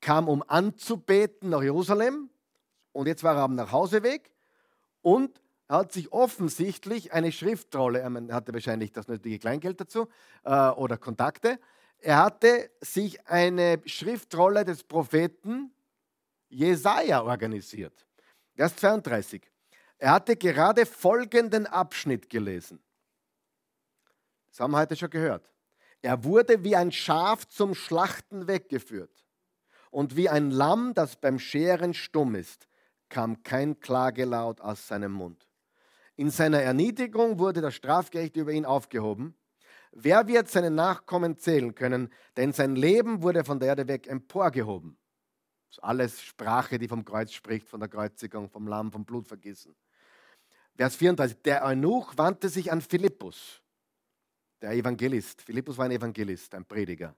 kam, 0.00 0.28
um 0.28 0.42
anzubeten 0.46 1.50
nach 1.50 1.62
Jerusalem. 1.62 2.30
Und 2.92 3.06
jetzt 3.06 3.22
war 3.22 3.36
er 3.36 3.42
am 3.42 3.54
Nachhauseweg 3.54 4.32
und 5.02 5.40
er 5.68 5.78
hat 5.78 5.92
sich 5.92 6.12
offensichtlich 6.12 7.12
eine 7.12 7.32
Schriftrolle, 7.32 7.98
er 8.00 8.34
hatte 8.34 8.52
wahrscheinlich 8.52 8.92
das 8.92 9.08
nötige 9.08 9.38
Kleingeld 9.38 9.80
dazu 9.80 10.08
äh, 10.44 10.68
oder 10.70 10.96
Kontakte, 10.96 11.58
er 11.98 12.22
hatte 12.22 12.70
sich 12.80 13.26
eine 13.26 13.80
Schriftrolle 13.84 14.64
des 14.64 14.84
Propheten 14.84 15.72
Jesaja 16.48 17.22
organisiert. 17.22 18.06
Vers 18.54 18.76
32. 18.76 19.42
Er 19.98 20.12
hatte 20.12 20.36
gerade 20.36 20.84
folgenden 20.86 21.66
Abschnitt 21.66 22.28
gelesen. 22.28 22.82
Das 24.48 24.60
haben 24.60 24.72
wir 24.72 24.78
heute 24.78 24.96
schon 24.96 25.10
gehört. 25.10 25.52
Er 26.02 26.24
wurde 26.24 26.64
wie 26.64 26.76
ein 26.76 26.92
Schaf 26.92 27.48
zum 27.48 27.74
Schlachten 27.74 28.46
weggeführt. 28.46 29.24
Und 29.90 30.16
wie 30.16 30.28
ein 30.28 30.50
Lamm, 30.50 30.92
das 30.94 31.16
beim 31.16 31.38
Scheren 31.38 31.94
stumm 31.94 32.34
ist, 32.34 32.68
kam 33.08 33.42
kein 33.42 33.80
Klagelaut 33.80 34.60
aus 34.60 34.86
seinem 34.86 35.12
Mund. 35.12 35.48
In 36.16 36.30
seiner 36.30 36.60
Erniedrigung 36.60 37.38
wurde 37.38 37.60
das 37.60 37.74
Strafgericht 37.74 38.36
über 38.36 38.52
ihn 38.52 38.64
aufgehoben. 38.64 39.36
Wer 39.92 40.26
wird 40.26 40.48
seine 40.48 40.70
Nachkommen 40.70 41.38
zählen 41.38 41.74
können? 41.74 42.12
Denn 42.36 42.52
sein 42.52 42.76
Leben 42.76 43.22
wurde 43.22 43.44
von 43.44 43.58
der 43.58 43.68
Erde 43.68 43.88
weg 43.88 44.06
emporgehoben. 44.06 44.98
Das 45.68 45.78
ist 45.78 45.84
alles 45.84 46.22
Sprache, 46.22 46.78
die 46.78 46.88
vom 46.88 47.04
Kreuz 47.04 47.32
spricht, 47.32 47.68
von 47.68 47.80
der 47.80 47.88
Kreuzigung, 47.88 48.48
vom 48.48 48.66
Lamm, 48.66 48.92
vom 48.92 49.04
Blutvergießen. 49.04 49.74
Vers 50.76 50.96
34. 50.96 51.42
Der 51.42 51.64
Eunuch 51.64 52.16
wandte 52.16 52.48
sich 52.48 52.70
an 52.70 52.80
Philippus 52.80 53.62
der 54.60 54.72
Evangelist. 54.72 55.42
Philippus 55.42 55.78
war 55.78 55.86
ein 55.86 55.92
Evangelist, 55.92 56.54
ein 56.54 56.64
Prediger. 56.64 57.14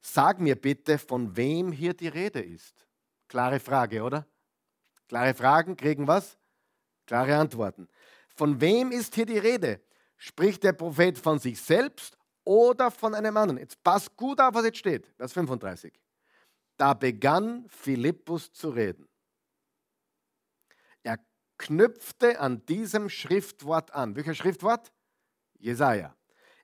Sag 0.00 0.40
mir 0.40 0.56
bitte, 0.56 0.98
von 0.98 1.36
wem 1.36 1.70
hier 1.70 1.94
die 1.94 2.08
Rede 2.08 2.40
ist. 2.40 2.86
Klare 3.28 3.60
Frage, 3.60 4.02
oder? 4.02 4.26
Klare 5.08 5.34
Fragen 5.34 5.76
kriegen 5.76 6.06
was? 6.06 6.38
Klare 7.06 7.36
Antworten. 7.36 7.88
Von 8.28 8.60
wem 8.60 8.90
ist 8.90 9.14
hier 9.14 9.26
die 9.26 9.38
Rede? 9.38 9.80
Spricht 10.16 10.64
der 10.64 10.72
Prophet 10.72 11.18
von 11.18 11.38
sich 11.38 11.60
selbst 11.60 12.16
oder 12.44 12.90
von 12.90 13.14
einem 13.14 13.36
anderen? 13.36 13.58
Jetzt 13.58 13.82
passt 13.82 14.16
gut 14.16 14.40
auf, 14.40 14.54
was 14.54 14.64
jetzt 14.64 14.78
steht. 14.78 15.06
Vers 15.16 15.32
35. 15.32 15.92
Da 16.76 16.94
begann 16.94 17.66
Philippus 17.68 18.52
zu 18.52 18.70
reden. 18.70 19.08
Knüpfte 21.62 22.40
an 22.40 22.66
diesem 22.66 23.08
Schriftwort 23.08 23.94
an. 23.94 24.16
Welcher 24.16 24.34
Schriftwort? 24.34 24.92
Jesaja. 25.60 26.12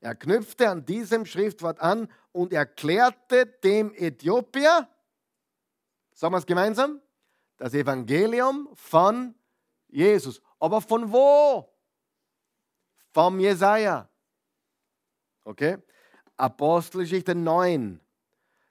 Er 0.00 0.16
knüpfte 0.16 0.68
an 0.68 0.84
diesem 0.84 1.24
Schriftwort 1.24 1.78
an 1.80 2.08
und 2.32 2.52
erklärte 2.52 3.46
dem 3.46 3.94
Äthiopier, 3.94 4.88
sagen 6.12 6.34
wir 6.34 6.38
es 6.38 6.46
gemeinsam, 6.46 7.00
das 7.58 7.74
Evangelium 7.74 8.68
von 8.74 9.36
Jesus. 9.86 10.42
Aber 10.58 10.80
von 10.80 11.12
wo? 11.12 11.72
Vom 13.12 13.38
Jesaja. 13.38 14.08
Okay? 15.44 15.78
Apostelgeschichte 16.36 17.36
9. 17.36 18.00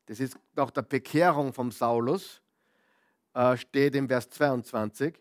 Das 0.08 0.20
ist 0.20 0.38
nach 0.56 0.72
der 0.72 0.82
Bekehrung 0.82 1.54
vom 1.54 1.72
Saulus, 1.72 2.42
äh, 3.34 3.56
steht 3.56 3.96
im 3.96 4.10
Vers 4.10 4.30
22. 4.30 5.18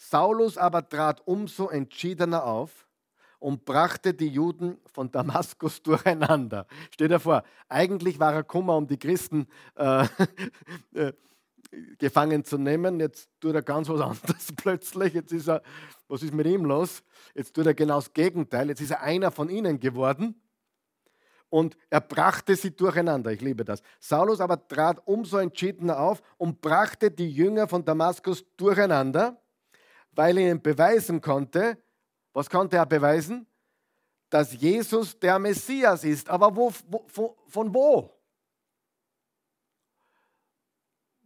Saulus 0.00 0.56
aber 0.56 0.88
trat 0.88 1.20
umso 1.26 1.68
entschiedener 1.68 2.44
auf 2.44 2.88
und 3.38 3.66
brachte 3.66 4.14
die 4.14 4.28
Juden 4.28 4.78
von 4.86 5.10
Damaskus 5.10 5.82
durcheinander. 5.82 6.66
Stell 6.90 7.08
dir 7.08 7.20
vor, 7.20 7.44
eigentlich 7.68 8.18
war 8.18 8.32
er 8.32 8.42
Kummer 8.42 8.78
um 8.78 8.86
die 8.86 8.98
Christen 8.98 9.46
äh, 9.74 10.06
äh, 10.94 11.12
gefangen 11.98 12.44
zu 12.46 12.56
nehmen. 12.56 12.98
Jetzt 12.98 13.28
tut 13.40 13.54
er 13.54 13.60
ganz 13.60 13.90
was 13.90 14.00
anderes 14.24 14.52
plötzlich. 14.56 15.12
Jetzt 15.12 15.32
ist 15.32 15.48
er, 15.48 15.62
was 16.08 16.22
ist 16.22 16.32
mit 16.32 16.46
ihm 16.46 16.64
los? 16.64 17.02
Jetzt 17.34 17.54
tut 17.54 17.66
er 17.66 17.74
genau 17.74 17.96
das 17.96 18.14
Gegenteil. 18.14 18.70
Jetzt 18.70 18.80
ist 18.80 18.92
er 18.92 19.02
einer 19.02 19.30
von 19.30 19.50
ihnen 19.50 19.80
geworden 19.80 20.40
und 21.50 21.76
er 21.90 22.00
brachte 22.00 22.56
sie 22.56 22.74
durcheinander. 22.74 23.32
Ich 23.32 23.42
liebe 23.42 23.66
das. 23.66 23.82
Saulus 23.98 24.40
aber 24.40 24.66
trat 24.66 25.06
umso 25.06 25.36
entschiedener 25.36 26.00
auf 26.00 26.22
und 26.38 26.62
brachte 26.62 27.10
die 27.10 27.30
Jünger 27.30 27.68
von 27.68 27.84
Damaskus 27.84 28.46
durcheinander, 28.56 29.36
weil 30.12 30.38
er 30.38 30.50
ihnen 30.50 30.62
beweisen 30.62 31.20
konnte, 31.20 31.78
was 32.32 32.48
konnte 32.48 32.76
er 32.76 32.86
beweisen? 32.86 33.46
Dass 34.28 34.52
Jesus 34.52 35.18
der 35.18 35.38
Messias 35.38 36.04
ist. 36.04 36.28
Aber 36.28 36.54
wo, 36.54 36.72
wo, 36.88 37.36
von 37.48 37.74
wo? 37.74 38.20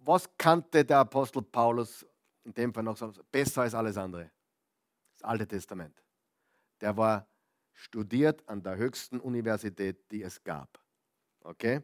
was 0.06 0.28
kannte 0.36 0.84
der 0.84 0.98
Apostel 0.98 1.42
Paulus 1.42 2.06
in 2.44 2.52
dem 2.54 2.72
Fall 2.72 2.82
noch 2.82 2.98
besser 3.30 3.62
als 3.62 3.74
alles 3.74 3.96
andere? 3.96 4.30
Das 5.14 5.28
Alte 5.28 5.46
Testament. 5.46 6.02
Der 6.80 6.96
war 6.96 7.26
studiert 7.72 8.46
an 8.48 8.62
der 8.62 8.76
höchsten 8.76 9.18
Universität, 9.20 10.10
die 10.10 10.22
es 10.22 10.42
gab. 10.42 10.78
Okay? 11.40 11.82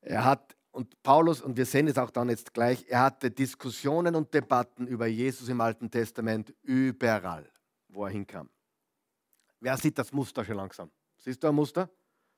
Er 0.00 0.24
hat, 0.24 0.56
und 0.72 1.02
Paulus, 1.02 1.42
und 1.42 1.56
wir 1.56 1.66
sehen 1.66 1.86
es 1.86 1.98
auch 1.98 2.10
dann 2.10 2.30
jetzt 2.30 2.54
gleich, 2.54 2.86
er 2.88 3.00
hatte 3.02 3.30
Diskussionen 3.30 4.14
und 4.14 4.32
Debatten 4.32 4.86
über 4.86 5.06
Jesus 5.06 5.48
im 5.48 5.60
Alten 5.60 5.90
Testament 5.90 6.54
überall, 6.62 7.50
wo 7.88 8.06
er 8.06 8.10
hinkam. 8.10 8.48
Wer 9.60 9.76
sieht 9.76 9.98
das 9.98 10.12
Muster 10.12 10.44
schon 10.44 10.56
langsam? 10.56 10.90
Siehst 11.18 11.42
du 11.42 11.48
ein 11.48 11.54
Muster? 11.54 11.90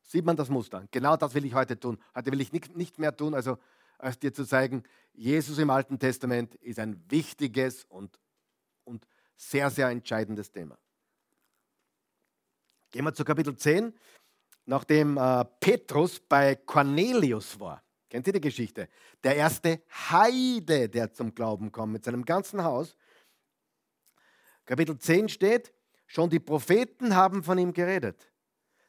Sieht 0.03 0.24
man 0.24 0.37
das 0.37 0.51
Muster? 0.51 0.87
Genau 0.91 1.16
das 1.16 1.32
will 1.35 1.45
ich 1.45 1.55
heute 1.55 1.78
tun. 1.78 1.99
Heute 2.14 2.32
will 2.32 2.41
ich 2.41 2.53
nicht 2.53 2.99
mehr 2.99 3.16
tun, 3.16 3.35
also 3.35 3.57
als 3.99 4.18
dir 4.18 4.35
zu 4.35 4.45
zeigen, 4.45 4.82
Jesus 5.12 5.59
im 5.59 5.70
Alten 5.70 5.99
Testament 5.99 6.57
ist 6.57 6.80
ein 6.80 7.03
wichtiges 7.09 7.85
und, 7.85 8.18
und 8.82 9.07
sehr, 9.37 9.70
sehr 9.70 9.89
entscheidendes 9.89 10.51
Thema. 10.51 10.76
Gehen 12.91 13.05
wir 13.05 13.14
zu 13.14 13.24
Kapitel 13.24 13.57
10. 13.57 13.95
Nachdem 14.66 15.18
äh, 15.18 15.45
Petrus 15.61 16.18
bei 16.20 16.57
Cornelius 16.57 17.59
war, 17.61 17.82
kennt 18.15 18.29
ihr 18.29 18.33
die 18.35 18.41
Geschichte? 18.41 18.89
Der 19.25 19.35
erste 19.35 19.83
Heide, 20.11 20.89
der 20.89 21.12
zum 21.12 21.35
Glauben 21.35 21.73
kommt 21.73 21.93
mit 21.93 22.05
seinem 22.05 22.25
ganzen 22.25 22.62
Haus. 22.62 22.97
Kapitel 24.65 24.97
10 24.97 25.29
steht, 25.29 25.75
schon 26.07 26.31
die 26.31 26.39
Propheten 26.39 27.17
haben 27.17 27.43
von 27.43 27.59
ihm 27.59 27.73
geredet. 27.73 28.31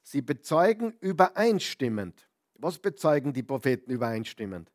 Sie 0.04 0.22
bezeugen 0.22 0.94
übereinstimmend. 1.00 2.30
Was 2.54 2.78
bezeugen 2.78 3.34
die 3.34 3.42
Propheten 3.42 3.90
übereinstimmend? 3.90 4.72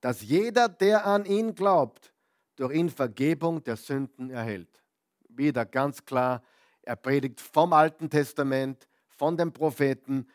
dass 0.00 0.22
jeder, 0.22 0.68
der 0.68 1.06
an 1.06 1.24
ihn 1.24 1.54
glaubt, 1.54 2.12
durch 2.56 2.74
ihn 2.74 2.90
Vergebung 2.90 3.62
der 3.64 3.76
Sünden 3.76 4.30
erhält. 4.30 4.82
Wieder 5.28 5.64
ganz 5.64 6.04
klar, 6.04 6.42
er 6.82 6.96
predigt 6.96 7.40
vom 7.40 7.72
Alten 7.72 8.08
Testament, 8.08 8.86
von 9.08 9.36
den 9.36 9.52
Propheten, 9.52 10.28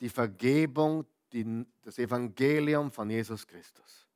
die 0.00 0.08
Vergebung, 0.08 1.06
die, 1.32 1.66
das 1.82 1.98
Evangelium 1.98 2.90
von 2.90 3.10
Jesus 3.10 3.46
Christus. 3.46 4.06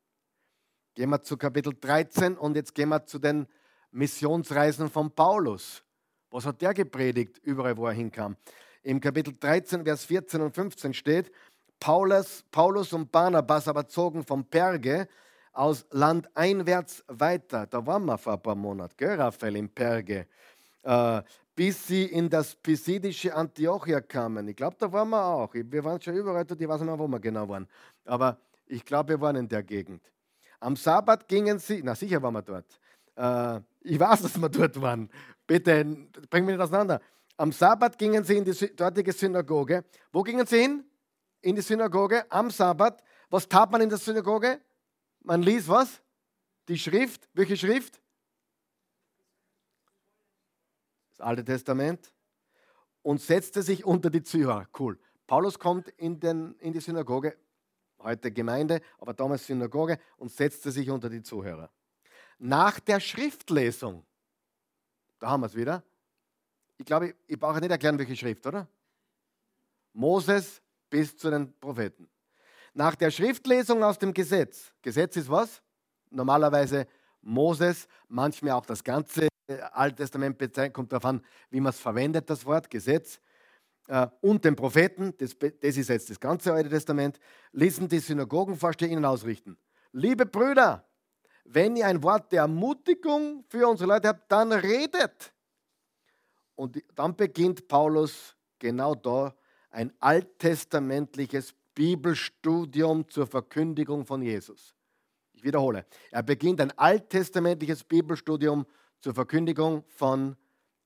Gehen 0.94 1.10
wir 1.10 1.22
zu 1.22 1.36
Kapitel 1.36 1.74
13 1.78 2.36
und 2.36 2.56
jetzt 2.56 2.74
gehen 2.74 2.88
wir 2.88 3.04
zu 3.04 3.18
den 3.18 3.46
Missionsreisen 3.90 4.90
von 4.90 5.10
Paulus. 5.10 5.82
Was 6.30 6.46
hat 6.46 6.60
der 6.62 6.74
gepredigt, 6.74 7.38
überall 7.38 7.76
wo 7.76 7.86
er 7.86 7.92
hinkam? 7.92 8.36
Im 8.82 9.00
Kapitel 9.00 9.34
13, 9.38 9.84
Vers 9.84 10.04
14 10.04 10.40
und 10.40 10.54
15 10.54 10.94
steht, 10.94 11.32
Paulus, 11.80 12.44
Paulus 12.50 12.92
und 12.92 13.10
Barnabas 13.10 13.68
aber 13.68 13.86
zogen 13.88 14.24
vom 14.24 14.44
Perge 14.44 15.08
aus 15.52 15.86
Land 15.90 16.28
einwärts 16.34 17.04
weiter. 17.08 17.66
Da 17.66 17.86
waren 17.86 18.04
wir 18.04 18.18
vor 18.18 18.34
ein 18.34 18.42
paar 18.42 18.54
Monaten, 18.54 18.94
gell, 18.96 19.20
Raphael, 19.20 19.56
im 19.56 19.68
Perge. 19.68 20.26
Äh, 20.84 21.22
bis 21.56 21.86
sie 21.86 22.04
in 22.04 22.28
das 22.28 22.54
pisidische 22.54 23.34
Antiochia 23.34 24.00
kamen. 24.00 24.48
Ich 24.48 24.56
glaube, 24.56 24.76
da 24.78 24.90
waren 24.92 25.08
wir 25.10 25.24
auch. 25.24 25.54
Wir 25.54 25.84
waren 25.84 26.00
schon 26.00 26.14
überall 26.14 26.44
dort, 26.44 26.60
ich 26.60 26.68
weiß 26.68 26.80
nicht 26.80 26.86
mehr, 26.86 26.98
wo 26.98 27.06
wir 27.06 27.20
genau 27.20 27.48
waren. 27.48 27.68
Aber 28.04 28.38
ich 28.66 28.84
glaube, 28.84 29.10
wir 29.10 29.20
waren 29.20 29.36
in 29.36 29.48
der 29.48 29.62
Gegend. 29.62 30.02
Am 30.60 30.74
Sabbat 30.74 31.28
gingen 31.28 31.58
sie, 31.58 31.80
na 31.82 31.94
sicher 31.94 32.20
waren 32.22 32.34
wir 32.34 32.42
dort. 32.42 32.80
Äh, 33.16 33.60
ich 33.82 34.00
weiß, 34.00 34.22
dass 34.22 34.40
wir 34.40 34.48
dort 34.48 34.80
waren. 34.80 35.08
Bitte, 35.46 35.84
bring 36.28 36.44
mich 36.44 36.56
nicht 36.56 36.62
auseinander. 36.62 37.00
Am 37.36 37.52
Sabbat 37.52 37.98
gingen 37.98 38.24
sie 38.24 38.36
in 38.36 38.44
die 38.44 38.74
dortige 38.74 39.12
Synagoge. 39.12 39.84
Wo 40.12 40.22
gingen 40.22 40.46
sie 40.46 40.62
hin? 40.62 40.84
in 41.44 41.54
die 41.54 41.62
Synagoge 41.62 42.24
am 42.30 42.50
Sabbat. 42.50 43.02
Was 43.30 43.48
tat 43.48 43.70
man 43.70 43.82
in 43.82 43.88
der 43.88 43.98
Synagoge? 43.98 44.60
Man 45.22 45.42
liest 45.42 45.68
was? 45.68 46.00
Die 46.68 46.78
Schrift. 46.78 47.28
Welche 47.34 47.56
Schrift? 47.56 48.00
Das 51.16 51.26
Alte 51.26 51.44
Testament. 51.44 52.12
Und 53.02 53.20
setzte 53.20 53.62
sich 53.62 53.84
unter 53.84 54.10
die 54.10 54.22
Zuhörer. 54.22 54.66
Cool. 54.78 54.98
Paulus 55.26 55.58
kommt 55.58 55.88
in, 55.90 56.18
den, 56.20 56.54
in 56.58 56.72
die 56.72 56.80
Synagoge, 56.80 57.36
heute 57.98 58.32
Gemeinde, 58.32 58.80
aber 58.98 59.14
damals 59.14 59.46
Synagoge, 59.46 59.98
und 60.16 60.30
setzte 60.30 60.70
sich 60.70 60.90
unter 60.90 61.08
die 61.08 61.22
Zuhörer. 61.22 61.70
Nach 62.38 62.80
der 62.80 63.00
Schriftlesung, 63.00 64.04
da 65.18 65.28
haben 65.28 65.42
wir 65.42 65.46
es 65.46 65.54
wieder. 65.54 65.82
Ich 66.78 66.86
glaube, 66.86 67.08
ich, 67.08 67.14
ich 67.26 67.38
brauche 67.38 67.60
nicht 67.60 67.70
erklären, 67.70 67.98
welche 67.98 68.16
Schrift, 68.16 68.46
oder? 68.46 68.66
Moses, 69.92 70.60
bis 70.90 71.16
zu 71.16 71.30
den 71.30 71.52
Propheten. 71.60 72.08
Nach 72.72 72.96
der 72.96 73.10
Schriftlesung 73.10 73.84
aus 73.84 73.98
dem 73.98 74.12
Gesetz, 74.12 74.72
Gesetz 74.82 75.16
ist 75.16 75.30
was? 75.30 75.62
Normalerweise 76.10 76.86
Moses, 77.20 77.86
manchmal 78.08 78.52
auch 78.52 78.66
das 78.66 78.82
ganze 78.82 79.28
äh, 79.46 79.58
Alte 79.72 79.96
Testament 79.96 80.38
kommt 80.72 80.92
darauf 80.92 81.04
an, 81.04 81.22
wie 81.50 81.60
man 81.60 81.70
es 81.70 81.80
verwendet, 81.80 82.28
das 82.30 82.44
Wort 82.46 82.70
Gesetz. 82.70 83.20
Äh, 83.88 84.06
und 84.20 84.44
den 84.44 84.56
Propheten, 84.56 85.14
das, 85.18 85.36
das 85.38 85.76
ist 85.76 85.88
jetzt 85.88 86.10
das 86.10 86.20
ganze 86.20 86.52
Alte 86.52 86.70
Testament, 86.70 87.18
ließen 87.52 87.88
die 87.88 87.98
Synagogenvorsteher 87.98 88.88
ihnen 88.88 89.04
ausrichten. 89.04 89.58
Liebe 89.92 90.26
Brüder, 90.26 90.86
wenn 91.44 91.76
ihr 91.76 91.86
ein 91.86 92.02
Wort 92.02 92.32
der 92.32 92.42
Ermutigung 92.42 93.44
für 93.48 93.68
unsere 93.68 93.88
Leute 93.88 94.08
habt, 94.08 94.30
dann 94.32 94.52
redet. 94.52 95.32
Und 96.54 96.82
dann 96.94 97.14
beginnt 97.16 97.68
Paulus 97.68 98.36
genau 98.58 98.94
da 98.94 99.34
ein 99.70 99.92
alttestamentliches 100.00 101.54
Bibelstudium 101.74 103.08
zur 103.08 103.26
Verkündigung 103.26 104.06
von 104.06 104.22
Jesus. 104.22 104.74
Ich 105.32 105.42
wiederhole, 105.42 105.84
er 106.10 106.22
beginnt 106.22 106.60
ein 106.60 106.70
alttestamentliches 106.78 107.84
Bibelstudium 107.84 108.64
zur 109.04 109.12
Verkündigung 109.12 109.84
von 109.86 110.34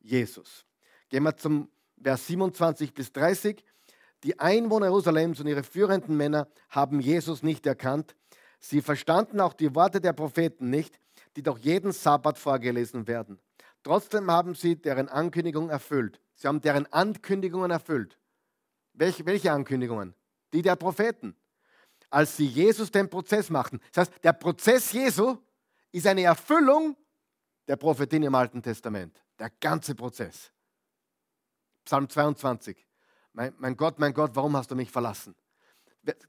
Jesus. 0.00 0.66
Gehen 1.08 1.22
wir 1.22 1.36
zum 1.36 1.70
Vers 2.02 2.26
27 2.26 2.92
bis 2.92 3.12
30. 3.12 3.64
Die 4.24 4.40
Einwohner 4.40 4.86
Jerusalems 4.86 5.38
und 5.38 5.46
ihre 5.46 5.62
führenden 5.62 6.16
Männer 6.16 6.48
haben 6.68 6.98
Jesus 6.98 7.44
nicht 7.44 7.64
erkannt. 7.64 8.16
Sie 8.58 8.82
verstanden 8.82 9.40
auch 9.40 9.52
die 9.52 9.72
Worte 9.72 10.00
der 10.00 10.14
Propheten 10.14 10.68
nicht, 10.68 10.98
die 11.36 11.44
doch 11.44 11.58
jeden 11.58 11.92
Sabbat 11.92 12.38
vorgelesen 12.38 13.06
werden. 13.06 13.38
Trotzdem 13.84 14.28
haben 14.32 14.56
sie 14.56 14.74
deren 14.74 15.08
Ankündigung 15.08 15.70
erfüllt. 15.70 16.20
Sie 16.34 16.48
haben 16.48 16.60
deren 16.60 16.92
Ankündigungen 16.92 17.70
erfüllt. 17.70 18.18
Welche, 18.94 19.26
welche 19.26 19.52
Ankündigungen? 19.52 20.12
Die 20.52 20.62
der 20.62 20.74
Propheten. 20.74 21.36
Als 22.10 22.36
sie 22.36 22.46
Jesus 22.46 22.90
den 22.90 23.08
Prozess 23.08 23.48
machten. 23.48 23.78
Das 23.92 24.08
heißt, 24.08 24.24
der 24.24 24.32
Prozess 24.32 24.90
Jesu 24.90 25.36
ist 25.92 26.08
eine 26.08 26.24
Erfüllung 26.24 26.96
der 27.68 27.76
Prophetin 27.76 28.22
im 28.22 28.34
Alten 28.34 28.62
Testament. 28.62 29.22
Der 29.38 29.50
ganze 29.60 29.94
Prozess. 29.94 30.50
Psalm 31.84 32.08
22. 32.08 32.86
Mein, 33.34 33.54
mein 33.58 33.76
Gott, 33.76 33.98
mein 33.98 34.14
Gott, 34.14 34.32
warum 34.34 34.56
hast 34.56 34.70
du 34.70 34.74
mich 34.74 34.90
verlassen? 34.90 35.36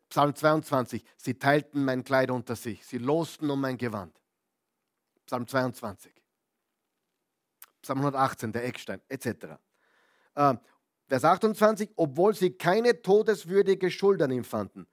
Psalm 0.10 0.36
22. 0.36 1.04
Sie 1.18 1.40
teilten 1.40 1.86
mein 1.86 2.04
Kleid 2.04 2.30
unter 2.30 2.56
sich. 2.56 2.86
Sie 2.86 2.98
losten 2.98 3.50
um 3.50 3.62
mein 3.62 3.78
Gewand. 3.78 4.22
Psalm 5.26 5.48
22. 5.48 6.14
Psalm 7.82 8.00
118, 8.00 8.52
der 8.52 8.66
Eckstein, 8.66 9.02
etc. 9.08 9.56
Vers 10.34 11.24
28, 11.24 11.92
obwohl 11.96 12.36
sie 12.36 12.52
keine 12.52 13.02
todeswürdige 13.02 13.90
Schuld 13.90 14.22
an 14.22 14.32
ihm 14.32 14.44
fanden, 14.44 14.86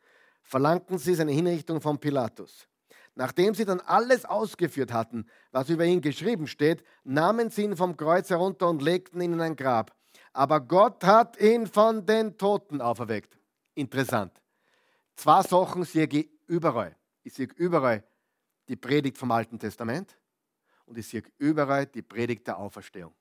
verlangten 0.42 0.98
sie 0.98 1.14
seine 1.14 1.32
Hinrichtung 1.32 1.80
von 1.80 1.98
Pilatus. 1.98 2.68
Nachdem 3.16 3.54
sie 3.54 3.64
dann 3.64 3.80
alles 3.80 4.26
ausgeführt 4.26 4.92
hatten, 4.92 5.26
was 5.50 5.70
über 5.70 5.86
ihn 5.86 6.02
geschrieben 6.02 6.46
steht, 6.46 6.84
nahmen 7.02 7.48
sie 7.48 7.64
ihn 7.64 7.74
vom 7.74 7.96
Kreuz 7.96 8.28
herunter 8.28 8.68
und 8.68 8.82
legten 8.82 9.22
ihn 9.22 9.32
in 9.32 9.40
ein 9.40 9.56
Grab. 9.56 9.96
Aber 10.34 10.60
Gott 10.60 11.02
hat 11.02 11.40
ihn 11.40 11.66
von 11.66 12.04
den 12.04 12.36
Toten 12.36 12.82
auferweckt. 12.82 13.38
Interessant. 13.74 14.42
Zwei 15.16 15.42
Sachen 15.42 15.84
sehe 15.84 16.06
ich 16.06 16.28
überall. 16.46 16.94
Ich 17.22 17.32
sehe 17.32 17.48
überall 17.56 18.04
die 18.68 18.76
Predigt 18.76 19.16
vom 19.16 19.30
Alten 19.30 19.58
Testament 19.58 20.18
und 20.84 20.98
ich 20.98 21.08
sehe 21.08 21.22
überall 21.38 21.86
die 21.86 22.02
Predigt 22.02 22.46
der 22.46 22.58
Auferstehung. 22.58 23.14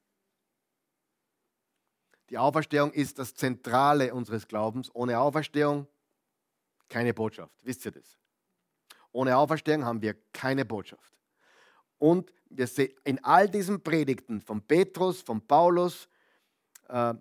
Die 2.29 2.37
Auferstehung 2.37 2.91
ist 2.91 3.17
das 3.17 3.33
Zentrale 3.33 4.13
unseres 4.13 4.45
Glaubens. 4.45 4.93
Ohne 4.93 5.19
Auferstehung 5.19 5.87
keine 6.89 7.13
Botschaft. 7.13 7.55
Wisst 7.63 7.85
ihr 7.85 7.91
das? 7.91 8.17
Ohne 9.16 9.38
Auferstehung 9.38 9.86
haben 9.86 10.01
wir 10.01 10.13
keine 10.34 10.66
Botschaft. 10.66 11.13
Und 11.97 12.34
wir 12.49 12.68
sehen 12.68 12.93
in 13.05 13.24
all 13.24 13.47
diesen 13.47 13.82
Predigten 13.82 14.41
von 14.41 14.61
Petrus, 14.61 15.22
von 15.22 15.39
Paulus, 15.39 16.09
äh, 16.89 17.13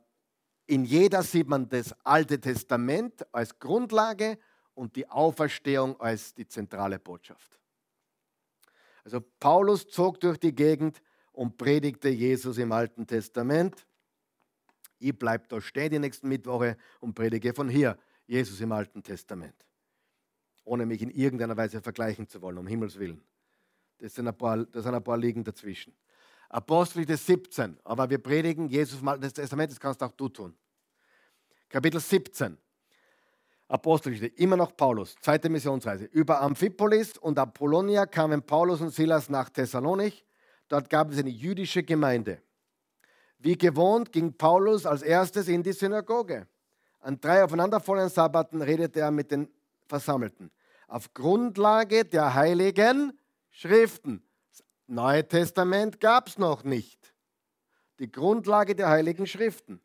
in 0.67 0.85
jeder 0.85 1.23
sieht 1.23 1.47
man 1.47 1.69
das 1.69 1.95
Alte 2.05 2.41
Testament 2.41 3.25
als 3.31 3.57
Grundlage 3.61 4.39
und 4.75 4.97
die 4.97 5.09
Auferstehung 5.09 6.01
als 6.01 6.35
die 6.35 6.49
zentrale 6.49 6.99
Botschaft. 6.99 7.61
Also 9.05 9.21
Paulus 9.39 9.87
zog 9.87 10.19
durch 10.19 10.39
die 10.39 10.55
Gegend 10.55 11.01
und 11.31 11.57
predigte 11.57 12.09
Jesus 12.09 12.59
im 12.59 12.73
Alten 12.73 13.07
Testament. 13.07 13.87
Ich 14.99 15.17
bleibe 15.17 15.47
da 15.47 15.61
stehen 15.61 15.91
die 15.91 15.99
nächsten 16.01 16.29
Mittwoche 16.29 16.77
und 16.99 17.15
predige 17.15 17.55
von 17.55 17.69
hier 17.69 17.97
Jesus 18.27 18.61
im 18.61 18.73
Alten 18.73 19.01
Testament. 19.01 19.65
Ohne 20.65 20.87
mich 20.87 21.03
in 21.03 21.11
irgendeiner 21.11 21.57
Weise 21.57 21.81
vergleichen 21.81 22.29
zu 22.29 22.41
wollen, 22.41 22.59
um 22.59 22.67
Himmels 22.67 22.99
Willen. 22.99 23.23
Das 23.99 24.15
sind 24.15 24.27
ein 24.27 24.37
paar, 24.37 24.65
das 24.65 24.85
sind 24.85 24.95
ein 24.95 25.05
paar 25.05 25.19
Liegen 25.19 25.45
dazwischen. 25.45 25.95
Apostelgeschichte 26.49 27.17
17, 27.17 27.79
aber 27.85 28.09
wir 28.09 28.19
predigen 28.19 28.69
Jesus 28.69 29.01
im 29.01 29.09
Alten 29.09 29.33
Testament, 29.33 29.71
das 29.71 29.81
kannst 29.81 30.03
auch 30.03 30.13
du 30.13 30.29
tun. 30.29 30.55
Kapitel 31.69 32.01
17. 32.01 32.57
Apostelgeschichte, 33.67 34.41
immer 34.41 34.57
noch 34.57 34.77
Paulus, 34.77 35.17
zweite 35.21 35.49
Missionsreise. 35.49 36.05
Über 36.05 36.41
Amphipolis 36.41 37.19
und 37.19 37.39
Apollonia 37.39 38.07
kamen 38.07 38.43
Paulus 38.43 38.81
und 38.81 38.91
Silas 38.91 39.29
nach 39.29 39.49
Thessalonich. 39.49 40.25
Dort 40.69 40.89
gab 40.89 41.11
es 41.11 41.19
eine 41.19 41.31
jüdische 41.31 41.83
Gemeinde. 41.83 42.41
Wie 43.39 43.59
gewohnt 43.59 44.13
ging 44.13 44.33
Paulus 44.33 44.87
als 44.87 45.03
erstes 45.03 45.49
in 45.49 45.63
die 45.63 45.73
Synagoge. 45.73 46.47
An 47.01 47.21
drei 47.21 47.43
aufeinanderfolgenden 47.43 48.11
Sabbaten 48.11 48.63
redete 48.63 49.01
er 49.01 49.11
mit 49.11 49.31
den 49.31 49.49
Versammelten. 49.87 50.51
Auf 50.89 51.13
Grundlage 51.15 52.05
der 52.05 52.35
heiligen 52.35 53.19
Schriften. 53.51 54.23
Das 54.51 54.65
Neue 54.87 55.27
Testament 55.27 56.01
gab 56.01 56.29
es 56.29 56.39
noch 56.39 56.65
nicht. 56.65 57.15
Die 57.99 58.11
Grundlage 58.11 58.75
der 58.75 58.89
heiligen 58.89 59.27
Schriften. 59.27 59.81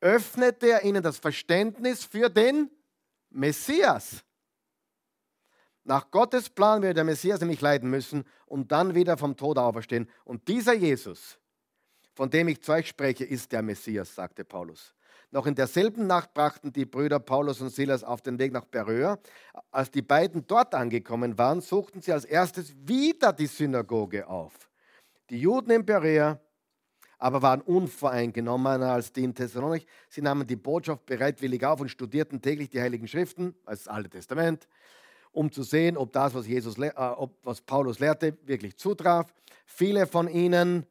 Öffnete 0.00 0.70
er 0.70 0.84
ihnen 0.84 1.02
das 1.02 1.18
Verständnis 1.18 2.04
für 2.04 2.30
den 2.30 2.70
Messias. 3.28 4.24
Nach 5.84 6.10
Gottes 6.10 6.48
Plan 6.48 6.82
wird 6.82 6.96
der 6.96 7.04
Messias 7.04 7.40
nämlich 7.40 7.60
leiden 7.60 7.90
müssen 7.90 8.24
und 8.46 8.70
dann 8.72 8.94
wieder 8.94 9.16
vom 9.16 9.36
Tod 9.36 9.58
auferstehen. 9.58 10.08
Und 10.24 10.46
dieser 10.48 10.72
Jesus, 10.72 11.38
von 12.14 12.30
dem 12.30 12.48
ich 12.48 12.62
zu 12.62 12.72
euch 12.72 12.88
spreche, 12.88 13.24
ist 13.24 13.50
der 13.52 13.62
Messias, 13.62 14.14
sagte 14.14 14.44
Paulus. 14.44 14.94
Noch 15.32 15.46
in 15.46 15.54
derselben 15.54 16.06
Nacht 16.06 16.34
brachten 16.34 16.72
die 16.72 16.84
Brüder 16.84 17.20
Paulus 17.20 17.60
und 17.60 17.70
Silas 17.70 18.02
auf 18.02 18.20
den 18.20 18.38
Weg 18.38 18.52
nach 18.52 18.64
Beröa. 18.64 19.18
Als 19.70 19.90
die 19.90 20.02
beiden 20.02 20.46
dort 20.46 20.74
angekommen 20.74 21.38
waren, 21.38 21.60
suchten 21.60 22.00
sie 22.00 22.12
als 22.12 22.24
erstes 22.24 22.74
wieder 22.84 23.32
die 23.32 23.46
Synagoge 23.46 24.26
auf. 24.26 24.68
Die 25.30 25.40
Juden 25.40 25.70
in 25.70 25.86
Beröa 25.86 26.40
aber 27.20 27.42
waren 27.42 27.60
unvoreingenommener 27.60 28.92
als 28.92 29.12
die 29.12 29.22
in 29.22 29.34
Thessalonich. 29.34 29.86
Sie 30.08 30.22
nahmen 30.22 30.46
die 30.46 30.56
Botschaft 30.56 31.04
bereitwillig 31.06 31.64
auf 31.64 31.80
und 31.80 31.90
studierten 31.90 32.40
täglich 32.40 32.70
die 32.70 32.80
Heiligen 32.80 33.06
Schriften, 33.06 33.54
also 33.66 33.84
das 33.84 33.88
Alte 33.94 34.10
Testament, 34.10 34.66
um 35.30 35.52
zu 35.52 35.62
sehen, 35.62 35.96
ob 35.96 36.12
das, 36.12 36.34
was, 36.34 36.46
Jesus, 36.46 36.78
äh, 36.78 36.90
ob, 36.96 37.36
was 37.44 37.60
Paulus 37.60 37.98
lehrte, 37.98 38.36
wirklich 38.46 38.76
zutraf. 38.76 39.32
Viele 39.66 40.06
von 40.06 40.28
ihnen 40.28 40.86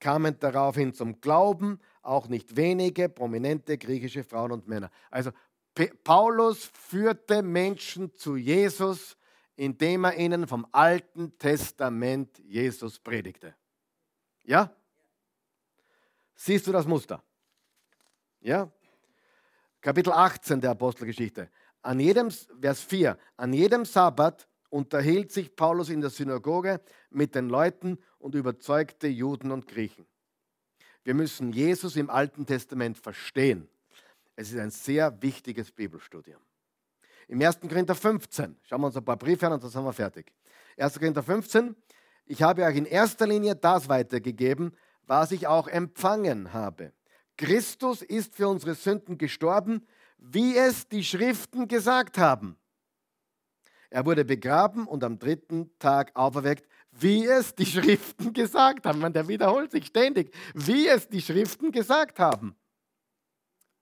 kamen 0.00 0.38
daraufhin 0.38 0.92
zum 0.92 1.20
Glauben, 1.20 1.80
auch 2.02 2.28
nicht 2.28 2.56
wenige 2.56 3.08
prominente 3.08 3.78
griechische 3.78 4.24
Frauen 4.24 4.52
und 4.52 4.68
Männer. 4.68 4.90
Also 5.10 5.30
Paulus 6.04 6.70
führte 6.72 7.42
Menschen 7.42 8.14
zu 8.14 8.36
Jesus, 8.36 9.16
indem 9.56 10.04
er 10.04 10.16
ihnen 10.16 10.46
vom 10.46 10.66
Alten 10.72 11.36
Testament 11.38 12.38
Jesus 12.44 12.98
predigte. 12.98 13.54
Ja? 14.44 14.70
Siehst 16.34 16.66
du 16.66 16.72
das 16.72 16.86
Muster? 16.86 17.22
Ja? 18.40 18.70
Kapitel 19.80 20.12
18 20.12 20.60
der 20.60 20.70
Apostelgeschichte. 20.72 21.50
An 21.82 22.00
jedem, 22.00 22.30
Vers 22.30 22.82
4, 22.82 23.16
an 23.36 23.52
jedem 23.52 23.84
Sabbat 23.84 24.48
unterhielt 24.70 25.32
sich 25.32 25.54
Paulus 25.54 25.88
in 25.88 26.00
der 26.00 26.10
Synagoge 26.10 26.80
mit 27.10 27.34
den 27.34 27.48
Leuten 27.48 27.98
und 28.26 28.34
überzeugte 28.34 29.06
Juden 29.06 29.52
und 29.52 29.68
Griechen. 29.68 30.04
Wir 31.04 31.14
müssen 31.14 31.52
Jesus 31.52 31.94
im 31.94 32.10
Alten 32.10 32.44
Testament 32.44 32.98
verstehen. 32.98 33.68
Es 34.34 34.50
ist 34.50 34.58
ein 34.58 34.72
sehr 34.72 35.22
wichtiges 35.22 35.70
Bibelstudium. 35.70 36.40
Im 37.28 37.40
1. 37.40 37.60
Korinther 37.60 37.94
15, 37.94 38.56
schauen 38.64 38.80
wir 38.80 38.88
uns 38.88 38.96
ein 38.96 39.04
paar 39.04 39.16
Briefe 39.16 39.46
an 39.46 39.52
und 39.52 39.62
dann 39.62 39.70
sind 39.70 39.84
wir 39.84 39.92
fertig. 39.92 40.32
1. 40.76 40.98
Korinther 40.98 41.22
15, 41.22 41.76
ich 42.24 42.42
habe 42.42 42.64
euch 42.64 42.76
in 42.76 42.84
erster 42.84 43.28
Linie 43.28 43.54
das 43.54 43.88
weitergegeben, 43.88 44.76
was 45.04 45.30
ich 45.30 45.46
auch 45.46 45.68
empfangen 45.68 46.52
habe. 46.52 46.92
Christus 47.36 48.02
ist 48.02 48.34
für 48.34 48.48
unsere 48.48 48.74
Sünden 48.74 49.18
gestorben, 49.18 49.86
wie 50.18 50.56
es 50.56 50.88
die 50.88 51.04
Schriften 51.04 51.68
gesagt 51.68 52.18
haben. 52.18 52.58
Er 53.88 54.04
wurde 54.04 54.24
begraben 54.24 54.88
und 54.88 55.04
am 55.04 55.20
dritten 55.20 55.70
Tag 55.78 56.10
auferweckt, 56.14 56.68
wie 56.98 57.26
es 57.26 57.54
die 57.54 57.66
Schriften 57.66 58.32
gesagt 58.32 58.86
haben. 58.86 59.00
Man, 59.00 59.12
der 59.12 59.28
wiederholt 59.28 59.70
sich 59.70 59.86
ständig, 59.86 60.34
wie 60.54 60.88
es 60.88 61.08
die 61.08 61.20
Schriften 61.20 61.70
gesagt 61.70 62.18
haben. 62.18 62.56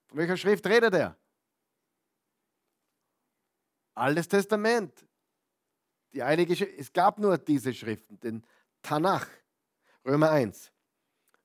Von 0.07 0.19
welcher 0.19 0.37
Schrift 0.37 0.67
redet 0.67 0.95
er? 0.95 1.17
Altes 3.95 4.29
Testament. 4.29 5.07
Die 6.13 6.21
Schrift. 6.57 6.79
Es 6.79 6.93
gab 6.93 7.19
nur 7.19 7.39
diese 7.39 7.73
Schriften, 7.73 8.19
den 8.21 8.45
Tanach, 8.83 9.27
Römer 10.05 10.31
1, 10.31 10.71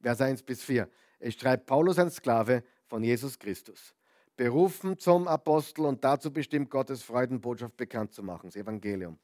Vers 0.01 0.21
1 0.21 0.43
bis 0.43 0.63
4. 0.63 0.89
Es 1.19 1.35
schreibt 1.35 1.65
Paulus, 1.65 1.97
ein 1.99 2.11
Sklave 2.11 2.63
von 2.87 3.03
Jesus 3.03 3.37
Christus, 3.37 3.95
berufen 4.35 4.97
zum 4.97 5.27
Apostel 5.27 5.85
und 5.85 6.03
dazu 6.03 6.31
bestimmt, 6.31 6.69
Gottes 6.69 7.03
Freudenbotschaft 7.03 7.75
bekannt 7.77 8.13
zu 8.13 8.23
machen, 8.23 8.47
das 8.47 8.55
Evangelium. 8.55 9.17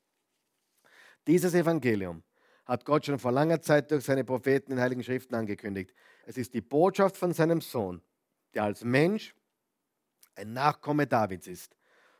Dieses 1.27 1.53
Evangelium 1.53 2.23
hat 2.65 2.85
Gott 2.85 3.05
schon 3.05 3.19
vor 3.19 3.31
langer 3.31 3.61
Zeit 3.61 3.91
durch 3.91 4.03
seine 4.05 4.23
Propheten 4.23 4.71
in 4.71 4.79
Heiligen 4.79 5.03
Schriften 5.03 5.35
angekündigt. 5.35 5.93
Es 6.25 6.37
ist 6.37 6.53
die 6.53 6.61
Botschaft 6.61 7.15
von 7.15 7.33
seinem 7.33 7.61
Sohn, 7.61 8.01
der 8.53 8.63
als 8.63 8.83
Mensch 8.83 9.35
ein 10.35 10.53
Nachkomme 10.53 11.07
Davids 11.07 11.47
ist 11.47 11.75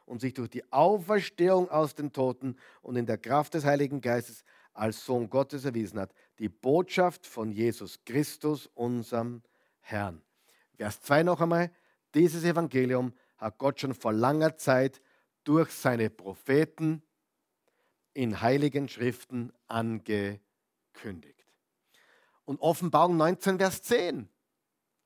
und 0.05 0.21
sich 0.21 0.33
durch 0.33 0.49
die 0.49 0.71
Auferstehung 0.71 1.69
aus 1.69 1.95
den 1.95 2.11
Toten 2.13 2.55
und 2.81 2.95
in 2.95 3.05
der 3.05 3.17
Kraft 3.17 3.55
des 3.55 3.65
Heiligen 3.65 4.01
Geistes 4.01 4.43
als 4.73 5.05
Sohn 5.05 5.29
Gottes 5.29 5.65
erwiesen 5.65 5.99
hat. 5.99 6.13
Die 6.39 6.49
Botschaft 6.49 7.25
von 7.25 7.51
Jesus 7.51 8.03
Christus, 8.05 8.67
unserem 8.73 9.41
Herrn. 9.79 10.21
Vers 10.77 11.01
2 11.01 11.23
noch 11.23 11.41
einmal. 11.41 11.71
Dieses 12.13 12.43
Evangelium 12.43 13.13
hat 13.37 13.57
Gott 13.57 13.79
schon 13.79 13.93
vor 13.93 14.13
langer 14.13 14.57
Zeit 14.57 15.01
durch 15.43 15.71
seine 15.71 16.09
Propheten 16.09 17.01
in 18.15 18.41
heiligen 18.41 18.87
Schriften 18.87 19.51
angekündigt. 19.67 21.45
Und 22.45 22.59
Offenbarung 22.61 23.17
19, 23.17 23.59
Vers 23.59 23.81
10. 23.83 24.29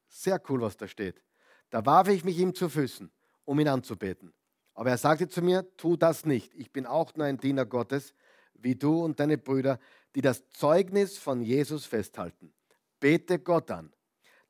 Sehr 0.07 0.41
cool, 0.49 0.61
was 0.61 0.77
da 0.77 0.87
steht. 0.87 1.21
Da 1.69 1.85
warf 1.85 2.07
ich 2.07 2.23
mich 2.23 2.37
ihm 2.37 2.53
zu 2.53 2.69
Füßen, 2.69 3.11
um 3.45 3.59
ihn 3.59 3.67
anzubeten. 3.67 4.33
Aber 4.73 4.91
er 4.91 4.97
sagte 4.97 5.27
zu 5.27 5.41
mir, 5.41 5.65
tu 5.75 5.97
das 5.97 6.25
nicht. 6.25 6.53
Ich 6.53 6.71
bin 6.71 6.85
auch 6.85 7.15
nur 7.15 7.25
ein 7.25 7.37
Diener 7.37 7.65
Gottes, 7.65 8.13
wie 8.53 8.75
du 8.75 9.03
und 9.03 9.19
deine 9.19 9.37
Brüder, 9.37 9.79
die 10.15 10.21
das 10.21 10.47
Zeugnis 10.49 11.17
von 11.17 11.41
Jesus 11.41 11.85
festhalten. 11.85 12.53
Bete 12.99 13.39
Gott 13.39 13.71
an. 13.71 13.91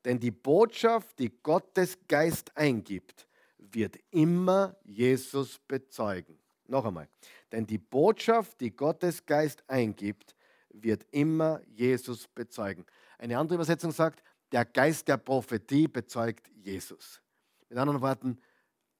Denn 0.04 0.18
die 0.18 0.30
Botschaft, 0.30 1.18
die 1.18 1.30
Gottes 1.42 1.98
Geist 2.08 2.56
eingibt, 2.56 3.26
wird 3.58 3.98
immer 4.10 4.76
Jesus 4.84 5.58
bezeugen. 5.66 6.39
Noch 6.70 6.84
einmal. 6.84 7.08
Denn 7.50 7.66
die 7.66 7.78
Botschaft, 7.78 8.60
die 8.60 8.70
Gottes 8.70 9.26
Geist 9.26 9.64
eingibt, 9.68 10.36
wird 10.68 11.04
immer 11.10 11.60
Jesus 11.66 12.28
bezeugen. 12.28 12.86
Eine 13.18 13.36
andere 13.38 13.56
Übersetzung 13.56 13.90
sagt, 13.90 14.22
der 14.52 14.64
Geist 14.64 15.08
der 15.08 15.16
Prophetie 15.16 15.88
bezeugt 15.88 16.48
Jesus. 16.54 17.20
Mit 17.68 17.76
anderen 17.76 18.00
Worten, 18.00 18.40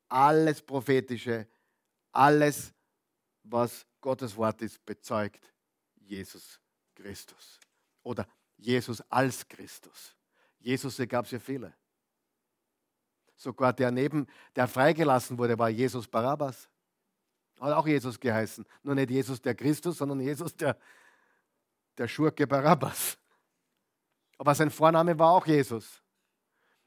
alles 0.08 0.60
Prophetische, 0.60 1.46
alles, 2.10 2.74
was 3.44 3.86
Gottes 4.00 4.36
Wort 4.36 4.62
ist, 4.62 4.84
bezeugt 4.84 5.52
Jesus 5.94 6.60
Christus. 6.96 7.60
Oder 8.02 8.26
Jesus 8.56 9.00
als 9.02 9.46
Christus. 9.46 10.16
Jesus 10.58 11.00
gab 11.08 11.24
es 11.24 11.30
ja 11.30 11.38
viele. 11.38 11.72
Sogar 13.36 13.72
der 13.72 13.92
neben, 13.92 14.26
der 14.56 14.66
freigelassen 14.66 15.38
wurde, 15.38 15.56
war 15.56 15.68
Jesus 15.68 16.08
Barabbas. 16.08 16.68
Hat 17.60 17.74
auch 17.74 17.86
Jesus 17.86 18.18
geheißen. 18.18 18.64
Nur 18.82 18.94
nicht 18.94 19.10
Jesus 19.10 19.40
der 19.40 19.54
Christus, 19.54 19.98
sondern 19.98 20.20
Jesus 20.20 20.56
der, 20.56 20.76
der 21.98 22.08
Schurke 22.08 22.46
Barabbas. 22.46 23.18
Aber 24.38 24.54
sein 24.54 24.70
Vorname 24.70 25.18
war 25.18 25.32
auch 25.32 25.46
Jesus. 25.46 26.02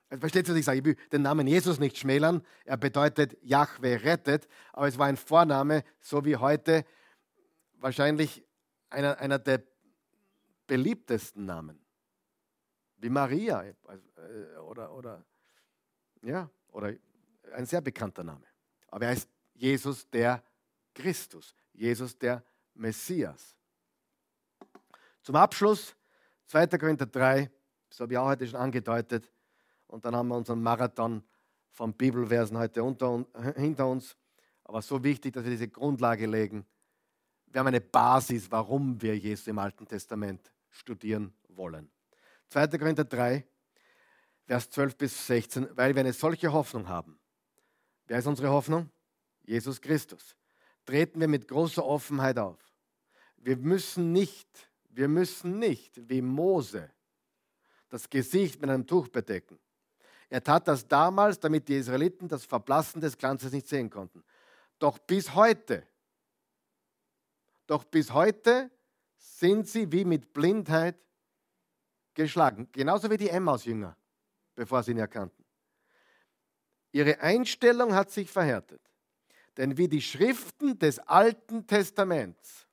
Also 0.09 0.19
versteht 0.19 0.47
ihr, 0.47 0.53
was 0.53 0.59
ich 0.59 0.65
sage? 0.65 0.79
Ich 0.79 0.85
will 0.85 0.95
den 1.11 1.21
Namen 1.21 1.45
Jesus 1.45 1.79
nicht 1.79 1.97
schmälern. 1.97 2.43
Er 2.65 2.77
bedeutet 2.77 3.37
Yahweh 3.43 3.97
rettet. 3.97 4.47
Aber 4.71 4.87
es 4.87 4.97
war 4.97 5.05
ein 5.05 5.17
Vorname, 5.17 5.83
so 5.99 6.25
wie 6.25 6.35
heute 6.35 6.85
wahrscheinlich 7.75 8.43
einer, 8.89 9.19
einer 9.19 9.37
der 9.37 9.61
beliebtesten 10.65 11.45
Namen. 11.45 11.79
Wie 12.97 13.09
Maria 13.09 13.63
äh, 13.63 14.57
oder, 14.57 14.91
oder, 14.93 15.23
ja, 16.23 16.49
oder 16.69 16.93
ein 17.53 17.65
sehr 17.65 17.81
bekannter 17.81 18.23
Name. 18.23 18.45
Aber 18.87 19.05
er 19.05 19.11
heißt 19.11 19.29
Jesus 19.53 20.09
der 20.09 20.41
Christus, 20.93 21.55
Jesus 21.73 22.17
der 22.17 22.43
Messias. 22.73 23.55
Zum 25.21 25.35
Abschluss 25.35 25.95
2. 26.47 26.67
Korinther 26.77 27.05
3, 27.05 27.49
das 27.89 27.99
habe 27.99 28.13
ich 28.13 28.17
auch 28.17 28.25
heute 28.25 28.47
schon 28.47 28.59
angedeutet. 28.59 29.31
Und 29.87 30.05
dann 30.05 30.15
haben 30.15 30.27
wir 30.27 30.35
unseren 30.35 30.61
Marathon 30.61 31.23
von 31.71 31.93
Bibelversen 31.93 32.57
heute 32.57 32.83
unter, 32.83 33.25
hinter 33.55 33.87
uns. 33.87 34.17
Aber 34.63 34.81
so 34.81 35.03
wichtig, 35.03 35.33
dass 35.33 35.43
wir 35.43 35.51
diese 35.51 35.67
Grundlage 35.67 36.25
legen. 36.25 36.65
Wir 37.47 37.59
haben 37.59 37.67
eine 37.67 37.81
Basis, 37.81 38.51
warum 38.51 39.01
wir 39.01 39.17
Jesus 39.17 39.47
im 39.47 39.59
Alten 39.59 39.87
Testament 39.87 40.51
studieren 40.69 41.33
wollen. 41.49 41.91
2. 42.49 42.67
Korinther 42.67 43.05
3, 43.05 43.45
Vers 44.45 44.69
12 44.71 44.97
bis 44.97 45.27
16, 45.27 45.77
weil 45.77 45.95
wir 45.95 46.01
eine 46.01 46.13
solche 46.13 46.51
Hoffnung 46.51 46.87
haben. 46.87 47.19
Wer 48.07 48.19
ist 48.19 48.27
unsere 48.27 48.49
Hoffnung? 48.49 48.89
Jesus 49.43 49.79
Christus. 49.79 50.35
Treten 50.85 51.19
wir 51.19 51.27
mit 51.27 51.47
großer 51.47 51.85
Offenheit 51.85 52.37
auf. 52.37 52.59
Wir 53.37 53.57
müssen 53.57 54.11
nicht, 54.11 54.69
wir 54.89 55.07
müssen 55.07 55.59
nicht 55.59 56.09
wie 56.09 56.21
Mose 56.21 56.91
das 57.89 58.09
Gesicht 58.09 58.59
mit 58.59 58.69
einem 58.69 58.87
Tuch 58.87 59.07
bedecken. 59.07 59.59
Er 60.29 60.43
tat 60.43 60.67
das 60.67 60.87
damals, 60.87 61.39
damit 61.39 61.67
die 61.67 61.77
Israeliten 61.77 62.27
das 62.27 62.43
Verblassen 62.43 62.99
des 62.99 63.17
Glanzes 63.17 63.51
nicht 63.51 63.67
sehen 63.67 63.89
konnten. 63.89 64.23
Doch 64.79 64.97
bis 64.97 65.35
heute, 65.35 65.85
doch 67.67 67.83
bis 67.83 68.11
heute 68.11 68.71
sind 69.15 69.67
sie 69.67 69.91
wie 69.91 70.05
mit 70.05 70.33
Blindheit 70.33 70.97
geschlagen. 72.13 72.67
Genauso 72.71 73.09
wie 73.11 73.17
die 73.17 73.29
Emmaus-Jünger, 73.29 73.95
bevor 74.55 74.81
sie 74.81 74.91
ihn 74.91 74.97
erkannten. 74.97 75.45
Ihre 76.91 77.19
Einstellung 77.19 77.93
hat 77.93 78.11
sich 78.11 78.29
verhärtet. 78.29 78.81
Denn 79.57 79.77
wie 79.77 79.87
die 79.87 80.01
Schriften 80.01 80.79
des 80.79 80.99
Alten 80.99 81.67
Testaments 81.67 82.65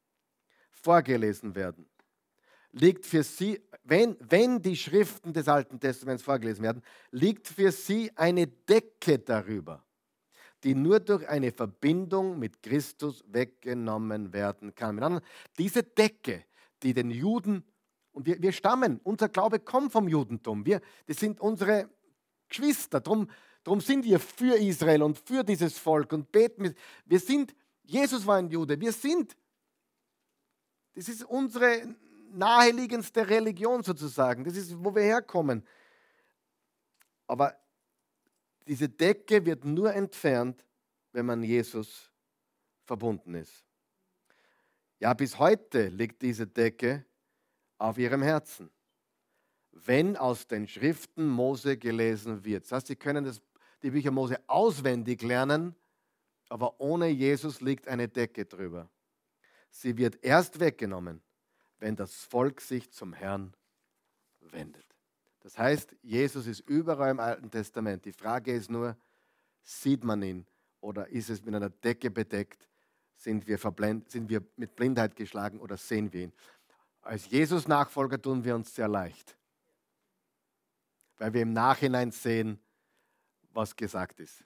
vorgelesen 0.70 1.54
werden, 1.54 1.86
liegt 2.72 3.06
für 3.06 3.22
sie, 3.22 3.60
wenn, 3.84 4.16
wenn 4.20 4.62
die 4.62 4.76
Schriften 4.76 5.32
des 5.32 5.48
Alten 5.48 5.80
Testaments 5.80 6.22
vorgelesen 6.22 6.62
werden, 6.62 6.82
liegt 7.10 7.48
für 7.48 7.72
sie 7.72 8.10
eine 8.16 8.46
Decke 8.46 9.18
darüber, 9.18 9.84
die 10.64 10.74
nur 10.74 11.00
durch 11.00 11.28
eine 11.28 11.52
Verbindung 11.52 12.38
mit 12.38 12.62
Christus 12.62 13.24
weggenommen 13.26 14.32
werden 14.32 14.74
kann. 14.74 15.20
Diese 15.58 15.82
Decke, 15.82 16.44
die 16.82 16.94
den 16.94 17.10
Juden, 17.10 17.64
und 18.12 18.26
wir, 18.26 18.40
wir 18.40 18.52
stammen, 18.52 19.00
unser 19.04 19.28
Glaube 19.28 19.60
kommt 19.60 19.92
vom 19.92 20.08
Judentum, 20.08 20.64
wir, 20.64 20.80
das 21.06 21.18
sind 21.18 21.40
unsere 21.40 21.88
Geschwister, 22.48 23.00
darum 23.00 23.28
Darum 23.62 23.80
sind 23.80 24.04
wir 24.04 24.18
für 24.18 24.56
Israel 24.56 25.02
und 25.02 25.18
für 25.18 25.44
dieses 25.44 25.78
Volk 25.78 26.12
und 26.12 26.32
beten. 26.32 26.74
Wir 27.04 27.20
sind, 27.20 27.54
Jesus 27.84 28.26
war 28.26 28.36
ein 28.36 28.48
Jude, 28.48 28.80
wir 28.80 28.92
sind, 28.92 29.36
das 30.94 31.08
ist 31.08 31.24
unsere 31.24 31.94
naheliegendste 32.32 33.28
Religion 33.28 33.82
sozusagen, 33.82 34.44
das 34.44 34.56
ist, 34.56 34.82
wo 34.82 34.94
wir 34.94 35.02
herkommen. 35.02 35.64
Aber 37.26 37.56
diese 38.66 38.88
Decke 38.88 39.44
wird 39.44 39.64
nur 39.64 39.92
entfernt, 39.92 40.64
wenn 41.12 41.26
man 41.26 41.42
Jesus 41.42 42.10
verbunden 42.84 43.34
ist. 43.34 43.64
Ja, 45.00 45.14
bis 45.14 45.38
heute 45.38 45.88
liegt 45.88 46.22
diese 46.22 46.46
Decke 46.46 47.04
auf 47.78 47.98
ihrem 47.98 48.22
Herzen. 48.22 48.70
Wenn 49.72 50.16
aus 50.16 50.46
den 50.46 50.68
Schriften 50.68 51.26
Mose 51.26 51.78
gelesen 51.78 52.44
wird. 52.44 52.64
Das 52.64 52.72
heißt, 52.72 52.86
Sie 52.88 52.96
können 52.96 53.24
das 53.24 53.40
die 53.82 53.90
Bücher 53.90 54.10
Mose 54.10 54.38
auswendig 54.46 55.22
lernen, 55.22 55.74
aber 56.48 56.80
ohne 56.80 57.08
Jesus 57.08 57.60
liegt 57.60 57.88
eine 57.88 58.08
Decke 58.08 58.44
drüber. 58.44 58.88
Sie 59.70 59.96
wird 59.96 60.22
erst 60.24 60.60
weggenommen, 60.60 61.22
wenn 61.78 61.96
das 61.96 62.14
Volk 62.24 62.60
sich 62.60 62.90
zum 62.90 63.12
Herrn 63.12 63.54
wendet. 64.40 64.84
Das 65.40 65.56
heißt, 65.56 65.96
Jesus 66.02 66.46
ist 66.46 66.60
überall 66.60 67.12
im 67.12 67.20
Alten 67.20 67.50
Testament. 67.50 68.04
Die 68.04 68.12
Frage 68.12 68.52
ist 68.52 68.70
nur, 68.70 68.96
sieht 69.62 70.04
man 70.04 70.22
ihn 70.22 70.46
oder 70.80 71.08
ist 71.08 71.30
es 71.30 71.42
mit 71.42 71.54
einer 71.54 71.70
Decke 71.70 72.10
bedeckt? 72.10 72.68
Sind 73.16 73.46
wir, 73.46 73.58
verblend, 73.58 74.10
sind 74.10 74.28
wir 74.28 74.42
mit 74.56 74.76
Blindheit 74.76 75.14
geschlagen 75.16 75.60
oder 75.60 75.76
sehen 75.76 76.12
wir 76.12 76.24
ihn? 76.24 76.32
Als 77.02 77.30
Jesus-Nachfolger 77.30 78.20
tun 78.20 78.44
wir 78.44 78.54
uns 78.54 78.74
sehr 78.74 78.88
leicht, 78.88 79.36
weil 81.18 81.32
wir 81.32 81.42
im 81.42 81.52
Nachhinein 81.52 82.10
sehen, 82.10 82.58
was 83.52 83.74
gesagt 83.74 84.20
ist. 84.20 84.44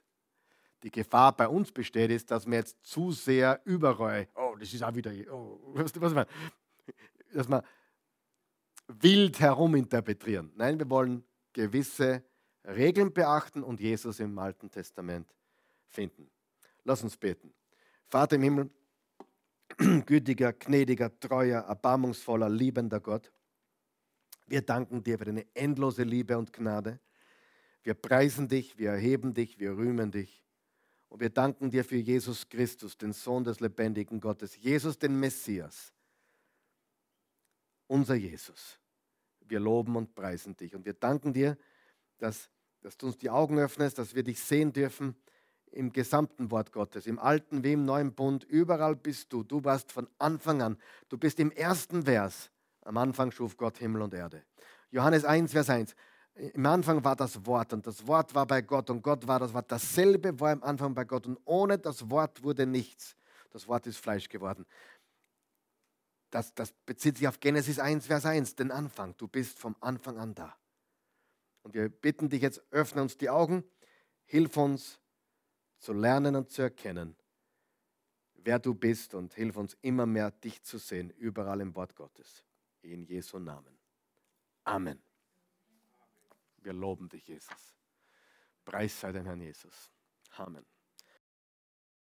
Die 0.83 0.91
Gefahr 0.91 1.35
bei 1.35 1.47
uns 1.47 1.71
besteht, 1.71 2.11
ist, 2.11 2.29
dass 2.31 2.45
wir 2.45 2.55
jetzt 2.55 2.77
zu 2.85 3.11
sehr 3.11 3.61
überall, 3.65 4.27
oh, 4.35 4.55
das 4.59 4.73
ist 4.73 4.83
auch 4.83 4.93
wieder, 4.93 5.11
oh, 5.31 5.73
du, 5.73 6.01
was 6.01 6.13
man, 6.13 6.25
dass 7.33 7.47
wir 7.49 7.63
wild 8.87 9.39
heruminterpretieren. 9.39 10.51
Nein, 10.55 10.77
wir 10.77 10.89
wollen 10.89 11.23
gewisse 11.53 12.23
Regeln 12.65 13.13
beachten 13.13 13.63
und 13.63 13.79
Jesus 13.79 14.19
im 14.19 14.37
Alten 14.37 14.69
Testament 14.69 15.33
finden. 15.87 16.29
Lass 16.83 17.03
uns 17.03 17.17
beten. 17.17 17.53
Vater 18.07 18.35
im 18.35 18.43
Himmel, 18.43 18.69
gütiger, 20.05 20.53
gnädiger, 20.53 21.19
treuer, 21.19 21.61
erbarmungsvoller, 21.61 22.49
liebender 22.49 22.99
Gott, 22.99 23.31
wir 24.47 24.61
danken 24.61 25.03
dir 25.03 25.17
für 25.17 25.25
deine 25.25 25.45
endlose 25.55 26.03
Liebe 26.03 26.37
und 26.37 26.53
Gnade. 26.53 26.99
Wir 27.85 27.93
preisen 27.93 28.47
dich, 28.47 28.79
wir 28.79 28.89
erheben 28.89 29.35
dich, 29.35 29.59
wir 29.59 29.77
rühmen 29.77 30.09
dich. 30.09 30.43
Und 31.07 31.19
wir 31.19 31.29
danken 31.29 31.69
dir 31.69 31.85
für 31.85 31.97
Jesus 31.97 32.49
Christus, 32.49 32.97
den 32.97 33.13
Sohn 33.13 33.43
des 33.43 33.59
lebendigen 33.59 34.19
Gottes, 34.19 34.57
Jesus, 34.57 34.97
den 34.97 35.19
Messias, 35.19 35.93
unser 37.85 38.15
Jesus. 38.15 38.79
Wir 39.41 39.59
loben 39.59 39.95
und 39.95 40.15
preisen 40.15 40.57
dich. 40.57 40.73
Und 40.73 40.83
wir 40.83 40.93
danken 40.93 41.31
dir, 41.31 41.59
dass, 42.17 42.49
dass 42.81 42.97
du 42.97 43.05
uns 43.05 43.19
die 43.19 43.29
Augen 43.29 43.59
öffnest, 43.59 43.99
dass 43.99 44.15
wir 44.15 44.23
dich 44.23 44.39
sehen 44.39 44.73
dürfen 44.73 45.15
im 45.71 45.93
gesamten 45.93 46.49
Wort 46.49 46.71
Gottes, 46.71 47.05
im 47.05 47.19
alten 47.19 47.63
wie 47.63 47.73
im 47.73 47.85
neuen 47.85 48.15
Bund. 48.15 48.45
Überall 48.45 48.95
bist 48.95 49.31
du. 49.31 49.43
Du 49.43 49.63
warst 49.63 49.91
von 49.91 50.09
Anfang 50.17 50.63
an. 50.63 50.79
Du 51.07 51.19
bist 51.19 51.39
im 51.39 51.51
ersten 51.51 52.05
Vers. 52.05 52.49
Am 52.81 52.97
Anfang 52.97 53.29
schuf 53.29 53.57
Gott 53.57 53.77
Himmel 53.77 54.01
und 54.01 54.15
Erde. 54.15 54.43
Johannes 54.89 55.23
1, 55.23 55.51
Vers 55.51 55.69
1. 55.69 55.95
Im 56.35 56.65
Anfang 56.65 57.01
war 57.03 57.15
das 57.15 57.45
Wort 57.45 57.71
und 57.71 57.87
das 57.87 58.05
Wort 58.05 58.35
war 58.35 58.45
bei 58.45 58.61
Gott 58.61 58.89
und 58.89 59.01
Gott 59.01 59.25
war 59.25 59.39
das 59.39 59.53
Wort. 59.53 59.71
Dasselbe 59.71 60.37
war 60.39 60.51
im 60.51 60.63
Anfang 60.63 60.93
bei 60.93 61.05
Gott 61.05 61.25
und 61.27 61.39
ohne 61.45 61.77
das 61.77 62.09
Wort 62.09 62.43
wurde 62.43 62.65
nichts. 62.65 63.15
Das 63.51 63.67
Wort 63.69 63.87
ist 63.87 63.97
Fleisch 63.97 64.27
geworden. 64.27 64.65
Das, 66.31 66.53
das 66.53 66.73
bezieht 66.85 67.17
sich 67.17 67.27
auf 67.29 67.39
Genesis 67.39 67.79
1, 67.79 68.07
Vers 68.07 68.25
1, 68.25 68.55
den 68.55 68.71
Anfang. 68.71 69.15
Du 69.15 69.29
bist 69.29 69.57
vom 69.57 69.77
Anfang 69.79 70.17
an 70.17 70.35
da. 70.35 70.53
Und 71.63 71.73
wir 71.73 71.87
bitten 71.87 72.27
dich 72.27 72.41
jetzt, 72.41 72.61
öffne 72.69 73.01
uns 73.01 73.17
die 73.17 73.29
Augen, 73.29 73.63
hilf 74.25 74.57
uns 74.57 74.99
zu 75.79 75.93
lernen 75.93 76.35
und 76.35 76.51
zu 76.51 76.63
erkennen, 76.63 77.15
wer 78.33 78.59
du 78.59 78.75
bist 78.75 79.15
und 79.15 79.33
hilf 79.33 79.55
uns 79.55 79.77
immer 79.81 80.05
mehr 80.05 80.31
dich 80.31 80.61
zu 80.63 80.77
sehen, 80.79 81.11
überall 81.11 81.61
im 81.61 81.73
Wort 81.75 81.95
Gottes. 81.95 82.43
In 82.81 83.05
Jesu 83.05 83.39
Namen. 83.39 83.79
Amen. 84.65 85.04
Wir 86.65 86.73
loben 86.73 87.07
dich, 87.09 87.27
Jesus. 87.27 87.77
Preis 88.65 88.99
sei 88.99 89.11
dem 89.11 89.25
Herrn 89.25 89.39
Jesus. 89.39 89.91
Amen. 90.31 90.65